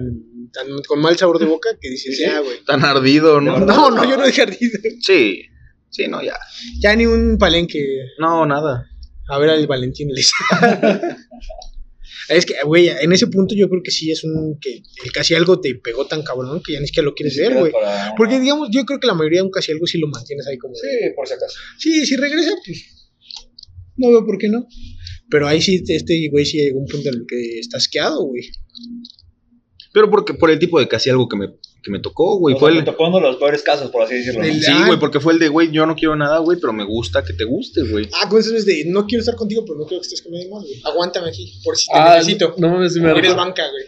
[0.53, 2.63] tan con mal sabor de boca que dices, ya, güey.
[2.65, 3.59] Tan ardido, ¿no?
[3.59, 4.79] No, no, yo no dejé ardido.
[5.01, 5.41] Sí.
[5.89, 6.37] Sí, no, ya.
[6.79, 7.85] Ya ni un palenque.
[8.19, 8.87] No, nada.
[9.27, 10.31] A ver al Valentín les.
[12.29, 14.57] es que, güey, en ese punto yo creo que sí es un.
[14.59, 17.55] que el casi algo te pegó tan cabrón que ya ni siquiera lo quieres ver,
[17.57, 17.71] güey.
[17.71, 20.47] Para- Porque, digamos, yo creo que la mayoría de un casi algo sí lo mantienes
[20.47, 20.73] ahí como.
[20.73, 21.57] de, Sí, por si acaso.
[21.77, 23.00] Sí, si regresa, pues.
[24.01, 24.67] No veo por qué no.
[25.29, 28.23] Pero ahí sí, este güey sí llegó a un punto en el que está asqueado,
[28.25, 28.43] güey.
[29.93, 31.47] Pero porque por el tipo de casi algo que me,
[31.83, 32.55] que me tocó, güey.
[32.55, 32.85] O Fue sea, el.
[32.85, 34.43] me tocó uno de los peores casos, por así decirlo.
[34.43, 37.23] Sí, güey, porque fue el de, güey, yo no quiero nada, güey, pero me gusta
[37.25, 38.07] que te guste, güey.
[38.21, 40.31] Ah, con eso es de no quiero estar contigo, pero no quiero que estés con
[40.31, 40.81] nadie más, güey.
[40.85, 42.55] Aguántame aquí, por si te Ah, necesito.
[42.57, 43.37] no mames, si me Eres recuerdo.
[43.45, 43.83] banca, güey.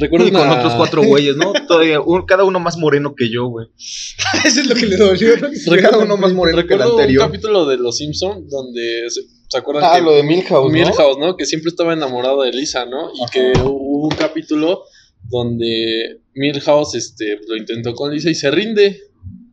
[0.00, 1.52] ¿Recuerdas Y con otros cuatro güeyes, ¿no?
[1.68, 3.66] Todavía, un- cada uno más moreno que yo, güey.
[4.44, 5.34] Eso es lo que le dolió.
[5.82, 7.24] Cada uno más moreno que el Recuerdo un anterior.
[7.26, 9.06] capítulo de Los Simpson donde
[9.48, 10.78] se, ¿se acuerdan Ah, que lo de Milhouse, ¿no?
[10.78, 11.36] Milhouse, ¿no?
[11.36, 13.10] Que siempre estaba enamorado de Lisa, ¿no?
[13.14, 13.30] Y Ajá.
[13.32, 14.84] que hubo un capítulo
[15.28, 19.00] donde Milhouse este, lo intentó con Lisa y se rinde.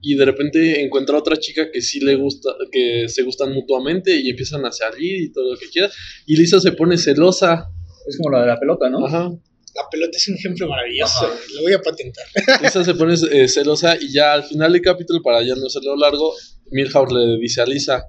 [0.06, 4.14] Y de repente encuentra a otra chica que sí le gusta, que se gustan mutuamente
[4.14, 5.94] y empiezan a salir y todo lo que quieras.
[6.26, 7.70] Y Lisa se pone celosa.
[8.06, 9.06] Es como la de la pelota, ¿no?
[9.06, 9.32] Ajá.
[9.76, 11.26] La pelota es un ejemplo maravilloso.
[11.26, 11.36] Ajá.
[11.56, 12.26] Lo voy a patentar.
[12.62, 15.96] Lisa se pone eh, celosa y ya al final del capítulo, para ya no hacerlo
[15.96, 16.34] largo,
[16.72, 18.04] Milhouse le dice a Lisa,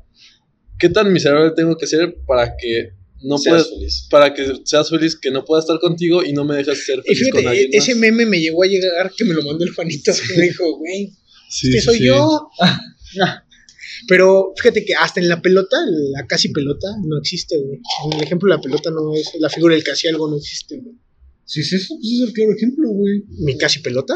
[0.78, 2.90] ¿qué tan miserable tengo que ser para que
[3.22, 4.06] no Seas puedas, feliz.
[4.10, 7.14] para que seas feliz, que no pueda estar contigo y no me dejes ser Y
[7.14, 8.00] feliz con fíjate, alguien e- ese más?
[8.00, 10.12] meme me llegó a llegar que me lo mandó el Juanito.
[10.12, 11.12] que me dijo, güey,
[11.48, 12.04] Sí, este sí, soy sí.
[12.06, 12.48] yo.
[14.08, 15.76] Pero fíjate que hasta en la pelota,
[16.12, 17.78] la casi pelota, no existe, güey.
[18.06, 20.76] En el ejemplo de la pelota no es, la figura del casi algo no existe,
[20.78, 20.96] güey.
[21.46, 23.22] Sí, sí, eso pues es el claro ejemplo, güey.
[23.44, 24.14] ¿Mi casi pelota?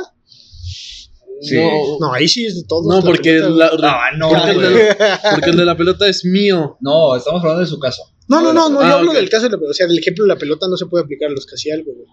[1.40, 1.56] Sí.
[1.56, 2.93] No, No, ahí sí es de todo.
[2.93, 4.97] no, porque, la- Ah, no, porque, el de
[5.35, 6.77] porque el de la pelota es mío.
[6.81, 8.02] No, estamos hablando de su caso.
[8.28, 9.16] No, no, no, no, Ah, yo hablo ok.
[9.16, 9.70] del caso de la pelota.
[9.70, 11.93] O sea, del ejemplo de la pelota no se puede aplicar a los casi algo,
[11.94, 12.06] güey.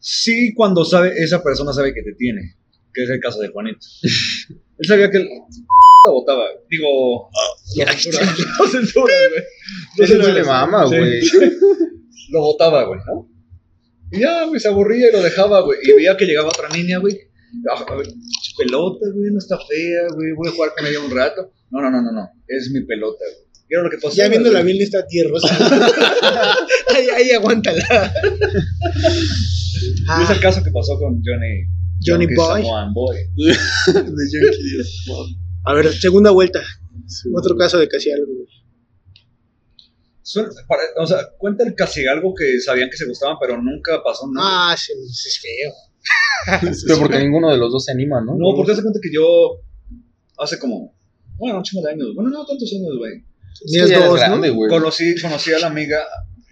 [0.00, 2.56] Sí, cuando sabe, esa persona sabe que te tiene,
[2.94, 3.84] que es el caso de Juanito.
[4.78, 5.24] Él sabía que el
[6.06, 6.44] la botaba.
[6.70, 7.28] Digo,
[7.76, 10.06] no censura, güey.
[10.08, 11.20] Censura, le mama, güey.
[12.30, 13.28] Lo botaba, güey, ¿no?
[14.12, 15.78] Y ya, güey, se aburría y lo dejaba, güey.
[15.82, 17.18] Y veía que llegaba otra niña, güey.
[17.70, 18.06] Ah, a ver,
[18.56, 20.32] pelota, güey, no está fea, güey.
[20.36, 21.52] Voy a jugar con ella un rato.
[21.70, 22.28] No, no, no, no, no.
[22.46, 23.48] Es mi pelota, güey.
[23.70, 24.14] Era lo que pasaba.
[24.14, 24.72] Ya viéndola güey.
[24.72, 25.48] bien está tierrosa.
[26.94, 28.12] ahí, ahí aguántala.
[29.84, 31.64] Y Ah, es el caso que pasó con Johnny.
[32.04, 32.34] Johnny Johnny
[32.94, 33.16] Boy.
[35.64, 36.62] A ver, segunda vuelta.
[37.34, 38.48] Otro caso de casi algo, güey.
[40.22, 44.02] Suena- para- o sea, cuenta el casi algo que sabían que se gustaban, pero nunca
[44.04, 44.72] pasó nada.
[44.72, 45.72] Ah, se- es feo.
[46.86, 48.36] Pero porque ninguno de los dos se anima, ¿no?
[48.36, 49.60] No, porque hace cuenta que yo
[50.38, 50.94] hace como,
[51.36, 53.24] bueno, un chingo de años, bueno, no tantos años, güey.
[53.66, 54.54] Ya eres dos, grande, ¿no?
[54.54, 54.70] güey.
[54.70, 56.00] Conocí, conocí a la amiga,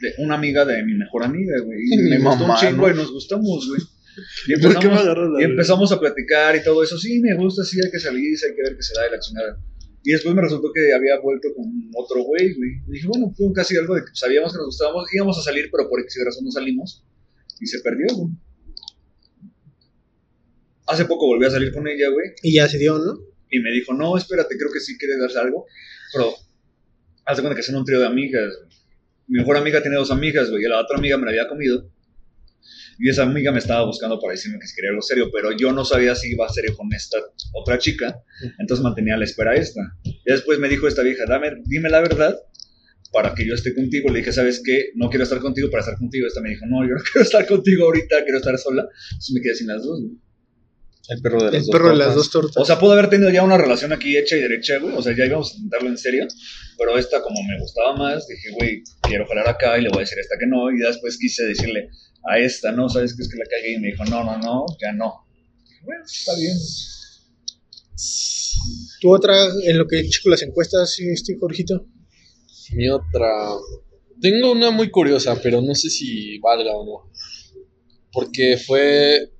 [0.00, 1.78] de, una amiga de mi mejor amiga, güey.
[1.84, 2.92] Y Mi me gustó un mamá, chingo ¿no?
[2.92, 3.80] y nos gustamos, güey.
[4.48, 6.96] Y ¿Por qué me empezamos, y empezamos a platicar y todo eso.
[6.98, 9.10] Sí, me gusta, sí, hay que salir, sí, hay que ver qué se da y
[9.10, 9.58] la chingada.
[10.02, 12.70] Y después me resultó que había vuelto con otro güey, güey.
[12.88, 15.42] Y dije, bueno, fue un casi algo de que sabíamos que nos gustábamos, íbamos a
[15.42, 17.04] salir, pero por X razón no salimos.
[17.60, 18.30] Y se perdió, güey.
[20.86, 22.30] Hace poco volví a salir con ella, güey.
[22.42, 23.18] Y ya se dio, ¿no?
[23.50, 25.66] Y me dijo, no, espérate, creo que sí quiere darse algo.
[26.12, 26.34] Pero,
[27.24, 28.54] haz de cuenta que son un trío de amigas.
[28.58, 28.76] güey.
[29.28, 30.64] Mi mejor amiga tiene dos amigas, güey.
[30.64, 31.90] Y la otra amiga me la había comido.
[32.98, 35.30] Y esa amiga me estaba buscando para decirme que si quería algo serio.
[35.32, 37.18] Pero yo no sabía si iba a serio con esta
[37.52, 38.22] otra chica.
[38.58, 39.80] Entonces mantenía la espera a esta.
[40.04, 42.38] Y después me dijo esta vieja, dame, dime la verdad
[43.12, 44.10] para que yo esté contigo.
[44.10, 44.90] Le dije, ¿sabes qué?
[44.94, 46.26] No quiero estar contigo para estar contigo.
[46.26, 48.82] Esta me dijo, no, yo no quiero estar contigo ahorita, quiero estar sola.
[49.10, 50.16] Entonces me quedé sin las dos, güey.
[51.08, 52.16] El perro de las El dos perro de las tortas.
[52.16, 52.56] dos tortas.
[52.62, 54.94] O sea, pude haber tenido ya una relación aquí hecha y derecha, güey.
[54.96, 56.26] O sea, ya íbamos a intentarlo en serio.
[56.78, 60.00] Pero esta, como me gustaba más, dije, güey, quiero jalar acá y le voy a
[60.00, 60.70] decir a esta que no.
[60.70, 61.88] Y después quise decirle
[62.28, 63.74] a esta, no, ¿sabes qué es que la cagué?
[63.74, 65.26] Y me dijo, no, no, no, ya no.
[65.64, 66.56] Dije, Bueno, está bien.
[69.00, 71.86] ¿Tu otra, en lo que checo las encuestas, este Jorgito?
[72.72, 73.28] Mi otra.
[74.20, 77.12] Tengo una muy curiosa, pero no sé si valga o no.
[78.12, 79.30] Porque fue.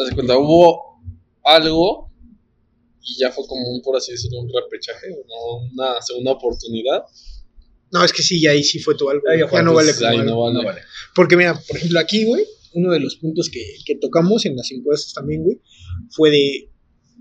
[0.00, 0.93] Haz de cuenta, hubo
[1.44, 2.10] algo
[3.02, 5.56] y ya fue como un, por así decirlo, un repechaje, ¿no?
[5.72, 7.02] una segunda oportunidad.
[7.92, 9.22] No, es que sí, ya ahí sí fue tu algo.
[9.28, 10.42] Ahí ya Ya, fue, no vale entonces, como ahí no algo.
[10.44, 10.54] vale.
[10.54, 10.80] No vale.
[11.14, 14.70] Porque mira, por ejemplo, aquí, güey, uno de los puntos que, que tocamos en las
[14.72, 15.60] encuestas también, güey,
[16.10, 16.70] fue de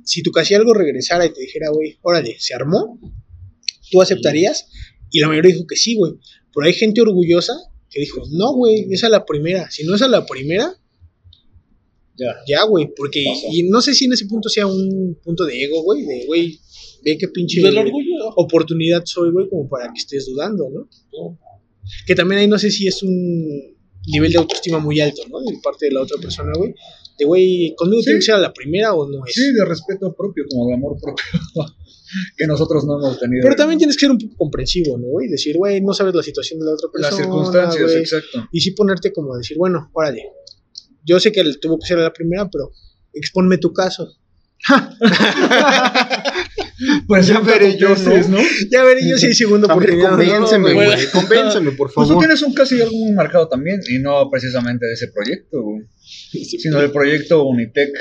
[0.05, 2.99] si tu casi algo regresara y te dijera, güey, órale, se armó,
[3.91, 4.67] ¿tú aceptarías?
[5.11, 6.13] Y la mayoría dijo que sí, güey.
[6.53, 7.53] Pero hay gente orgullosa
[7.89, 9.69] que dijo, no, güey, es a la primera.
[9.69, 10.75] Si no es a la primera,
[12.17, 12.35] Ya.
[12.47, 15.81] Ya, güey, porque y no sé si en ese punto sea un punto de ego,
[15.83, 16.59] güey, de, güey,
[17.03, 18.29] ve qué pinche Del orgullo.
[18.35, 20.89] oportunidad soy, güey, como para que estés dudando, ¿no?
[22.05, 23.75] Que también ahí no sé si es un
[24.07, 25.39] nivel de autoestima muy alto, ¿no?
[25.41, 26.73] De parte de la otra persona, güey.
[27.17, 28.05] De, güey, conmigo Sí.
[28.05, 29.33] tiene que ser a la primera o no es.
[29.33, 31.23] Sí, de respeto propio, como de amor propio.
[32.37, 33.41] que nosotros no hemos tenido.
[33.43, 35.27] Pero también tienes que ser un poco comprensivo, ¿no, güey?
[35.29, 37.09] Decir, güey, no sabes la situación de la otra persona.
[37.09, 38.47] las circunstancias, exacto.
[38.51, 40.23] Y sí ponerte como a decir, bueno, órale.
[41.03, 42.71] Yo sé que él tuvo que ser la primera, pero
[43.13, 44.07] exponme tu caso.
[47.07, 47.89] Pues ya veré yo,
[48.29, 48.39] ¿no?
[48.69, 50.11] Ya veré yo si hay segunda oportunidad.
[50.11, 50.17] ¿no?
[50.17, 50.87] convénceme, güey.
[50.87, 51.07] güey.
[51.11, 52.23] Convénceme, por Pues tú favor.
[52.23, 55.83] tienes un casi algo muy marcado también, y no precisamente de ese proyecto, güey.
[56.01, 57.91] Sino del proyecto Unitec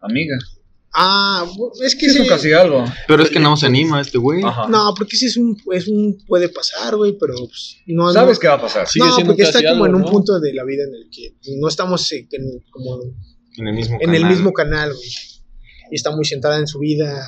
[0.00, 0.36] Amiga.
[0.98, 1.46] Ah,
[1.84, 2.82] es que Sí, es ese- casi algo.
[3.06, 4.42] Pero es que no se anima este güey.
[4.42, 4.66] Ajá.
[4.68, 8.40] No, porque ese es un, es un puede pasar, güey, pero pues, no ¿Sabes no,
[8.40, 8.88] qué va a pasar?
[8.88, 10.08] Sigue no, siendo porque está como algo, en un ¿no?
[10.10, 12.26] punto de la vida en el que no estamos en,
[12.70, 13.00] como
[13.58, 14.34] En el mismo en el canal.
[14.36, 15.08] mismo canal, güey.
[15.90, 17.22] Y está muy centrada en su vida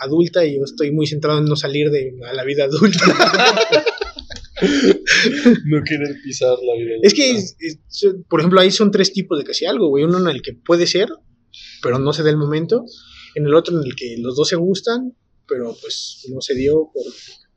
[0.00, 3.04] adulta y yo estoy muy centrado en no salir de a la vida adulta.
[5.64, 6.90] No querer pisar la vida.
[7.02, 7.78] es que, es- es-
[8.28, 10.04] por ejemplo, ahí son tres tipos de casi algo, güey.
[10.04, 11.08] Uno en el que puede ser,
[11.82, 12.84] pero no se da el momento.
[13.34, 15.14] En el otro en el que los dos se gustan,
[15.48, 17.04] pero pues no se dio por,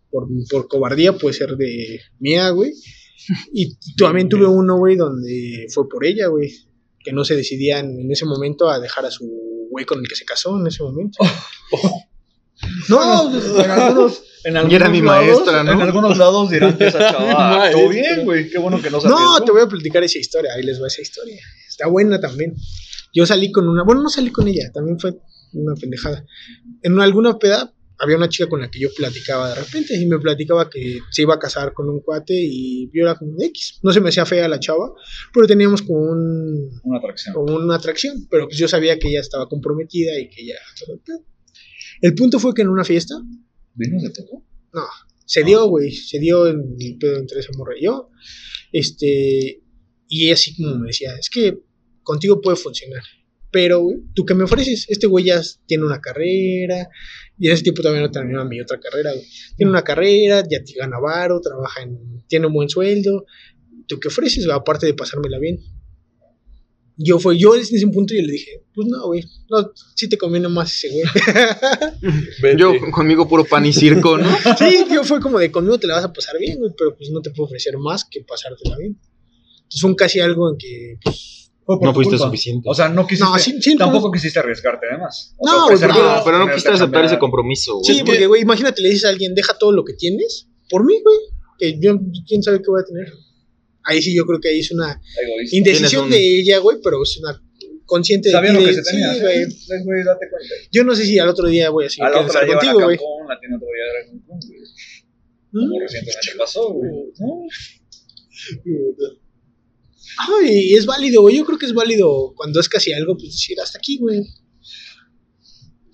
[0.09, 2.71] por, por cobardía, puede ser de mía, güey.
[3.53, 6.51] Y también tuve uno, güey, donde fue por ella, güey.
[7.03, 9.25] Que no se decidían en ese momento a dejar a su
[9.69, 11.19] güey con el que se casó en ese momento.
[12.87, 13.29] No,
[13.61, 15.73] En algunos, en algunos Y era mi lados- maestra, ¿no?
[15.73, 18.49] En algunos lados dirán que esa chava actuó bien, güey.
[18.49, 20.51] Qué bueno que no se No, te voy a platicar esa historia.
[20.55, 21.37] Ahí les va esa historia.
[21.67, 22.55] Está buena también.
[23.13, 23.83] Yo salí con una.
[23.83, 25.15] Bueno, no salí con ella, también fue
[25.53, 26.25] una pendejada.
[26.81, 30.19] En alguna peda había una chica con la que yo platicaba de repente y me
[30.19, 33.79] platicaba que se iba a casar con un cuate y yo era como un X.
[33.83, 34.93] No se me hacía fea la chava,
[35.33, 36.79] pero teníamos como un.
[36.83, 37.33] Una atracción.
[37.33, 38.27] como una atracción.
[38.29, 40.55] Pero pues yo sabía que ella estaba comprometida y que ella.
[40.79, 40.99] todo
[42.01, 43.15] el punto fue que en una fiesta
[43.75, 44.45] ¿Vinos de poco?
[45.25, 48.09] se dio, güey, se dio en el pedo entre esa morra y yo.
[48.71, 49.63] Este,
[50.07, 51.59] y ella así como me decía, es que
[52.03, 53.03] contigo puede funcionar.
[53.55, 54.85] Pero, güey, ¿tú qué me ofreces?
[54.89, 56.89] Este güey ya tiene una carrera.
[57.39, 59.25] Y en ese tiempo todavía no terminaba mi otra carrera, güey.
[59.55, 61.97] Tiene una carrera, ya te gana varo, trabaja en...
[62.27, 63.25] Tiene un buen sueldo.
[63.87, 64.57] ¿Tú qué ofreces, güey?
[64.57, 65.57] Aparte de pasármela bien.
[66.97, 70.17] Yo fue, yo en ese punto yo le dije, pues no, güey, no, sí te
[70.17, 71.03] conviene más ese güey.
[72.41, 72.57] Vete.
[72.59, 74.27] Yo con- conmigo puro pan y circo, ¿no?
[74.59, 77.09] Sí, yo fue como de conmigo te la vas a pasar bien, güey, pero pues
[77.09, 78.99] no te puedo ofrecer más que pasártela bien.
[79.55, 82.25] Entonces fue un casi algo en que, pues, Fue por No tu fuiste culpa.
[82.27, 82.69] suficiente.
[82.69, 83.25] O sea, no quisiste.
[83.31, 84.11] No, sí, sí, tampoco no.
[84.11, 85.33] quisiste arriesgarte de más.
[85.37, 87.19] O No, sea, ofrecer pero- más, pero no ponerte quisiste aceptar ese cambiar.
[87.19, 87.95] compromiso, güey.
[87.97, 90.93] sí, porque, güey, imagínate, le dices a alguien, deja todo lo que tienes por mí,
[91.03, 91.17] güey,
[91.57, 91.97] que yo,
[92.27, 93.11] quién sabe qué voy a tener.
[93.83, 95.55] Ahí sí, yo creo que ahí es una Egoísta.
[95.57, 97.41] indecisión Tienes un- de ella, güey, pero es una
[97.85, 99.09] consciente de Sabía ti lo de- que se tenía.
[99.13, 99.37] sí, Sí, güey.
[99.45, 100.53] güey, güey, date cuenta.
[100.71, 102.45] Yo no sé si al otro día voy a seguir A la queriendo otra la
[102.45, 102.97] estar llevan contigo, a güey.
[102.97, 104.61] Cancún, la tiene todavía a Cancún, güey.
[105.51, 105.69] ¿Mm?
[105.69, 106.91] Como recientemente pasó, güey.
[107.19, 107.47] ¿No?
[110.17, 111.37] Ay, es válido, güey.
[111.37, 114.21] Yo creo que es válido cuando es casi algo, pues decir hasta aquí, güey.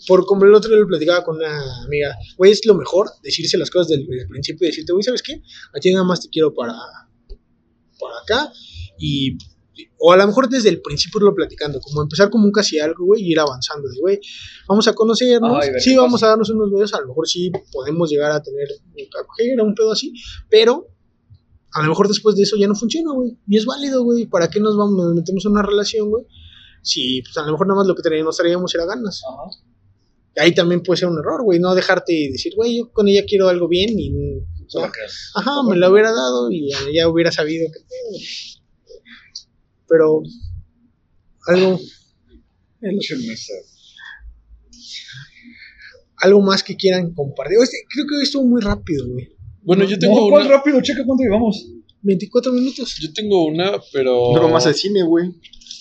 [0.08, 3.58] Por como el otro día lo platicaba con una amiga, güey, es lo mejor decirse
[3.58, 5.42] las cosas del, del principio y decirte, güey, ¿sabes qué?
[5.76, 6.74] A ti nada más te quiero para,
[8.00, 8.52] para acá.
[8.98, 9.38] Y,
[10.00, 13.06] o a lo mejor desde el principio irlo platicando, como empezar como un casi algo,
[13.06, 14.20] güey, y ir avanzando, de, güey,
[14.68, 16.26] vamos a conocernos, Ay, sí, vamos pasa.
[16.26, 18.68] a darnos unos besos, a lo mejor sí podemos llegar a tener
[19.20, 20.14] acogida, un pedo así,
[20.50, 20.88] pero
[21.74, 23.38] a lo mejor después de eso ya no funciona, güey.
[23.48, 24.26] Y es válido, güey.
[24.26, 26.26] ¿Para qué nos vamos, nos metemos en una relación, güey?
[26.82, 29.22] Si pues, a lo mejor nada más lo que traíamos, nos traíamos era ganas.
[29.28, 29.50] Ajá.
[30.38, 31.60] Ahí también puede ser un error, güey.
[31.60, 34.12] No dejarte y decir, güey, yo con ella quiero algo bien y.
[34.12, 34.84] No.
[35.36, 37.80] Ajá, me lo hubiera dado y ya, ya hubiera sabido que.
[39.88, 40.22] Pero.
[41.48, 41.80] Algo.
[46.18, 47.58] Algo más que quieran compartir.
[47.62, 49.36] Este, creo que hoy estuvo muy rápido, güey.
[49.64, 50.58] Bueno, yo No, tengo ¿cuál una.
[50.58, 50.82] rápido?
[50.82, 51.66] Checa cuánto llevamos.
[52.04, 52.96] 24 minutos.
[53.00, 54.32] Yo tengo una, pero.
[54.34, 55.30] Duro más el cine, güey.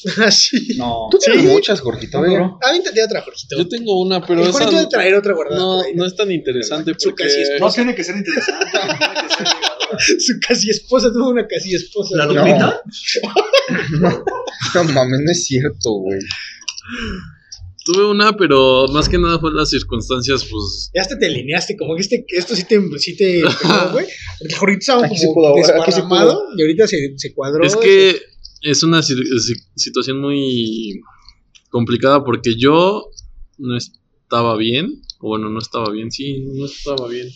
[0.25, 0.77] Así.
[0.79, 1.09] No.
[1.11, 1.49] Tú tienes Sí.
[1.49, 2.19] muchas, Jorgito.
[2.19, 2.39] No, a ver.
[2.39, 2.59] bro.
[2.63, 3.57] Aviéntate otra, Jorgito.
[3.59, 5.61] Yo tengo una, pero el esa traer otra guardada.
[5.61, 7.25] no, no es tan interesante Su porque.
[7.25, 7.65] casi esposa.
[7.67, 8.67] No tiene que ser interesante.
[8.71, 9.99] tiene que ser ligadora.
[10.19, 12.17] Su casi esposa tuvo una casi esposa.
[12.17, 12.27] ¿La.
[12.27, 12.83] Lupita?
[14.75, 16.19] No mames, no es cierto, güey.
[17.85, 20.91] Tuve una, pero más que nada fue las circunstancias, pues.
[20.95, 23.41] Ya hasta te alineaste, como que este, esto sí te, sí te
[23.93, 24.07] güey.
[24.61, 27.65] Ahorita estaba Aquí se como desparramado y ahorita se, se cuadró.
[27.65, 28.17] Es que
[28.63, 31.01] es una si- si- situación muy
[31.71, 33.07] complicada porque yo
[33.59, 35.01] no estaba bien.
[35.21, 37.29] O bueno, no estaba bien, sí, no estaba bien.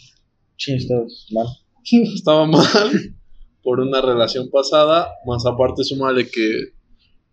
[0.57, 1.47] Sí, estás mal.
[2.15, 3.15] Estaba mal
[3.63, 6.74] por una relación pasada, más aparte sumarle que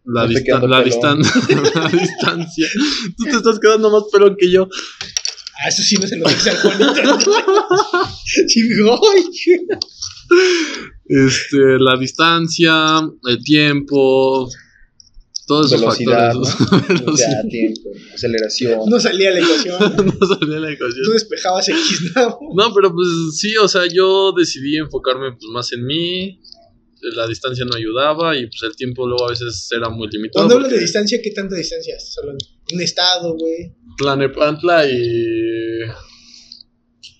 [0.06, 2.68] La, distan- la distancia.
[3.18, 4.68] Tú te estás quedando más pelón que yo.
[5.64, 6.94] Ah, eso sí no se lo dice al Juanito.
[8.48, 9.23] sí, digo, ay.
[11.06, 14.49] Este, la distancia, el tiempo,
[15.45, 16.72] todos esos Velocidad, factores.
[16.90, 16.95] ¿no?
[17.06, 17.44] Velocidad.
[17.49, 18.80] tiempo, aceleración.
[18.88, 19.78] No salía la ecuación.
[20.19, 21.03] no salía la ecuación.
[21.06, 22.40] Tú despejabas X, ¿no?
[22.56, 23.07] No, pero pues
[23.38, 26.40] sí, o sea, yo decidí enfocarme pues, más en mí.
[27.02, 30.45] La distancia no ayudaba y pues el tiempo luego a veces era muy limitado.
[30.45, 32.45] Cuando hablas de distancia, ¿qué tanta distancia hablando?
[32.73, 33.73] Un estado, güey.
[33.98, 35.80] Tlanepantla y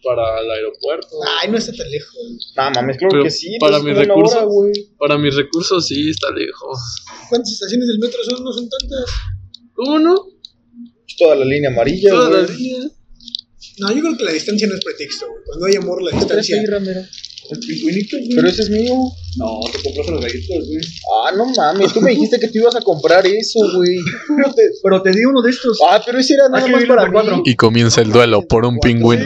[0.04, 1.16] para el aeropuerto.
[1.42, 2.16] Ay, no está tan lejos.
[2.56, 3.58] No mames, claro Pero que sí.
[3.60, 4.74] para pues, mis recursos- hora, güey.
[4.98, 6.80] Para mis recursos sí está lejos.
[7.30, 8.44] ¿Cuántas estaciones del metro son?
[8.44, 9.06] No son tantas.
[9.74, 10.16] ¿Cómo no?
[11.18, 12.90] Toda la línea amarilla, Toda la línea.
[13.78, 15.44] No, yo creo que la distancia no es pretexto, güey.
[15.46, 16.58] Cuando hay amor, la distancia.
[17.52, 18.30] El pingüinito, güey.
[18.36, 18.96] Pero ese es mío.
[19.38, 20.82] No, te compraste los gallitos, güey.
[21.26, 23.98] Ah, no mames, tú me dijiste que te ibas a comprar eso, güey.
[24.84, 25.78] Pero te, di uno de estos.
[25.90, 27.42] Ah, pero ese era nada Aquí más para cuatro.
[27.46, 29.26] Y comienza el duelo por un pingüino.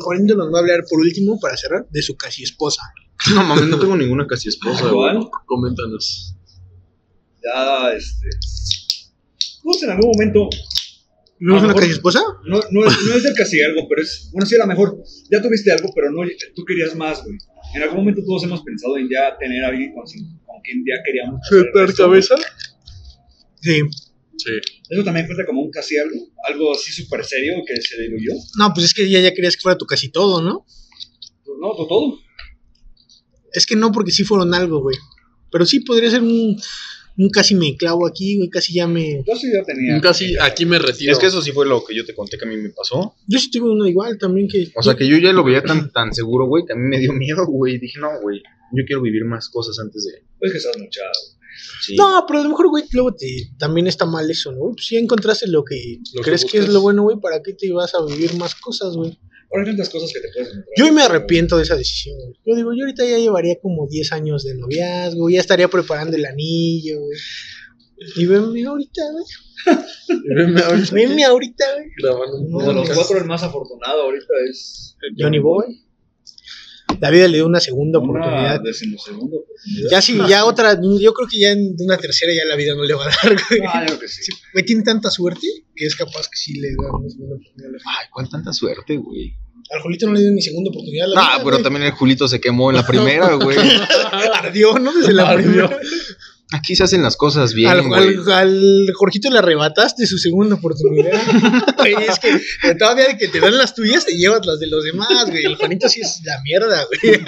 [0.00, 2.82] Juanito nos va a hablar por último, para cerrar, de su casi esposa.
[3.34, 5.10] No mames, no tengo ninguna casi esposa, güey.
[5.12, 6.34] Igual, Coméntanos.
[7.42, 8.28] ya, este.
[9.62, 10.50] Pues en algún momento.
[11.38, 12.20] ¿No es una mejor- casi esposa?
[12.46, 14.30] No, no, es, no es del casi algo, pero es.
[14.32, 14.96] Bueno, sí, a lo mejor.
[15.30, 16.22] Ya tuviste algo, pero no.
[16.54, 17.36] Tú querías más, güey.
[17.74, 21.02] En algún momento todos hemos pensado en ya tener a alguien con, con quien ya
[21.04, 21.40] queríamos.
[21.90, 22.22] esto, güey.
[22.22, 23.80] Sí.
[24.38, 24.52] Sí.
[24.90, 26.16] Eso también cuenta como un casi algo.
[26.44, 28.32] Algo así súper serio que se diluyó.
[28.58, 30.64] No, pues es que ya, ya querías que fuera tu casi todo, ¿no?
[31.44, 32.18] Pues no, to- todo.
[33.52, 34.96] Es que no, porque sí fueron algo, güey.
[35.50, 36.56] Pero sí podría ser un
[37.32, 38.50] casi me clavo aquí, güey.
[38.50, 39.22] Casi ya me.
[39.26, 40.00] Yo sí ya tenía.
[40.00, 41.12] Casi aquí me retiro.
[41.12, 43.14] Es que eso sí fue lo que yo te conté que a mí me pasó.
[43.26, 44.70] Yo sí tuve uno igual también que.
[44.74, 46.98] O sea, que yo ya lo veía tan, tan seguro, güey, que a mí me
[46.98, 47.78] dio miedo, güey.
[47.78, 50.24] Dije, no, güey, yo quiero vivir más cosas antes de...
[50.40, 51.12] Es que estás muchado.
[51.82, 51.96] Sí.
[51.96, 54.58] No, pero a lo mejor, güey, luego te, también está mal eso, ¿no?
[54.58, 54.74] güey?
[54.74, 56.74] Pues encontraste lo que Lo que crees que, es buscas.
[56.74, 57.18] lo bueno, güey.
[57.20, 59.18] ¿Para qué te vas a vivir más cosas, güey?
[59.60, 60.74] Hay tantas cosas que te puedes encontrar.
[60.76, 62.34] Yo hoy me arrepiento de esa decisión, güey.
[62.44, 66.26] Yo digo, yo ahorita ya llevaría como 10 años de noviazgo, ya estaría preparando el
[66.26, 67.18] anillo, güey.
[68.16, 69.24] Y venme ahorita, güey.
[70.36, 71.90] Venme ahorita Venme ahorita, güey.
[72.00, 74.96] grabando un No, De los cuatro, el más afortunado ahorita es.
[75.18, 75.86] Johnny Boy.
[77.00, 78.62] La vida le dio una segunda Una oportunidad.
[79.90, 82.84] Ya sí, ya otra, yo creo que ya en una tercera ya la vida no
[82.84, 83.60] le va a dar, güey.
[83.66, 84.32] Ah, yo creo que sí.
[84.52, 87.70] Güey, tiene tanta suerte que es capaz que sí le da una segunda oportunidad.
[87.84, 89.34] Ay, cuál tanta suerte, güey.
[89.70, 91.06] Al Julito no le dio ni segunda oportunidad.
[91.06, 91.62] a la Ah, pero güey.
[91.62, 93.56] también el Julito se quemó en la primera, güey.
[94.34, 94.92] Ardió, ¿no?
[94.92, 95.68] Desde la Ardió.
[95.68, 95.80] primera.
[96.52, 98.14] Aquí se hacen las cosas bien, al, güey.
[98.18, 101.20] al, al Jorgito le arrebataste su segunda oportunidad.
[101.76, 104.84] Güey, es que todavía de que te dan las tuyas, te llevas las de los
[104.84, 105.44] demás, güey.
[105.44, 107.20] El Juanito sí es la mierda, güey.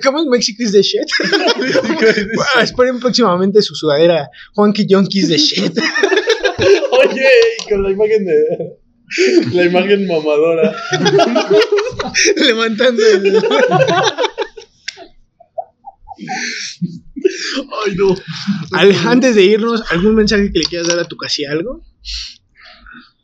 [0.02, 1.06] ¿Cómo es Mexico is the shit?
[1.58, 4.28] Bueno, esperen próximamente su sudadera.
[4.54, 5.78] Juanqui Yonki is the shit.
[6.92, 7.28] Oye,
[7.68, 8.78] con la imagen de.
[9.52, 10.74] La imagen mamadora.
[12.36, 13.36] Levantando el...
[17.86, 18.14] Ay, no.
[18.72, 21.82] Al- antes de irnos, ¿algún mensaje que le quieras dar a tu casi algo?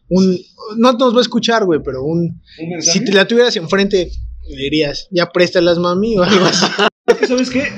[0.08, 0.36] Un,
[0.76, 2.98] no nos va a escuchar, güey, pero un, Un mensaje.
[2.98, 4.10] si te la tuvieras enfrente,
[4.48, 6.66] le dirías, ya préstalas, mami, o algo así.
[7.28, 7.68] ¿sabes qué?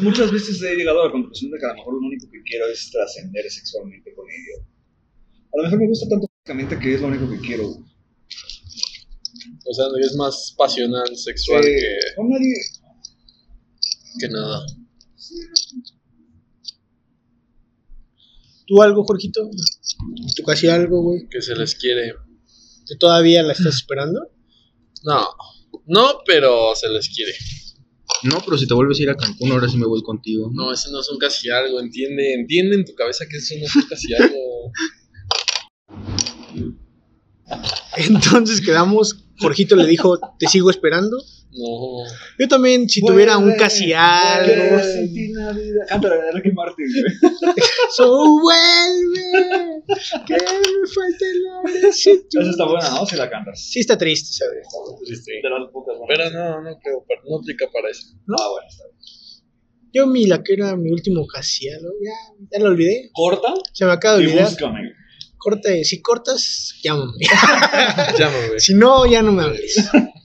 [0.00, 2.42] Muchas veces he llegado a la conclusión de que a lo mejor lo único que
[2.42, 4.66] quiero es trascender sexualmente con ella.
[5.52, 7.68] A lo mejor me gusta tanto físicamente que es lo único que quiero.
[9.66, 11.70] O sea, es más pasional, sexual Eh,
[12.16, 12.54] que, nadie.
[14.20, 14.66] que nada.
[18.66, 19.48] ¿Tú algo, Jorgito?
[20.36, 21.26] ¿Tú casi algo, güey?
[21.30, 22.14] Que se les quiere.
[22.86, 24.20] ¿Que todavía la estás esperando?
[25.02, 25.26] No.
[25.86, 27.32] No, pero se les quiere.
[28.22, 30.50] No, pero si te vuelves a ir a Cancún, ahora sí me voy contigo.
[30.52, 31.80] No, ese no es un casi algo.
[31.80, 34.36] Entiende, entiende en tu cabeza que eso no es un casi algo.
[37.96, 41.16] Entonces quedamos, Jorgito le dijo, te sigo esperando.
[41.56, 42.04] No.
[42.38, 44.76] Yo también, si tuviera un Vuelve, casi algo.
[45.88, 47.54] Cántala de Ricky Martin, güey.
[47.96, 49.82] So vuelve,
[50.26, 52.40] que me falta el airecito.
[52.40, 53.06] Esa está buena, ¿no?
[53.06, 53.60] Si la cantas.
[53.70, 54.66] Sí está triste, ¿sabes?
[55.06, 56.08] De las pocas buenas.
[56.08, 57.04] Pero no, no creo.
[57.28, 58.08] No aplica para eso.
[58.36, 58.94] Ah, bueno, está bien.
[59.92, 63.10] Yo mi la que era mi último casi algo, ya, ya lo olvidé.
[63.14, 64.46] Corta Se me acaba de y olvidar.
[64.46, 64.80] búscame
[65.44, 67.12] corte, si cortas, llámame.
[68.18, 68.58] llámame.
[68.58, 69.76] si no, ya no me hables.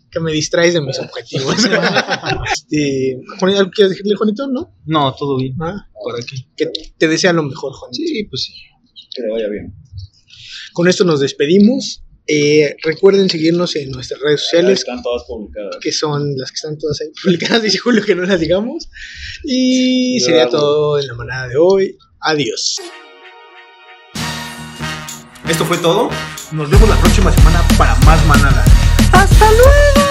[0.09, 1.55] Que me distraes de mis objetivos.
[2.53, 4.47] este, ¿Algo decirle, Juanito?
[4.47, 4.73] ¿No?
[4.85, 5.55] No, todo bien.
[5.61, 5.87] ¿Ah?
[6.01, 6.47] Por aquí.
[6.55, 8.01] Que te desea lo mejor, Juanito.
[8.03, 8.53] Sí, pues sí.
[9.13, 9.73] Que le vaya bien.
[10.73, 12.01] Con esto nos despedimos.
[12.25, 14.79] Eh, recuerden seguirnos en nuestras redes sociales.
[14.79, 15.77] Están todas publicadas.
[15.81, 17.61] Que son las que están todas ahí publicadas.
[17.63, 18.89] Dice Julio que no las digamos.
[19.43, 21.97] Y sería todo en la manada de hoy.
[22.21, 22.79] Adiós.
[25.49, 26.09] Esto fue todo.
[26.51, 28.63] Nos vemos la próxima semana para más manada.
[29.11, 30.08] ¡Hasta luego!